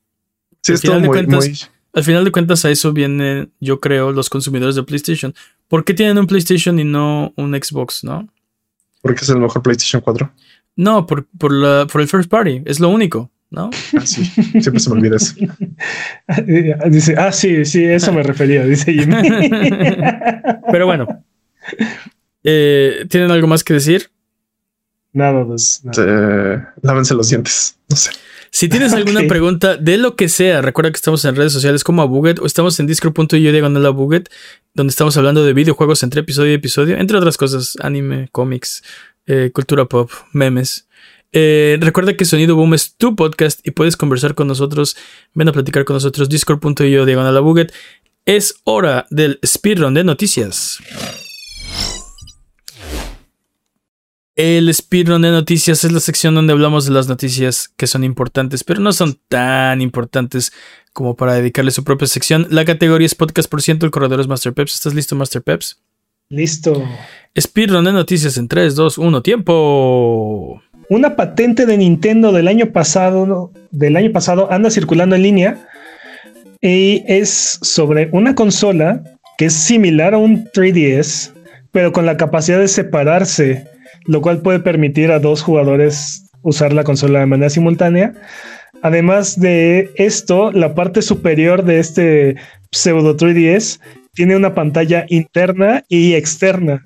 [0.62, 1.59] Sí, Al final de muy, cuentas, muy-
[1.94, 5.34] Al final de cuentas, a eso vienen, yo creo, los consumidores de PlayStation.
[5.68, 8.28] ¿Por qué tienen un PlayStation y no un Xbox, no?
[9.00, 10.30] porque es el mejor PlayStation 4.
[10.76, 12.62] No, por, por, la, por el first party.
[12.66, 13.70] Es lo único, ¿no?
[13.97, 15.35] Ah, sí, siempre se me olvida eso.
[16.91, 19.16] Dice, ah, sí, sí, eso me refería, dice Jimmy.
[20.73, 21.25] Pero bueno.
[22.45, 24.11] Eh, ¿Tienen algo más que decir?
[25.12, 26.05] nada, pues, nada.
[26.07, 27.77] Eh, lávense los dientes.
[27.89, 28.11] No sé.
[28.51, 32.03] Si tienes alguna pregunta de lo que sea, recuerda que estamos en redes sociales como
[32.03, 34.31] Abuget o estamos en discord.io diagonal Abuget,
[34.75, 38.83] donde estamos hablando de videojuegos entre episodio y episodio, entre otras cosas, anime, cómics,
[39.27, 40.88] eh, cultura pop, memes.
[41.32, 44.96] Eh, recuerda que Sonido Boom es tu podcast y puedes conversar con nosotros.
[45.34, 46.28] Ven a platicar con nosotros.
[46.28, 47.70] Discord.io diagonal.
[48.24, 50.78] Es hora del speedrun de noticias.
[54.36, 58.62] El speedrun de noticias es la sección donde hablamos de las noticias que son importantes,
[58.62, 60.52] pero no son tan importantes
[60.92, 62.46] como para dedicarle su propia sección.
[62.50, 64.74] La categoría es podcast por ciento, el corredor es Master Peps.
[64.74, 65.82] ¿Estás listo, Master Peps?
[66.28, 66.84] Listo.
[67.36, 70.62] Speedrun de noticias en 3, 2, 1, tiempo.
[70.90, 73.52] Una patente de Nintendo del año pasado,
[74.51, 75.59] anda circulando en línea
[76.62, 79.02] y es sobre una consola
[79.36, 81.32] que es similar a un 3DS,
[81.73, 83.66] pero con la capacidad de separarse,
[84.06, 88.15] lo cual puede permitir a dos jugadores usar la consola de manera simultánea.
[88.81, 92.36] Además de esto, la parte superior de este
[92.73, 93.78] pseudo 3DS
[94.15, 96.82] tiene una pantalla interna y externa.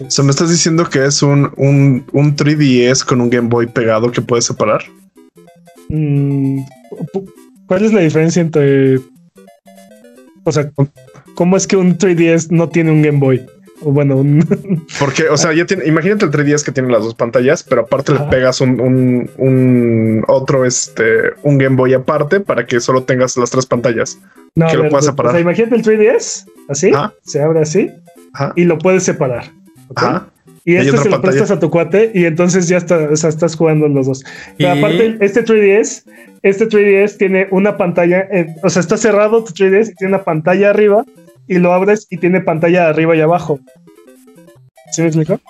[0.00, 3.66] O sea, me estás diciendo que es un, un, un 3DS con un Game Boy
[3.66, 4.82] pegado que puedes separar.
[5.88, 6.60] Mm,
[7.66, 9.00] ¿Cuál es la diferencia entre...
[10.44, 10.70] O sea,
[11.34, 13.44] ¿cómo es que un 3DS no tiene un Game Boy?
[13.82, 14.46] O bueno, un...
[14.98, 18.12] Porque, o sea, ya tiene, imagínate el 3DS que tiene las dos pantallas, pero aparte
[18.12, 18.24] Ajá.
[18.24, 23.36] le pegas un, un, un otro, este, un Game Boy aparte para que solo tengas
[23.36, 24.18] las tres pantallas.
[24.54, 25.32] no, Que a lo ver, puedas o separar.
[25.32, 27.12] sea, imagínate el 3DS, así, Ajá.
[27.22, 27.90] se abre así
[28.34, 28.52] Ajá.
[28.54, 29.50] y lo puedes separar.
[30.64, 31.20] Y Hay este se lo pantalla.
[31.22, 34.24] prestas a tu cuate y entonces ya está, o sea, estás jugando los dos.
[34.58, 36.04] Pero Y- aparte, este 3DS,
[36.42, 40.22] este 3DS tiene una pantalla, eh, o sea, está cerrado tu 3DS y tiene una
[40.24, 41.04] pantalla arriba
[41.48, 43.58] y lo abres y tiene pantalla arriba y abajo.
[44.92, 45.40] ¿Sí me explico?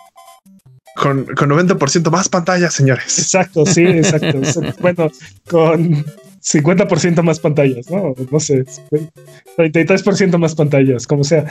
[0.96, 3.18] Con, con 90% más pantallas, señores.
[3.18, 4.38] Exacto, sí, exacto.
[4.80, 5.10] Bueno,
[5.48, 6.04] con
[6.42, 8.14] 50% más pantallas, ¿no?
[8.30, 8.64] No sé,
[9.56, 11.44] 33% más pantallas, como sea.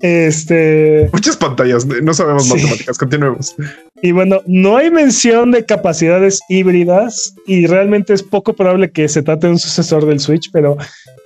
[0.00, 1.84] Este, Muchas pantallas.
[1.86, 2.54] No sabemos Sí.
[2.54, 2.98] matemáticas.
[2.98, 3.54] Continuemos.
[4.02, 9.22] y bueno, no hay mención de capacidades híbridas y realmente es poco probable que se
[9.22, 10.76] trate de un sucesor del Switch, pero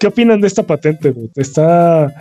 [0.00, 1.14] ¿qué opinan de esta patente?
[1.36, 2.12] Está,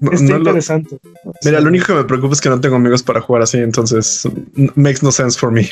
[0.00, 0.98] No- está no interesante.
[1.44, 4.22] Mira, lo único que me preocupa es que no tengo amigos para jugar así, entonces
[4.76, 5.68] makes no sense for me.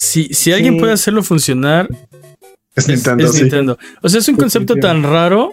[0.00, 0.80] Si, si alguien Sí.
[0.80, 1.88] puede hacerlo funcionar,
[2.76, 3.42] Es, Nintendo, es sí.
[3.42, 3.78] Nintendo.
[4.02, 5.52] O sea, es un concepto tan raro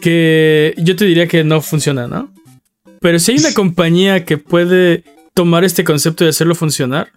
[0.00, 2.32] que yo te diría que no funciona, ¿no?
[3.00, 5.04] Pero si hay una compañía que puede
[5.34, 7.12] tomar este concepto y hacerlo funcionar,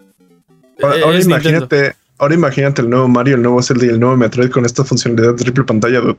[0.81, 1.49] Ahora, eh, ahora es Nintendo.
[1.49, 4.83] imagínate, ahora imagínate el nuevo Mario, el nuevo Zelda y el nuevo Metroid con esta
[4.83, 6.17] funcionalidad de triple pantalla, dude.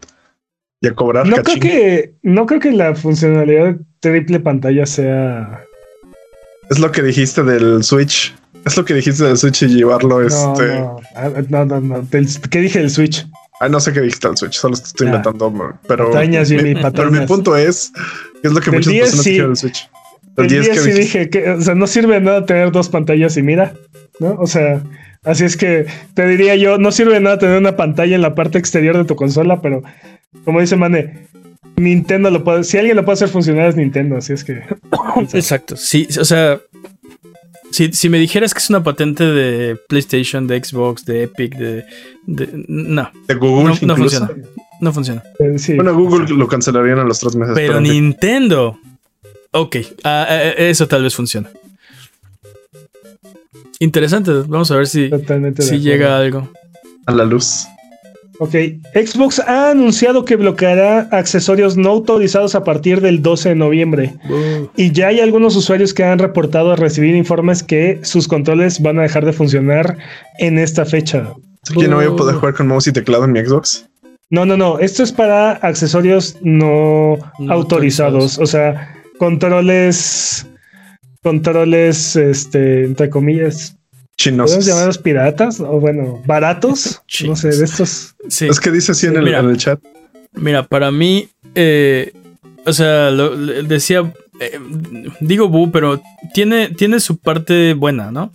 [0.81, 5.65] Y a cobrar No creo que, no creo que la funcionalidad de triple pantalla sea.
[6.71, 8.35] Es lo que dijiste del Switch.
[8.65, 10.79] Es lo que dijiste del Switch y llevarlo, No, este.
[10.81, 12.07] no, Ah, no, no,
[12.51, 13.27] ¿Qué dije del Switch?
[13.61, 15.11] Ah, no sé qué dijiste del Switch, solo te estoy Ah.
[15.11, 15.53] inventando,
[15.87, 16.11] pero.
[16.11, 17.21] Patañas, Jimmy, mi, pero patañas.
[17.21, 17.93] mi punto es
[18.41, 19.31] que es lo que Del muchas 10 personas sí.
[19.31, 19.91] dijeron del Switch.
[20.37, 21.19] Del El 10 día que sí dijiste.
[21.19, 23.75] dije que, o sea, no sirve de nada tener dos pantallas y mira,
[24.21, 24.35] ¿no?
[24.39, 24.83] O sea,
[25.25, 28.35] así es que te diría yo, no sirve de nada tener una pantalla en la
[28.35, 29.83] parte exterior de tu consola, pero
[30.45, 31.29] como dice Mane,
[31.77, 34.63] Nintendo lo puede, si alguien lo puede hacer funcionar es Nintendo, así es que
[35.35, 35.77] Exacto.
[35.77, 36.61] Sí, o sea,
[37.73, 41.85] si, si me dijeras que es una patente de PlayStation, de Xbox, de Epic, de.
[42.27, 43.75] de- no, De Google.
[43.83, 44.31] no, no funciona.
[44.81, 45.23] No funciona.
[45.39, 45.75] eh, sí.
[45.75, 47.55] Bueno, Google lo cancelarían a los tres meses.
[47.55, 47.81] Pero.
[47.81, 48.79] Nintendo.
[49.53, 51.51] Ok, ah, eh, eso tal vez funciona.
[53.81, 54.31] Interesante.
[54.47, 56.49] Vamos a ver si, Totalmente si llega algo.
[57.07, 57.67] a la luz.
[58.39, 58.55] Ok,
[58.95, 64.15] Xbox ha anunciado que bloqueará accesorios no autorizados a partir del 12 de noviembre.
[64.77, 69.03] Y ya hay algunos usuarios que han reportado recibir informes que sus controles van a
[69.03, 69.99] dejar de funcionar
[70.39, 71.33] en esta fecha.
[71.79, 73.89] ¿Que no voy a poder jugar con mouse y teclado en mi Xbox?
[74.31, 74.79] No, no, no.
[74.79, 78.39] Esto es para accesorios no, No autorizados.
[78.39, 80.47] O sea, controles.
[81.23, 83.77] Controles, este, entre comillas.
[84.17, 84.47] Chinos.
[84.51, 85.61] ¿Podemos llamarlos piratas?
[85.61, 87.03] O bueno, baratos.
[87.27, 88.15] no sé, de estos.
[88.29, 88.47] Sí.
[88.49, 89.41] Es que dice así en el, Mira.
[89.41, 89.81] en el chat.
[90.33, 92.13] Mira, para mí, eh,
[92.65, 94.59] o sea, lo, le- decía, eh,
[95.21, 96.01] digo Bu, pero
[96.35, 98.33] tiene, tiene su parte buena, ¿no?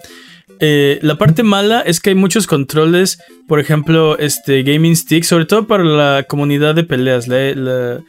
[0.59, 5.45] Eh, la parte mala es que hay muchos controles, por ejemplo, este Gaming Stick, sobre
[5.45, 7.27] todo para la comunidad de peleas.
[7.27, 8.03] La, la,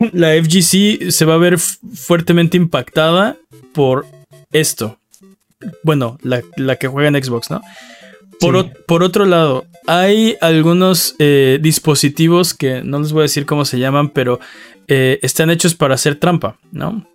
[0.12, 3.36] la FGC se va a ver fu- fuertemente impactada
[3.72, 4.06] por
[4.52, 4.98] esto.
[5.82, 7.60] Bueno, la, la que juega en Xbox, ¿no?
[8.40, 8.60] Por, Sí.
[8.74, 13.64] o- por otro lado, hay algunos eh, dispositivos que no les voy a decir cómo
[13.66, 14.40] se llaman, pero
[14.88, 17.06] eh, están hechos para hacer trampa, ¿no?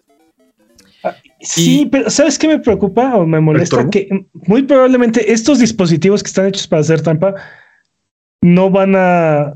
[1.41, 3.88] Sí, Y- pero ¿sabes qué me preocupa o me molesta?
[3.89, 7.35] Que muy probablemente estos dispositivos que están hechos para hacer trampa
[8.41, 9.53] no van a.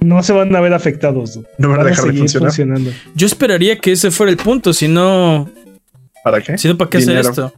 [0.00, 1.40] No se van a ver afectados.
[1.58, 2.50] No van a dejar de funcionar.
[2.50, 2.90] funcionando.
[3.16, 5.50] Yo esperaría que ese fuera el punto, si no,
[6.22, 6.56] ¿Para qué?
[6.56, 7.52] si no ¿para qué hacer esto?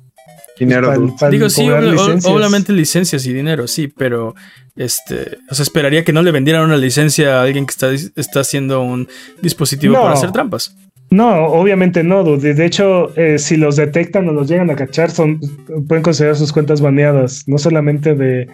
[0.60, 0.86] Dinero.
[0.88, 2.32] Para- para Digo, sí, cobrar obla- licencias.
[2.32, 4.34] obviamente licencias y dinero, sí, pero
[4.76, 8.40] este, o sea, esperaría que no le vendieran una licencia a alguien que está, está
[8.40, 9.08] haciendo un
[9.42, 10.02] dispositivo No.
[10.02, 10.76] para hacer trampas.
[11.10, 12.22] No, obviamente no.
[12.22, 12.54] dude.
[12.54, 15.40] De hecho, eh, si los detectan o los llegan a cachar, son,
[15.88, 18.46] pueden considerar sus cuentas baneadas, no solamente de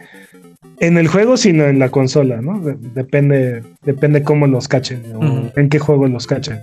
[0.78, 2.60] en el juego, sino en la consola, ¿no?
[2.60, 6.60] De- depende, depende cómo los cachen o en qué juego los cachen.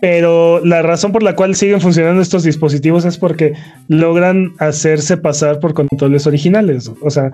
[0.00, 3.54] Pero la razón por la cual siguen funcionando estos dispositivos es porque
[3.88, 6.90] logran hacerse pasar por controles originales.
[7.02, 7.32] O sea,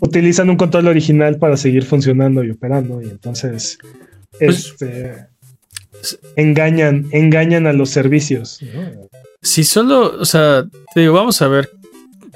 [0.00, 3.02] utilizan un control original para seguir funcionando y operando.
[3.02, 3.76] Y entonces
[4.38, 5.26] Pues- este,
[6.36, 8.60] engañan, engañan a los servicios.
[9.42, 10.64] Si solo, o sea,
[10.94, 11.68] te digo, vamos a ver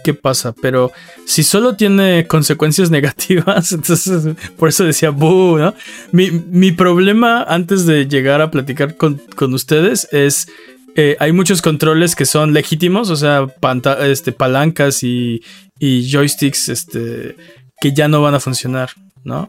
[0.04, 0.92] qué pasa, pero
[1.26, 5.74] si solo tiene consecuencias negativas, entonces por eso decía, "Bú", ¿no?
[6.12, 10.48] Mi, mi problema antes de llegar a platicar con, con ustedes es,
[10.96, 15.42] eh, hay muchos controles que son legítimos, o sea, panta- este, palancas y,
[15.78, 17.36] y joysticks este,
[17.80, 18.90] que ya no van a funcionar,
[19.24, 19.48] ¿no?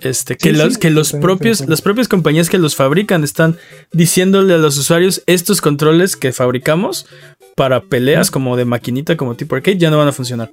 [0.00, 3.56] Este, que, Sí, los, sí, que los propios, las propias compañías que los fabrican están
[3.90, 7.06] diciéndole a los usuarios estos controles que fabricamos
[7.56, 10.50] para peleas como de maquinita, como tipo arcade, ya no van a funcionar.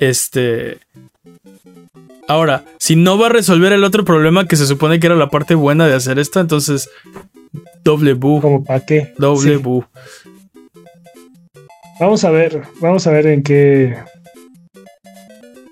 [0.00, 0.78] Este.
[2.26, 5.30] Ahora, si no va a resolver el otro problema que se supone que era la
[5.30, 6.90] parte buena de hacer esto, entonces
[7.82, 9.14] doble bu, Como para qué.
[9.16, 9.62] doble Sí.
[9.62, 9.84] bu.
[12.00, 13.96] Vamos a ver, vamos a ver en qué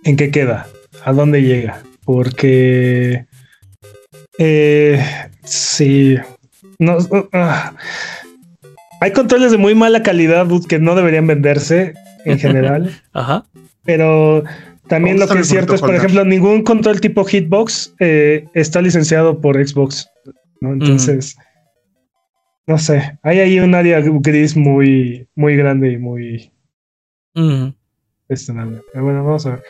[0.05, 0.67] en qué queda,
[1.05, 3.27] a dónde llega, porque
[4.39, 5.05] eh,
[5.45, 6.17] sí,
[6.79, 6.97] no,
[7.33, 7.75] ah.
[9.07, 13.47] Hay controles de muy mala calidad que no deberían venderse en general, Ajá.
[13.85, 14.43] pero
[14.89, 18.47] también lo ¿Cómo está que es cierto es, por ejemplo, ningún control tipo Hitbox eh,
[18.55, 20.11] está licenciado por Xbox,
[20.61, 20.73] ¿no?
[20.73, 21.37] Entonces,
[22.67, 26.51] no sé, hay ahí un área gris muy, muy grande y muy
[28.27, 28.81] cuestionable.
[28.93, 29.63] Pero bueno, vamos a ver.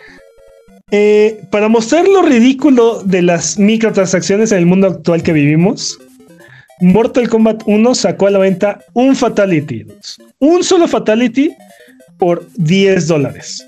[0.93, 5.99] Eh, para mostrar lo ridículo de las microtransacciones en el mundo actual que vivimos,
[6.81, 9.87] Mortal Kombat 1 sacó a la venta un Fatality.
[10.39, 11.51] Un solo Fatality
[12.19, 13.67] por 10 dólares.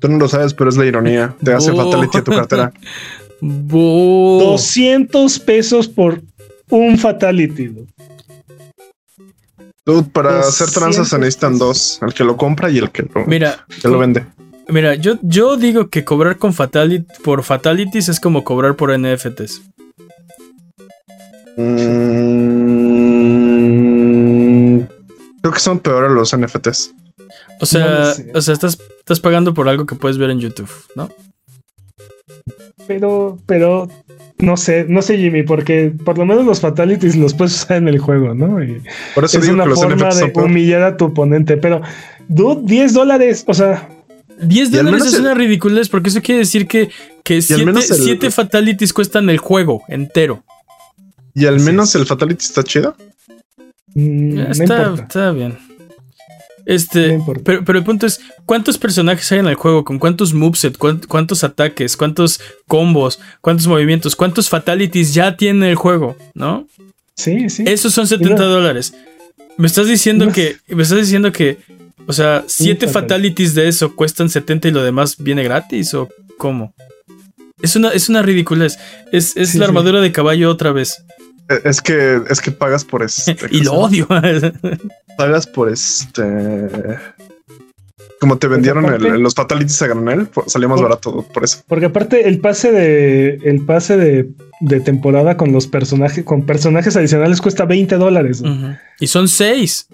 [0.00, 1.34] Tú no lo sabes, pero es la ironía.
[1.42, 1.76] Te hace Oh.
[1.76, 2.72] fatality a tu cartera.
[3.40, 4.38] Bu.
[4.40, 6.20] 200 200 pesos por
[6.70, 7.66] un Fatality.
[7.68, 7.86] dude.
[9.86, 12.00] Dude, para hacer tranzas se necesitan dos.
[12.02, 14.26] El que lo compra y el que lo, Mira, que lo vende.
[14.68, 19.62] mira, yo, yo digo que cobrar con fatality, por fatalities es como cobrar por NFTs.
[21.56, 22.15] Mm,
[25.46, 26.92] creo que son peores los NFTs.
[27.60, 31.08] O sea, o sea, estás, estás pagando por algo que puedes ver en YouTube, ¿no?
[32.86, 33.88] Pero, pero,
[34.38, 37.88] no sé, no sé, Jimmy, porque por lo menos los Fatalities los puedes usar en
[37.88, 38.62] el juego, ¿no?
[38.62, 38.82] Y
[39.14, 41.56] Por eso es digo una que los forma NFTs de son humillar a tu oponente.
[41.56, 41.80] Pero,
[42.28, 43.88] dude, 10 dólares, o sea,
[44.40, 46.90] 10 Y al dólares es el- una ridiculez porque eso quiere decir que,
[47.24, 50.44] que el- 7 fatalities cuestan el juego entero.
[51.34, 51.66] Y al Sí.
[51.66, 52.96] menos el fatality está chido.
[54.00, 55.58] Mm, no está, bien.
[56.64, 59.84] Este, No pero, pero el punto es, ¿cuántos personajes hay en el juego?
[59.84, 60.76] ¿Con cuántos moveset?
[60.76, 61.96] ¿Cuán- ¿Cuántos ataques?
[61.96, 63.20] ¿Cuántos combos?
[63.40, 64.16] ¿Cuántos movimientos?
[64.16, 66.16] ¿Cuántos fatalities ya tiene el juego?
[66.34, 66.66] ¿No?
[67.14, 67.62] Sí, sí.
[67.66, 68.94] Esos son 70 no- dólares.
[69.56, 70.32] Me estás diciendo No.
[70.32, 71.58] que, me estás diciendo que,
[72.06, 73.02] o sea, 7 fatal.
[73.04, 76.74] fatalities de eso cuestan 70 y lo demás viene gratis o cómo?
[77.62, 78.76] Es una, es una ridiculez.
[79.12, 79.68] Es, es Sí, la sí.
[79.70, 81.04] armadura de caballo otra vez.
[81.64, 83.36] Es que, es que pagas por este.
[83.50, 84.08] y lo ¿cómo se odio.
[85.16, 86.22] Pagas por este.
[88.18, 91.62] Como te vendieron el- los fatalities a granel, salía más Por- barato por eso.
[91.68, 96.96] Porque aparte el pase de el pase de, de temporada con los personajes con personajes
[96.96, 98.42] adicionales cuesta 20 dólares.
[99.00, 99.88] Y son seis.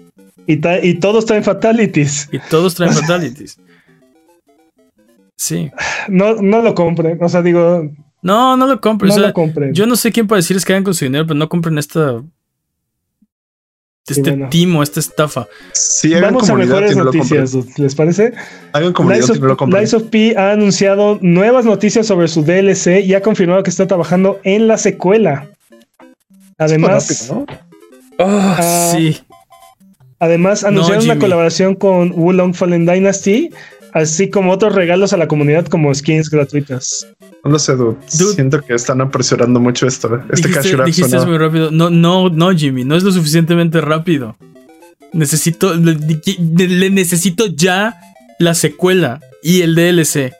[0.47, 2.29] y, ta- y todos traen fatalities.
[2.31, 3.59] Y todos traen fatalities.
[5.35, 5.69] Sí.
[6.07, 7.21] No, no lo compren.
[7.21, 7.89] O sea, digo,
[8.23, 9.07] No, no lo compro.
[9.07, 9.73] no o sea, lo compren.
[9.73, 12.21] yo no sé quién para decirles que hagan con su dinero, pero no compren esta.
[14.05, 14.49] Este bueno.
[14.49, 15.47] timo, esta estafa.
[15.71, 17.39] Sí, hagan Vamos a comunidad mejores no compren.
[17.39, 18.33] noticias, ¿les parece?
[18.73, 19.81] Hagan comunidad of, y no lo compren.
[19.81, 23.87] Lies of P ha anunciado nuevas noticias sobre su DLC y ha confirmado que está
[23.87, 25.47] trabajando en la secuela.
[26.57, 28.25] Además, Es rápido, ¿no?
[28.25, 29.21] Oh, Ah, sí.
[30.19, 33.51] además anunciaron una colaboración con Wulong Fallen Dynasty,
[33.93, 37.07] así como otros regalos a la comunidad como skins gratuitas.
[37.43, 37.97] No sé, dude.
[38.17, 38.33] Dude.
[38.35, 40.21] Siento que están apresurando mucho esto.
[40.31, 41.71] Este dijiste, dijiste es muy rápido.
[41.71, 44.37] No, no, no, Jimmy, no es lo suficientemente rápido.
[45.11, 45.97] Necesito, le,
[46.67, 47.95] le necesito ya
[48.39, 50.33] la secuela y el DLC.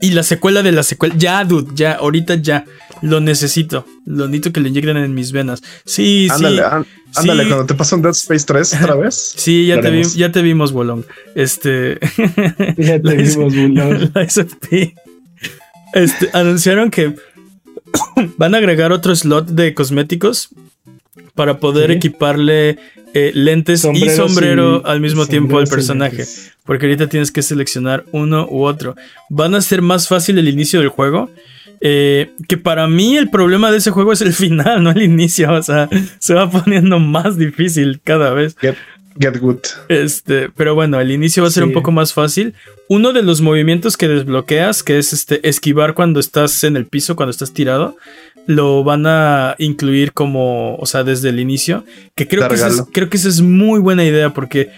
[0.00, 1.14] Y la secuela de la secuela.
[1.18, 2.64] Ya, dude, ya, ahorita ya.
[3.02, 3.84] Lo necesito.
[4.06, 5.62] Lo necesito que le inyecten en mis venas.
[5.84, 6.62] Sí, Ándale, sí.
[6.62, 6.86] án-
[7.16, 7.48] ándale, Sí.
[7.48, 9.34] cuando te pasan Dead Space 3 otra vez.
[9.36, 11.04] Sí, ya te, vi- ya te vimos, Bolón.
[11.34, 11.98] Este.
[12.78, 14.10] Ya te vimos, Wulong.
[14.14, 14.94] Lies of P.
[15.94, 17.14] Este, anunciaron que
[18.36, 20.50] van a agregar otro slot de cosméticos
[21.34, 21.96] para poder Sí.
[21.96, 22.78] equiparle
[23.14, 26.24] eh, lentes Sombreros y sombrero y- al mismo tiempo al personaje.
[26.64, 28.96] Porque ahorita tienes que seleccionar uno u otro.
[29.30, 31.30] Van a ser más fácil el inicio del juego.
[31.80, 35.52] eh, que para mí el problema de ese juego es el final, no el inicio.
[35.52, 35.88] O sea,
[36.18, 38.56] se va poniendo más difícil cada vez.
[38.60, 38.74] Get,
[39.20, 39.58] get good.
[39.88, 41.68] Este, pero bueno, el inicio va a ser Sí.
[41.68, 42.54] un poco más fácil.
[42.88, 47.16] Uno de los movimientos que desbloqueas, que es este esquivar cuando estás en el piso,
[47.16, 47.96] cuando estás tirado,
[48.46, 51.84] lo van a incluir como, o sea, desde el inicio.
[52.14, 54.70] Que creo, que esa, es, creo que esa es muy buena idea porque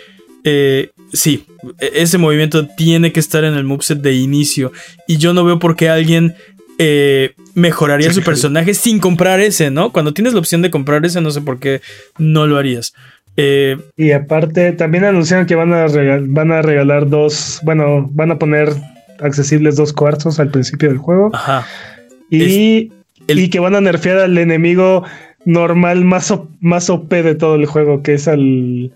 [0.43, 1.45] eh, sí,
[1.79, 4.73] e- ese movimiento tiene que estar en el moveset de inicio.
[5.07, 6.35] Y yo no veo por qué alguien
[6.79, 9.93] eh, mejoraría su personaje sin comprar ese, ¿no?
[9.93, 11.83] Cuando tienes la opción de comprar ese, no sé por qué
[12.19, 12.95] no lo harías.
[13.37, 18.31] Eh, Y aparte, también anunciaron que van a, regal- van a regalar dos, bueno, van
[18.33, 18.71] a poner
[19.21, 21.31] accesibles dos cuartos al principio del juego.
[21.35, 21.67] ajá.
[22.31, 22.93] Y,
[23.29, 25.05] el- y que van a nerfear al enemigo
[25.45, 28.93] normal más, o- más OP de todo el juego, que es al,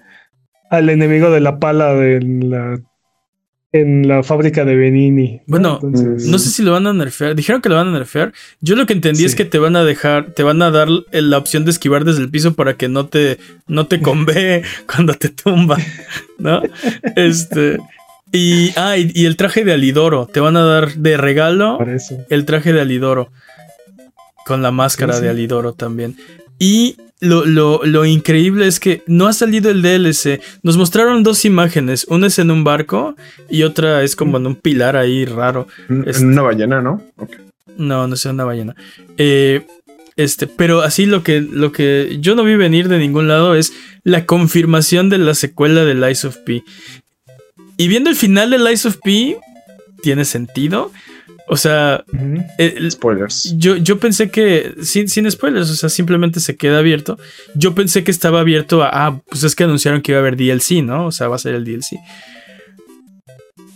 [0.70, 2.78] al enemigo de la pala de la,
[3.74, 5.40] en la fábrica de Benini.
[5.48, 7.34] Bueno, Entonces, No sé si lo van a nerfear.
[7.34, 8.32] Dijeron que lo van a nerfear.
[8.60, 11.38] Yo lo que entendí es que te van a dejar, te van a dar la
[11.38, 15.28] opción de esquivar desde el piso para que no te, no te convé cuando te
[15.28, 15.76] tumba,
[16.38, 16.62] ¿no?
[17.16, 17.78] Este.
[18.30, 20.26] Y, ah, y, y el traje de Alidoro.
[20.32, 21.78] Te van a dar de regalo
[22.30, 23.30] el traje de Alidoro.
[24.46, 25.24] Con la máscara Sí, sí.
[25.24, 26.16] de Alidoro también.
[26.60, 30.40] Y lo, lo- lo increíble es que no ha salido el DLC.
[30.62, 32.06] Nos mostraron dos imágenes.
[32.08, 33.16] Una es en un barco
[33.50, 35.66] y otra es como en un pilar ahí raro.
[35.88, 37.02] En Este- una ballena, ¿no?
[37.76, 38.76] No, no es una ballena.
[39.18, 39.66] Eh,
[40.16, 43.72] este, pero así lo que, lo que yo no vi venir de ningún lado es
[44.04, 46.62] la confirmación de la secuela de Lies of P.
[47.76, 49.36] Y viendo el final de Lies of P,
[50.02, 50.92] tiene sentido.
[51.46, 52.04] O sea,
[52.58, 53.54] el- Spoilers.
[53.58, 57.18] yo, yo pensé que, sin, sin spoilers, o sea, simplemente se queda abierto.
[57.54, 60.36] Yo pensé que estaba abierto a, ah, pues es que anunciaron que iba a haber
[60.36, 61.06] DLC, ¿no?
[61.06, 61.98] O sea, va a ser el DLC.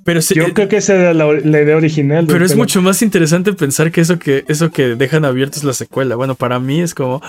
[0.04, 2.24] Pero, se- Yo eh, creo que esa era la, la idea original.
[2.26, 5.74] pero es mucho más interesante pensar que eso que, eso que dejan abierto es la
[5.74, 6.16] secuela.
[6.16, 7.20] Bueno, para mí es como,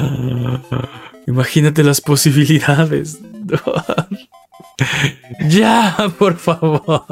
[1.27, 3.19] imagínate las posibilidades.
[5.49, 7.03] ya, por favor.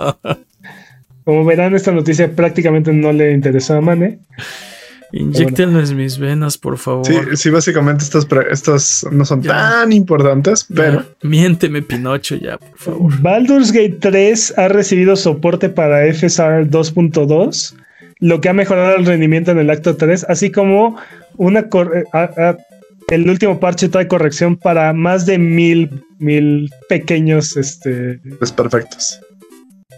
[1.28, 4.20] Como verán, esta noticia prácticamente no le interesó a Mane.
[5.12, 7.06] Inyectenlo en mis venas, por favor.
[7.06, 9.52] Sí, sí, básicamente estas, estas no son Ya.
[9.52, 13.22] tan importantes, pero Ya, Miénteme, Pinocho, ya, por favor.
[13.22, 17.76] Baldur's Gate 3 ha recibido soporte para FSR 2.2,
[18.20, 20.95] lo que ha mejorado el rendimiento en el acto 3, así como
[21.36, 22.58] una eh, a- a-
[23.10, 25.90] el último parche trae corrección para más de mil,
[26.20, 29.20] mil pequeños este, desperfectos.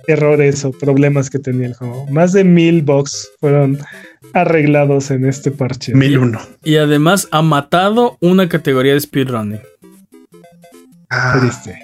[0.09, 2.05] Errores o problemas que tenía el juego.
[2.07, 3.79] Más de mil bugs fueron
[4.33, 5.93] arreglados en este parche.
[5.93, 6.39] Mil uno.
[6.63, 9.61] Y además ha matado una categoría de speedrunning.
[11.09, 11.79] Ah, Triste,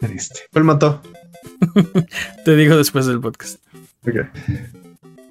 [0.00, 0.40] triste.
[0.52, 1.02] ¿Cuál mató?
[2.44, 3.60] Te digo después del podcast.
[4.06, 4.26] Ok.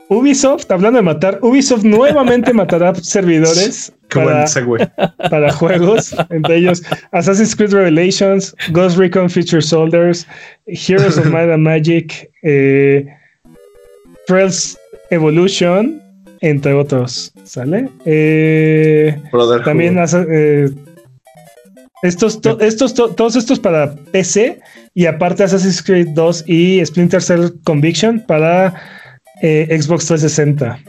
[0.10, 4.20] Ubisoft, hablando de matar, Ubisoft nuevamente matará servidores Qué
[5.30, 6.82] para, juegos, entre ellos
[7.12, 10.26] Assassin's Creed Revelations, Ghost Recon Future Soldiers,
[10.66, 13.06] Heroes of Might and Magic, eh,
[14.28, 14.78] Trails
[15.10, 16.02] Evolution,
[16.42, 17.90] entre otros, ¿sale?
[18.06, 19.16] Eh,
[19.66, 19.98] también
[20.32, 20.70] eh,
[22.04, 24.60] Estos, to- estos to- todos estos para PC
[24.94, 28.74] y aparte Assassin's Creed 2 y Splinter Cell Conviction para
[29.42, 30.80] eh, Xbox 360.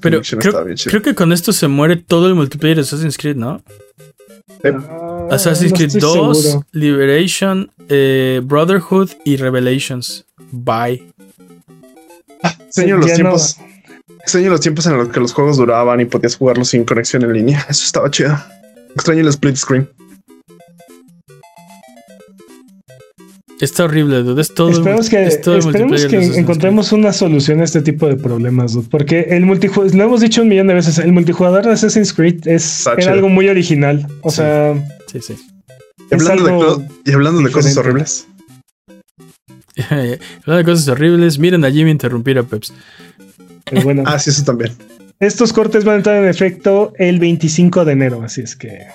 [0.00, 3.60] Pero creo, que con esto se muere todo el multiplayer de Assassin's Creed, ¿no?
[4.62, 6.66] Ah, Assassin's no Creed estoy 2, seguro.
[6.72, 10.26] Liberation, eh, Brotherhood y Revelations.
[10.52, 11.02] Bye.
[12.66, 13.56] Extraño los no- tiempos.
[14.20, 17.32] Extraño los tiempos en los que los juegos duraban y podías jugarlos sin conexión en
[17.32, 17.66] línea.
[17.68, 18.38] Eso estaba chido.
[18.94, 19.88] Extraño el split screen.
[23.60, 24.40] Está horrible, dude.
[24.40, 28.06] Es todo, Esperemos que, es todo el esperemos que encontremos una solución a este tipo
[28.08, 31.64] de problemas, dude, porque el multijugador, lo hemos dicho un millón de veces, el multijugador
[31.66, 34.06] de Assassin's Creed es era algo muy original.
[34.22, 34.36] O Sí.
[34.38, 34.74] sea.
[35.12, 35.36] Sí, sí.
[36.10, 38.26] Y hablando, de, algo co- y hablando de cosas horribles.
[39.90, 42.72] Hablando de cosas horribles, miren a Jimmy interrumpir a Peps.
[43.84, 44.72] bueno, Ah, sí, eso también.
[45.20, 48.86] estos cortes van a entrar en efecto el 25 de enero, así es que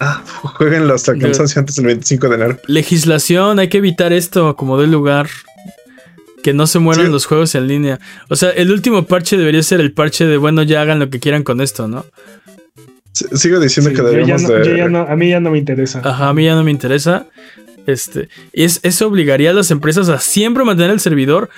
[0.00, 2.58] Ah, jueguenlo hasta el cansancio antes del 25 de enero.
[2.66, 5.28] Legislación, hay que evitar esto como del lugar.
[6.42, 7.12] Que no se mueran Sí.
[7.12, 7.98] los juegos en línea.
[8.28, 11.18] O sea, el último parche debería ser el parche de, bueno, ya hagan lo que
[11.18, 12.06] quieran con esto, ¿no?
[13.12, 14.64] S- Sigo diciendo sí, que yo ya deberíamos no- de.
[14.68, 16.00] yo ya no- a mí ya no me interesa.
[16.04, 17.26] Ajá, a mí ya no me interesa.
[17.88, 21.50] Este, es, eso obligaría a las empresas a siempre mantener el servidor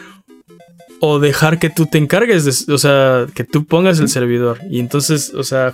[1.01, 4.59] o dejar que tú te encargues, de- o sea, que tú pongas el servidor.
[4.71, 5.73] Y entonces, o sea,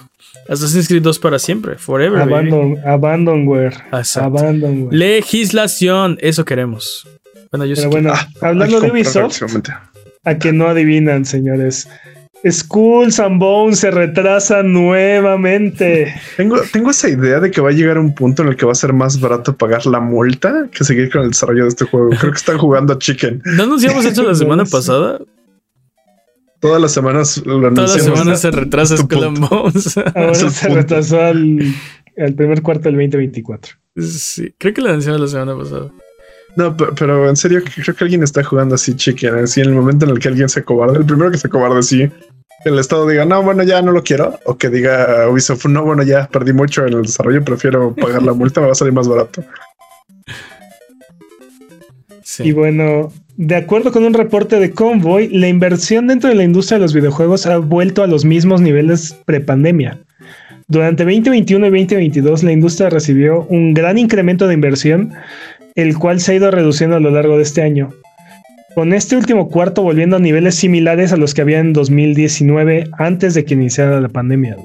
[0.48, 2.20] Assassin's Creed 2 para siempre, forever.
[2.20, 2.32] baby.
[2.32, 3.74] Abandon, abandonware.
[3.93, 4.39] Exacto.
[4.39, 4.94] Abandonware.
[4.97, 7.07] Legislación, eso queremos.
[7.51, 9.43] Bueno, yo sí Pero bueno, Ah, hablando de Ubisoft,
[10.24, 11.89] a que no adivinan, señores.
[12.48, 16.14] Skulls and Bones se retrasa nuevamente.
[16.36, 18.72] Tengo, tengo esa idea de que va a llegar un punto en el que va
[18.72, 22.10] a ser más barato pagar la multa que seguir con el desarrollo de este juego.
[22.10, 23.42] Creo que están jugando a Chicken.
[23.44, 25.18] ¿No anunciamos esto la semana pasada?
[26.60, 29.96] Todas las semanas lo Todas las semanas se retrasa Skull and Bones.
[30.14, 30.74] Ahora se punto.
[30.74, 31.58] retrasó al,
[32.16, 33.74] al primer cuarto del 2024.
[33.96, 35.92] sí, creo que la anunciamos la semana pasada.
[36.56, 39.34] No, pe- pero en serio, creo que alguien está jugando así Chicken.
[39.36, 41.82] Así en el momento en el que alguien se cobarde, el primero que se cobarde,
[41.82, 42.10] sí.
[42.64, 44.38] El Estado diga, no, bueno, ya no lo quiero.
[44.44, 48.32] O que diga Ubisoft, no, bueno, ya perdí mucho en el desarrollo, prefiero pagar la
[48.32, 49.44] multa, me va a salir más barato.
[52.22, 52.44] Sí.
[52.44, 56.78] Y bueno, de acuerdo con un reporte de Convoy, la inversión dentro de la industria
[56.78, 60.00] de los videojuegos ha vuelto a los mismos niveles prepandemia.
[60.68, 65.12] Durante 2021 y 2022, la industria recibió un gran incremento de inversión,
[65.77, 67.94] el cual se ha ido reduciendo a lo largo de este año.
[68.74, 73.35] Con este último cuarto volviendo a niveles similares a los que había en 2019 antes
[73.35, 74.57] de que iniciara la pandemia.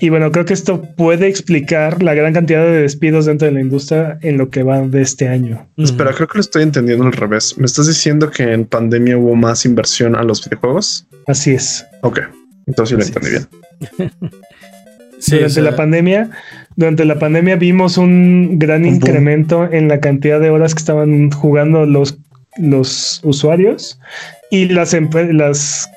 [0.00, 3.60] Y bueno, creo que esto puede explicar la gran cantidad de despidos dentro de la
[3.60, 5.68] industria en lo que va de este año.
[5.76, 5.86] Ujú.
[5.86, 7.58] Espera, creo que lo estoy entendiendo al revés.
[7.58, 11.06] ¿Me estás diciendo que en pandemia hubo más inversión a los videojuegos?
[11.26, 11.84] Así es.
[12.02, 12.20] Ok,
[12.66, 13.48] entonces sí lo entendí es.
[13.98, 14.12] bien.
[15.18, 16.30] Sí, durante o sea, la pandemia,
[16.78, 18.94] durante la pandemia vimos un gran Un boom.
[18.94, 22.18] incremento en la cantidad de horas que estaban jugando los,
[22.56, 23.98] los usuarios
[24.52, 24.96] y las,
[25.32, 25.90] las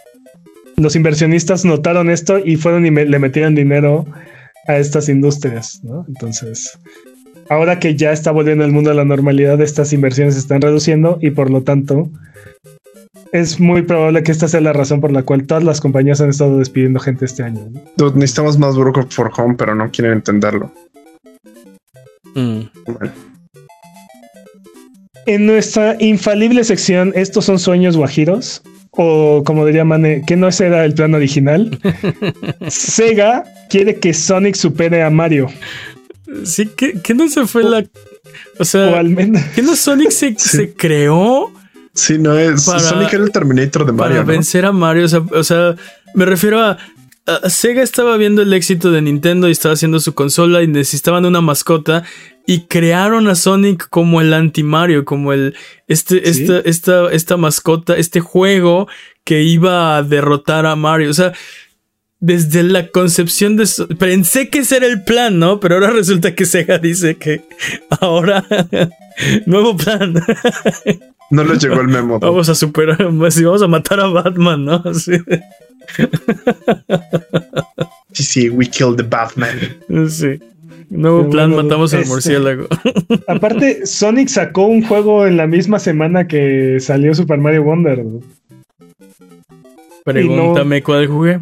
[0.78, 4.06] los inversionistas notaron esto y fueron y me- le metieron dinero
[4.68, 6.04] a estas industrias, ¿no?
[6.08, 6.80] Entonces,
[7.50, 11.20] ahora que ya está volviendo el mundo a la normalidad, estas inversiones se están reduciendo
[11.22, 12.10] y por lo tanto
[13.32, 16.30] es muy probable que esta sea la razón por la cual todas las compañías han
[16.30, 17.68] estado despidiendo gente este año.
[17.72, 17.82] ¿no?
[17.98, 20.72] Dude, necesitamos más Broker for Home, pero no quieren entenderlo.
[22.36, 22.62] mm.
[22.86, 23.12] Bueno,
[25.26, 30.68] En nuestra infalible sección, estos son sueños guajiros, o como diría Mane, que no ese
[30.68, 31.80] era el plan original.
[32.68, 35.48] Sega quiere que Sonic supere a Mario,
[36.46, 37.80] Sí, que, que no se fue la.
[37.80, 37.84] O
[38.60, 40.58] o sea, al menos que no Sonic se, Sí.
[40.58, 41.52] se creó
[41.94, 42.66] sí, no es.
[42.66, 44.22] Para- Sonic era el Terminator de para Mario.
[44.22, 44.28] ¿no?
[44.28, 45.06] vencer a Mario.
[45.06, 45.76] O sea, o sea,
[46.16, 46.78] me refiero a,
[47.26, 51.26] a- Sega estaba viendo el éxito de Nintendo y estaba haciendo su consola y necesitaban
[51.26, 52.04] una mascota
[52.48, 55.56] y crearon a Sonic como el anti Mario, como el
[55.88, 56.42] este Sí.
[56.44, 58.88] esta esta esta mascota, este juego
[59.24, 61.12] que iba a derrotar a Mario.
[61.12, 61.34] O sea,
[62.20, 65.60] desde la concepción de So- pensé que ese era el plan, ¿no?
[65.60, 67.44] Pero ahora resulta que Sega dice que
[68.00, 68.44] ahora
[69.46, 70.14] nuevo plan.
[71.32, 72.20] No les llegó el memo.
[72.20, 72.26] dude.
[72.30, 72.98] Vamos a superar,
[73.32, 74.84] sí, vamos a matar a Batman, ¿no?
[74.94, 75.14] Sí.
[78.14, 79.58] Sí, sí, we killed the Batman.
[80.10, 80.40] sí.
[80.90, 82.68] Nuevo plan, bueno, matamos al este- murciélago.
[83.28, 88.20] aparte Sonic sacó un juego en la misma semana que salió Super Mario Wonder ¿no?
[90.04, 91.40] Pregúntame cuál jugué.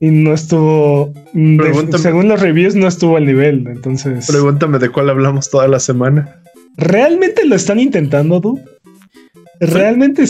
[0.00, 5.08] y no estuvo, de- según los reviews no estuvo al nivel, entonces Pregúntame de cuál
[5.08, 6.36] hablamos toda la semana.
[6.76, 8.60] ¿realmente lo están intentando, tú?
[9.60, 10.24] ¿Realmente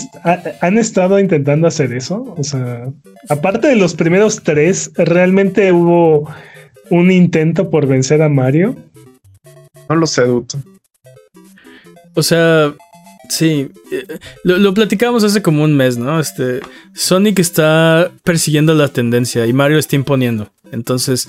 [0.61, 2.35] han estado intentando hacer eso?
[2.37, 2.93] O sea,
[3.29, 6.29] aparte de los primeros tres, realmente hubo
[6.91, 8.77] un intento por vencer a Mario?
[9.89, 10.59] No lo sé, Duto.
[12.15, 12.75] O sea,
[13.29, 16.19] sí, eh, lo, lo, platicamos hace como un mes, ¿no?
[16.19, 16.61] Este,
[16.95, 20.51] Sonic está persiguiendo la tendencia y Mario está imponiendo.
[20.73, 21.29] Entonces,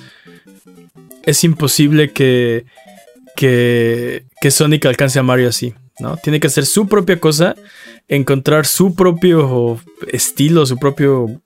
[1.23, 2.65] es imposible que,
[3.35, 6.17] que, que Sonic alcance a Mario así, ¿no?
[6.17, 7.55] Tiene que hacer su propia cosa,
[8.07, 9.79] encontrar su propio
[10.11, 11.41] estilo, su propio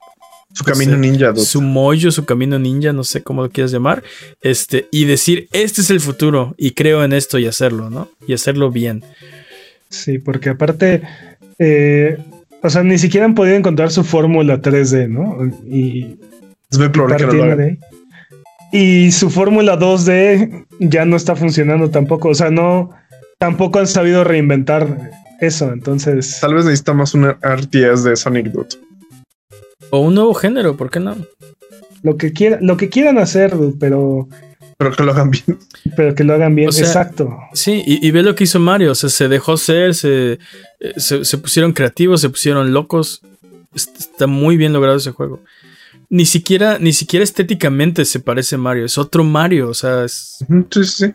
[0.52, 1.34] su camino ninja.
[1.36, 4.02] Su mollo, su camino ninja, no sé cómo lo quieras llamar.
[4.42, 8.10] Este, y decir, este es el futuro y creo en esto y hacerlo, ¿no?
[8.26, 9.02] Y hacerlo bien.
[9.88, 11.02] Sí, porque aparte,
[11.58, 12.18] eh,
[12.62, 15.38] o sea, ni siquiera han podido encontrar su fórmula 3D, ¿no?
[15.66, 16.16] Y,
[16.70, 17.76] es muy probable que no lo
[18.72, 22.28] Y su fórmula 2D ya no está funcionando tampoco.
[22.30, 22.90] O sea, no,
[23.42, 25.10] tampoco han sabido reinventar
[25.40, 25.72] eso.
[25.72, 26.38] Entonces.
[26.40, 28.78] Tal vez necesitamos un RTS de Sonic Dot.
[29.90, 31.16] O un nuevo género, ¿por qué no?
[32.04, 34.28] Lo que, quiera, lo que quieran hacer, pero.
[34.78, 35.58] Pero que lo hagan bien.
[35.96, 37.36] Pero que lo hagan bien, exacto.
[37.52, 38.92] Sí, y, ve lo que hizo Mario.
[38.92, 40.38] O sea, se dejó ser, se,
[40.80, 43.20] eh, se, pusieron creativos, se pusieron locos.
[43.74, 45.40] Está muy bien logrado ese juego
[46.12, 48.84] ni siquiera, ni siquiera estéticamente se parece a Mario.
[48.84, 49.70] Es otro Mario.
[49.70, 50.44] O sea, es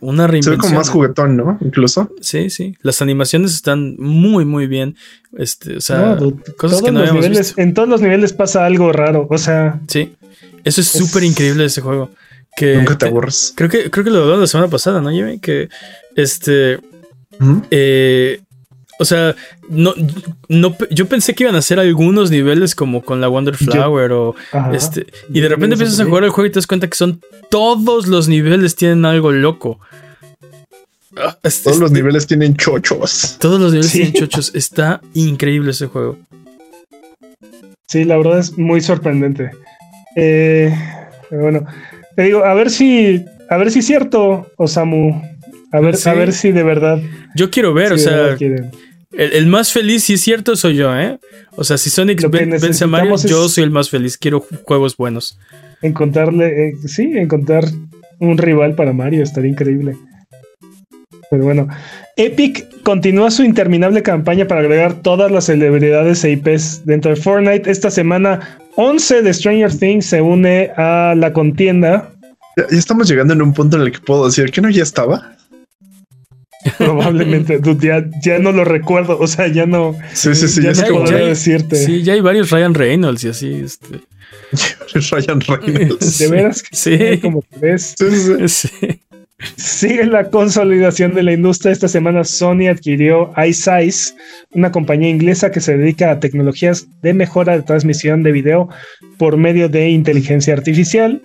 [0.02, 0.44] una reinvención.
[0.44, 1.56] Se ve como más juguetón, ¿no?
[1.62, 2.10] Incluso.
[2.20, 2.76] Sí, sí.
[2.82, 4.96] Las animaciones están muy, muy bien.
[5.38, 6.18] Este, o sea,
[6.58, 7.62] cosas que no habíamos visto.
[7.62, 9.28] En todos los niveles pasa algo raro.
[9.30, 9.80] O sea.
[9.88, 10.16] Sí.
[10.64, 12.10] Eso es súper increíble de ese juego.
[12.56, 13.54] Que Nunca te aburres.
[13.56, 15.38] Creo que, creo que lo hablamos la semana pasada, ¿no, Jimmy?
[15.38, 15.70] Que
[16.16, 16.80] este.
[17.70, 18.42] eh,
[19.00, 19.36] o sea,
[19.70, 19.94] no,
[20.50, 24.36] no, yo pensé que iban a hacer algunos niveles como con la Wonder Flower o
[24.74, 25.06] este.
[25.34, 28.08] Y de repente empiezas a jugar el juego y te das cuenta que son todos
[28.08, 29.80] los niveles tienen algo loco.
[31.16, 33.38] Ah, todos los niveles tienen chochos.
[33.40, 34.54] Todos los niveles tienen chochos.
[34.54, 36.18] Está increíble ese juego.
[37.88, 39.52] Sí, la verdad es muy sorprendente.
[40.16, 40.74] Eh,
[41.32, 41.66] bueno,
[42.16, 45.22] te digo, a ver si, a ver si es cierto, Osamu.
[45.72, 47.00] A ver, a ver si de verdad.
[47.36, 48.38] Yo quiero ver, o sea,
[49.12, 51.20] el, más feliz, si es cierto, soy yo, ¿eh?
[51.56, 54.18] O sea, si Sonic vence a Mario, yo soy el más feliz.
[54.18, 55.40] Quiero juegos buenos.
[55.82, 57.66] Encontrarle, eh, sí, encontrar
[58.20, 59.96] un rival para Mario estaría increíble.
[61.30, 61.68] Pero bueno,
[62.16, 67.70] Epic continúa su interminable campaña para agregar todas las celebridades e IPs dentro de Fortnite.
[67.70, 72.12] Esta semana, 11 de Stranger Things se une a la contienda.
[72.56, 75.37] Ya, estamos llegando en un punto en el que puedo decir que no ya estaba.
[76.78, 79.96] Probablemente, ya, ya, no lo recuerdo, o sea, ya no.
[80.14, 81.76] Sí, sí, sí, ya, no podría decirte.
[81.76, 83.54] Sí, ya hay varios Ryan Reynolds y así.
[83.54, 84.00] Este.
[85.12, 86.20] Ryan Reynolds.
[86.20, 87.20] De veras, sí.
[87.22, 87.96] Como ves.
[87.98, 89.02] Sí, sí.
[89.56, 91.72] Sigue la consolidación de la industria.
[91.72, 94.16] Esta semana Sony adquirió iSize,
[94.52, 98.68] una compañía inglesa que se dedica a tecnologías de mejora de transmisión de video
[99.20, 101.22] por medio de inteligencia artificial.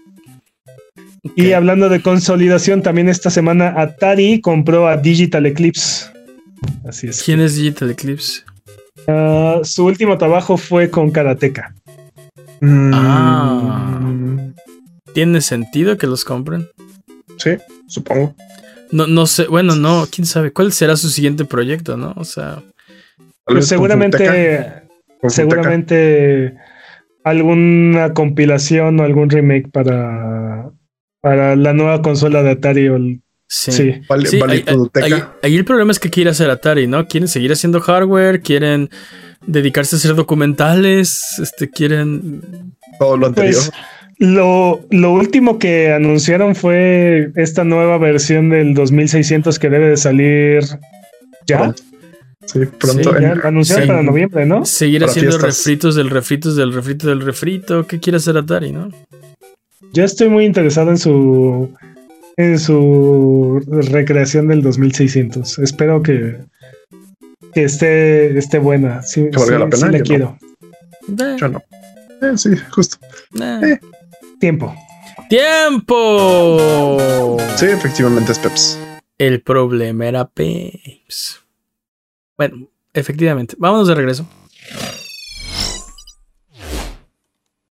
[1.36, 6.06] Y hablando de consolidación, también esta semana Atari compró a Digital Eclipse.
[6.86, 7.22] Así es.
[7.22, 8.42] ¿Quién es Digital Eclipse?
[9.06, 11.74] Ah, su último trabajo fue con Karateka.
[12.62, 14.00] Ah.
[15.14, 16.68] ¿Tiene sentido que los compren?
[17.38, 17.50] Sí,
[17.86, 18.34] supongo.
[18.90, 20.52] No, no sé, bueno, no, quién sabe.
[20.52, 22.14] ¿Cuál será su siguiente proyecto, no?
[22.16, 22.62] O sea.
[23.44, 24.82] Pues seguramente.
[25.28, 26.54] Seguramente
[27.24, 30.70] alguna compilación o algún remake para
[31.22, 33.22] para la nueva consola de Atari o el,
[33.54, 34.64] Sí, Vale,
[35.42, 37.06] ahí, el problema es que quiere hacer Atari, ¿no?
[37.06, 38.88] Quieren seguir haciendo hardware, quieren
[39.46, 42.72] dedicarse a hacer documentales, este, quieren...
[42.98, 43.54] Todo lo anterior.
[43.54, 43.72] Pues,
[44.16, 50.64] lo, lo, último que anunciaron fue esta nueva versión del 2600 que debe de salir
[51.46, 51.74] ya.
[52.46, 53.14] Sí, pronto.
[53.18, 54.64] Sí, anunciaron para noviembre, ¿no?
[54.64, 57.86] Seguir haciendo refritos del refritos del refrito del refrito.
[57.86, 58.88] ¿Qué quiere hacer Atari, no?
[59.92, 61.74] Yo estoy muy interesado en su
[62.36, 65.58] en su recreación del 2600.
[65.58, 66.38] Espero que,
[67.52, 69.02] que esté, esté buena.
[69.02, 69.92] Sí, que valga la pena.
[69.92, 70.38] Sí, quiero.
[71.08, 71.62] Yo no.
[72.22, 72.96] Eh, sí, justo.
[73.40, 73.78] Eh.
[74.40, 74.74] Tiempo.
[75.28, 76.56] ¡Tiempo!
[77.56, 78.78] Sí, efectivamente es Peps.
[79.18, 81.40] El problema era Peps.
[82.36, 83.54] Bueno, efectivamente.
[83.58, 84.26] Vámonos de regreso.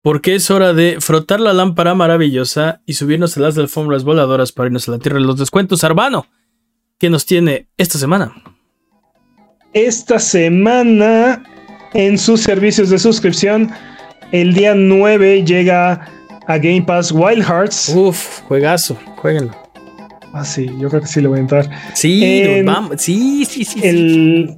[0.07, 4.69] Porque es hora de frotar la lámpara maravillosa y subirnos a las alfombras voladoras para
[4.69, 5.83] irnos a la tierra de los descuentos.
[5.83, 6.29] Arbano,
[7.01, 8.33] ¿qué nos tiene esta semana?
[9.73, 11.43] Esta semana,
[11.93, 13.69] en sus servicios de suscripción,
[14.31, 16.07] el día 9 llega
[16.47, 17.89] a Game Pass Wild Hearts.
[17.89, 19.57] Uf, juegazo, jueguenlo.
[20.33, 21.69] Ah, sí, yo creo que sí le voy a entrar.
[21.95, 23.03] Sí, vamos.
[23.03, 23.81] sí, sí, sí.
[23.83, 24.57] El,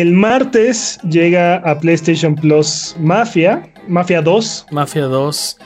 [0.00, 3.62] el martes llega a PlayStation Plus Mafia.
[3.86, 4.66] Mafia 2.
[4.72, 5.56] Mafia 2.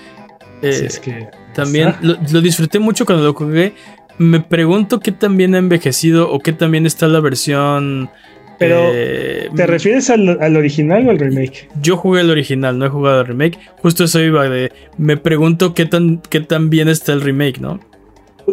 [0.62, 3.72] Eh, es que También lo, lo disfruté mucho cuando lo jugué.
[4.18, 8.10] Me pregunto qué tan bien ha envejecido o qué tan bien está la versión.
[8.58, 11.68] Pero, eh, ¿Te refieres al, al original o al remake?
[11.80, 13.56] Yo jugué el original, no he jugado el remake.
[13.80, 14.72] Justo eso iba de.
[14.98, 17.78] Me pregunto qué tan, qué tan bien está el remake, ¿no?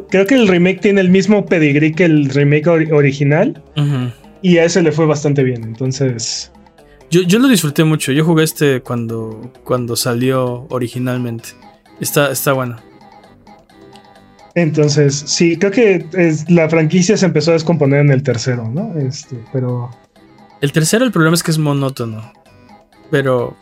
[0.10, 4.12] Creo que el remake tiene el mismo pedigrí que el remake ori- original Ujú.
[4.50, 5.64] Y a ese le fue bastante bien.
[5.64, 6.52] Entonces,
[7.12, 8.12] Yo, yo lo disfruté mucho.
[8.12, 11.50] Yo jugué este cuando, cuando salió originalmente.
[12.00, 12.78] Está, está bueno.
[14.56, 18.98] entonces sí, creo que es- la franquicia se empezó a descomponer en el tercero, ¿no?
[18.98, 19.90] Este, pero
[20.62, 22.32] El tercero, el problema es que es monótono.
[23.12, 23.56] Pero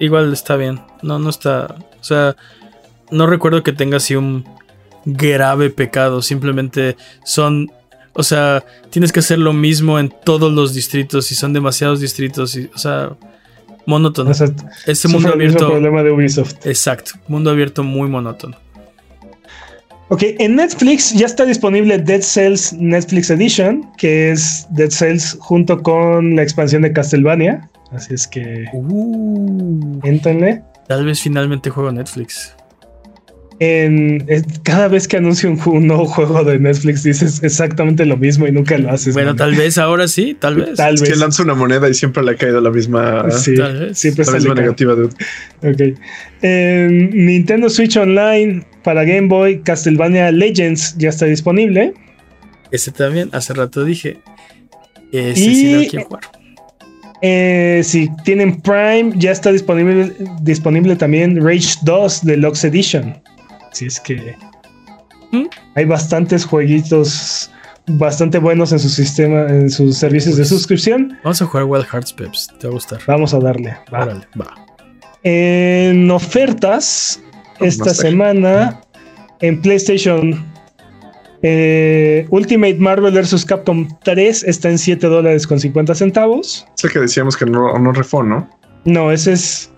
[0.00, 0.80] igual está bien.
[1.02, 1.76] No, no está.
[2.00, 2.34] O sea,
[3.10, 4.44] no recuerdo que tenga así un
[5.04, 6.20] grave pecado.
[6.22, 7.70] Simplemente son.
[8.14, 12.56] O sea, tienes que hacer lo mismo en todos los distritos y son demasiados distritos.
[12.56, 13.10] Y, o sea,
[13.86, 14.30] monótono.
[14.30, 14.48] o sea,
[14.86, 15.68] Ese sufre mundo el abierto.
[15.70, 16.66] problema de Ubisoft.
[16.66, 17.12] Exacto.
[17.28, 18.56] Mundo abierto muy monótono.
[20.08, 25.82] Ok, en Netflix ya está disponible Dead Cells Netflix Edition, que es Dead Cells junto
[25.82, 27.70] con la expansión de Castlevania.
[27.92, 30.00] Así es que Uh,
[30.86, 32.54] tal vez finalmente juego Netflix.
[33.64, 34.26] En,
[34.64, 38.76] cada vez que anuncio un, nuevo juego de Netflix dices exactamente lo mismo y nunca
[38.76, 39.14] lo haces.
[39.14, 39.36] Bueno, man.
[39.36, 40.74] tal vez ahora sí, tal vez.
[40.76, 43.78] Tal Es que lanza una moneda y siempre le ha caído la misma, Sí, Tal
[43.78, 43.98] vez.
[43.98, 44.94] siempre la misma negativa.
[44.94, 45.14] dude.
[45.62, 45.96] Ok.
[46.42, 51.94] En Nintendo Switch Online para Game Boy Castlevania Legends ya está disponible.
[52.72, 54.18] Ese también, hace rato dije.
[55.12, 56.22] Ese Y- sí quiero jugar.
[57.24, 63.22] Eh, si tienen Prime, ya está disponible, disponible también Rage 2 Deluxe Edition.
[63.72, 64.36] Así es que
[65.32, 65.46] ¿Mm?
[65.74, 67.50] hay bastantes jueguitos
[67.88, 71.18] bastante buenos en su sistema, en sus servicios de Pues- suscripción.
[71.24, 72.48] Vamos a jugar Wild Hearts, Peps.
[72.60, 73.00] Te va a gustar.
[73.06, 73.76] Vamos a darle.
[73.92, 74.02] va.
[74.04, 74.54] Órale, va.
[75.24, 77.20] En ofertas,
[77.60, 78.02] esta sé.
[78.02, 78.80] semana
[79.40, 80.44] en PlayStation,
[81.42, 83.44] eh, Ultimate Marvel vs.
[83.44, 86.66] Capcom 3 está en 7 dólares con 50 centavos.
[86.76, 88.48] Es el que decíamos que no, no refó, ¿no?
[88.84, 89.70] No, ese es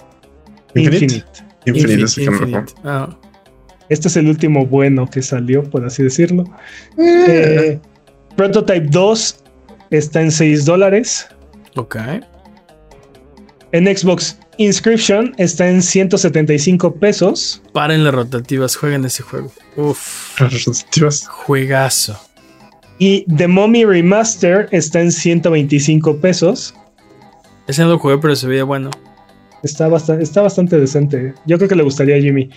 [0.75, 1.05] Infinite.
[1.05, 1.27] Infinite.
[1.67, 2.45] Infinite, Infin- ese que no refó.
[2.49, 2.73] Infinite.
[2.85, 3.17] Ah,
[3.89, 6.45] Este es el último bueno que salió, por así decirlo.
[6.99, 7.81] Eh, Eh,
[8.37, 9.37] Prototype 2
[9.91, 11.29] está en 6 dólares.
[11.77, 11.97] ok.
[13.73, 17.61] En Xbox, Inscription está en 175 pesos.
[17.73, 19.51] Paren las rotativas, jueguen ese juego.
[19.77, 21.27] Uf, las rotativas.
[21.27, 22.17] juegazo.
[23.01, 26.73] Y The Mummy Remaster está en 125 pesos.
[27.67, 28.91] Ese no lo jugué, pero se veía bueno.
[29.65, 31.35] Está, bastante, está bastante decente.
[31.47, 32.51] Yo creo que le gustaría a Jimmy.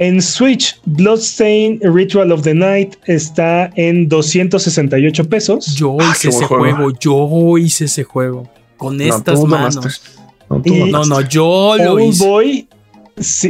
[0.00, 5.74] En Switch, Bloodstain Ritual of the Night está en 268 pesos.
[5.76, 6.74] Yo Ah, hice ese juego.
[6.74, 6.92] juego.
[6.98, 8.48] yo hice ese juego.
[8.78, 10.00] Con No, estas manos.
[10.48, 12.26] No, No, yo lo Old hice.
[12.26, 12.68] Boy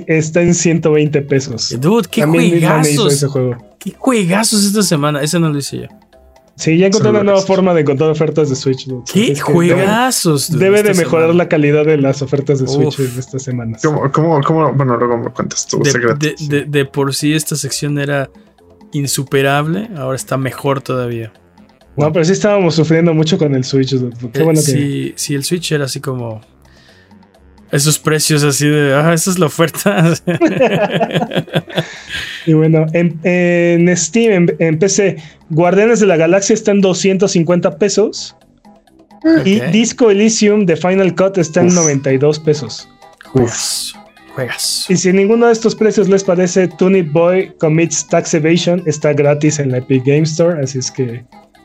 [0.08, 1.72] está en 120 pesos.
[1.80, 3.32] Dude, qué También mi mami hizo ese juegazos.
[3.32, 3.76] juego.
[3.78, 5.22] Qué juegazos esta semana.
[5.22, 5.86] Ese no lo hice yo.
[6.60, 8.86] Sí, ya encontré una nueva forma de encontrar ofertas de Switch.
[8.86, 9.02] dude.
[9.10, 10.50] Qué Es que juegazos.
[10.58, 11.44] Debe, esta de mejorar semana.
[11.44, 13.00] la calidad de las ofertas de Switch Uf.
[13.00, 13.80] en estas semanas.
[13.82, 14.72] ¿Cómo, cómo, cómo?
[14.74, 18.28] Bueno, luego me cuentas tu de, de- de- de por sí esta sección era
[18.92, 21.32] insuperable, ahora está mejor todavía.
[21.96, 23.92] No, pero sí estábamos sufriendo mucho con el Switch.
[23.94, 24.14] dude.
[24.32, 24.56] Qué Eh, que.
[24.56, 26.40] si, si el Switch era así como
[27.72, 30.12] esos precios así de, ah, esa es la oferta.
[32.46, 35.16] Y bueno, en, en Steam, en, en PC,
[35.50, 38.34] Guardianes de la Galaxia está en 250 pesos.
[39.44, 39.60] Y.
[39.60, 41.74] Disco Elysium de Final Cut está en Uf.
[41.74, 42.88] 92 pesos.
[43.26, 43.94] Juegas.
[44.34, 44.86] Juegas.
[44.88, 49.58] Y si ninguno de estos precios les parece, Tunic Boy Commits Tax Evasion está gratis
[49.58, 51.22] en la Epic Game Store, así es que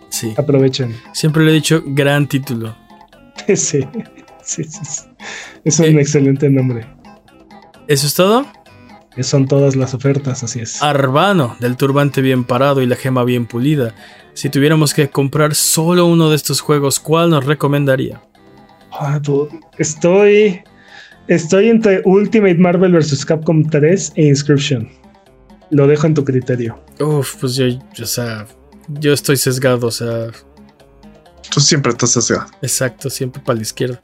[0.10, 0.34] Sí.
[0.38, 0.94] aprovechen.
[1.14, 2.76] Siempre le he dicho gran título.
[3.56, 3.80] sí,
[4.64, 5.02] sí, sí, sí.
[5.64, 6.02] Es un Eh.
[6.02, 6.86] excelente nombre.
[7.88, 8.46] ¿Eso es todo?
[9.22, 10.82] Son todas las ofertas, así es.
[10.84, 13.94] Arbano, del turbante bien parado y la gema bien pulida.
[14.34, 18.22] Si tuviéramos que comprar solo uno de estos juegos, ¿cuál nos recomendaría?
[18.92, 19.22] Ah,
[19.78, 20.62] Estoy.
[21.28, 23.26] Estoy entre Ultimate Marvel vs.
[23.26, 24.90] Capcom 3 e Inscription.
[25.70, 26.78] Lo dejo en tu criterio.
[27.00, 28.46] Uf, pues yo, yo, o sea,
[28.90, 30.28] yo estoy sesgado, o sea,
[31.50, 32.48] Tú siempre estás sesgado.
[32.62, 34.00] exacto, siempre para la izquierda.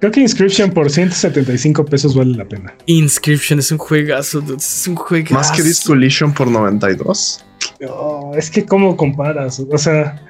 [0.00, 2.74] Creo que Inscription por 175 pesos vale la pena.
[2.86, 5.34] Inscription es un juegazo, dude, es un juegazo.
[5.34, 7.44] Más que Disco Elysium por 92.
[7.80, 9.60] No, es que cómo comparas.
[9.70, 10.20] O sea,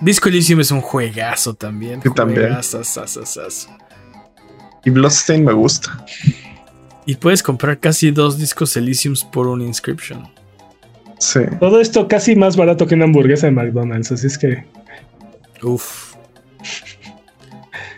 [0.00, 2.00] Disco Elysium es un juegazo también.
[2.02, 2.48] Sí, también.
[2.48, 3.68] Juegazazazazazo.
[4.84, 6.04] Y Bloodstain me gusta.
[7.06, 10.28] Y puedes comprar casi dos discos Elysiums por un Inscription.
[11.18, 11.40] Sí.
[11.60, 14.10] todo esto casi más barato que una hamburguesa de McDonald's.
[14.10, 14.64] Así es que
[15.62, 16.11] Uf.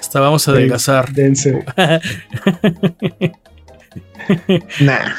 [0.00, 1.12] Hasta vamos a adelgazar.
[1.12, 1.64] Dense.
[4.80, 5.12] Nah.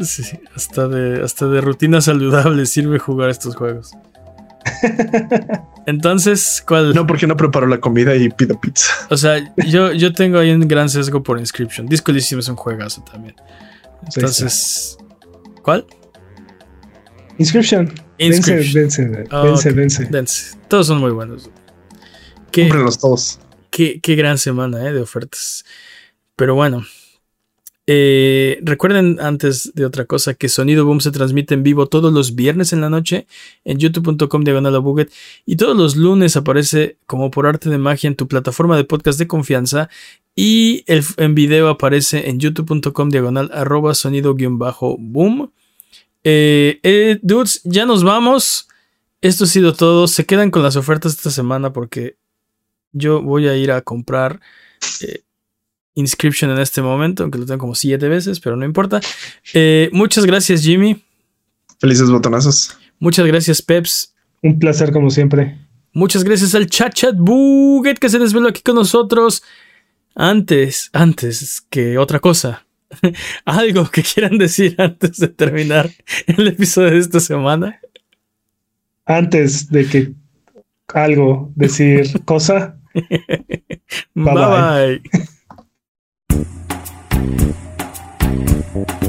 [0.00, 3.92] Sí, sí, hasta de, hasta de rutina saludable sirve jugar estos juegos.
[5.86, 6.94] Entonces, ¿cuál?
[6.94, 8.92] No, porque no preparo la comida y pido pizza.
[9.10, 11.86] O sea, yo, yo tengo ahí un gran sesgo por Inscription.
[11.86, 13.36] Disco Elysium es un juegazo también.
[14.14, 14.96] Entonces,
[15.62, 15.86] ¿cuál?
[17.38, 17.92] Inscription.
[18.18, 18.82] Inscription.
[18.82, 20.04] Vence, vence, Ah, vence.
[20.06, 20.56] Dense.
[20.68, 21.50] Todos son muy buenos.
[22.52, 23.38] Qué, Cómprenlos todos.
[23.70, 25.64] qué, qué gran semana eh, de ofertas.
[26.36, 26.84] Pero bueno.
[27.88, 32.36] Eh, recuerden antes de otra cosa que Sonido Boom se transmite en vivo todos los
[32.36, 33.26] viernes en la noche
[33.64, 35.12] en youtube.com diagonal Buget
[35.46, 39.18] y todos los lunes aparece como por arte de magia en tu plataforma de podcast
[39.18, 39.88] de confianza
[40.36, 45.50] y el, en video aparece en youtube.com diagonal arroba sonido guion bajo boom.
[46.24, 48.68] Eh, eh, dudes, ya nos vamos.
[49.20, 50.06] Esto ha sido todo.
[50.06, 52.16] Se quedan con las ofertas esta semana porque
[52.92, 54.40] yo voy a ir a comprar
[55.00, 55.22] eh,
[55.94, 59.00] Inscription en este momento, aunque lo tengo como siete veces, pero no importa.
[59.52, 61.02] Eh, muchas gracias, Jimmy.
[61.78, 62.78] Felices botonazos.
[62.98, 64.14] Muchas gracias, Peps.
[64.42, 65.58] Un placer como siempre.
[65.92, 69.42] Muchas gracias al Chat Chat Buget que se desveló aquí con nosotros.
[70.14, 72.66] Antes, antes que otra cosa.
[73.44, 75.90] Algo que quieran decir antes de terminar
[76.26, 77.80] el episodio de esta semana.
[79.04, 80.12] Antes de que
[80.94, 85.00] algo decir cosa, Bye Bye, bye.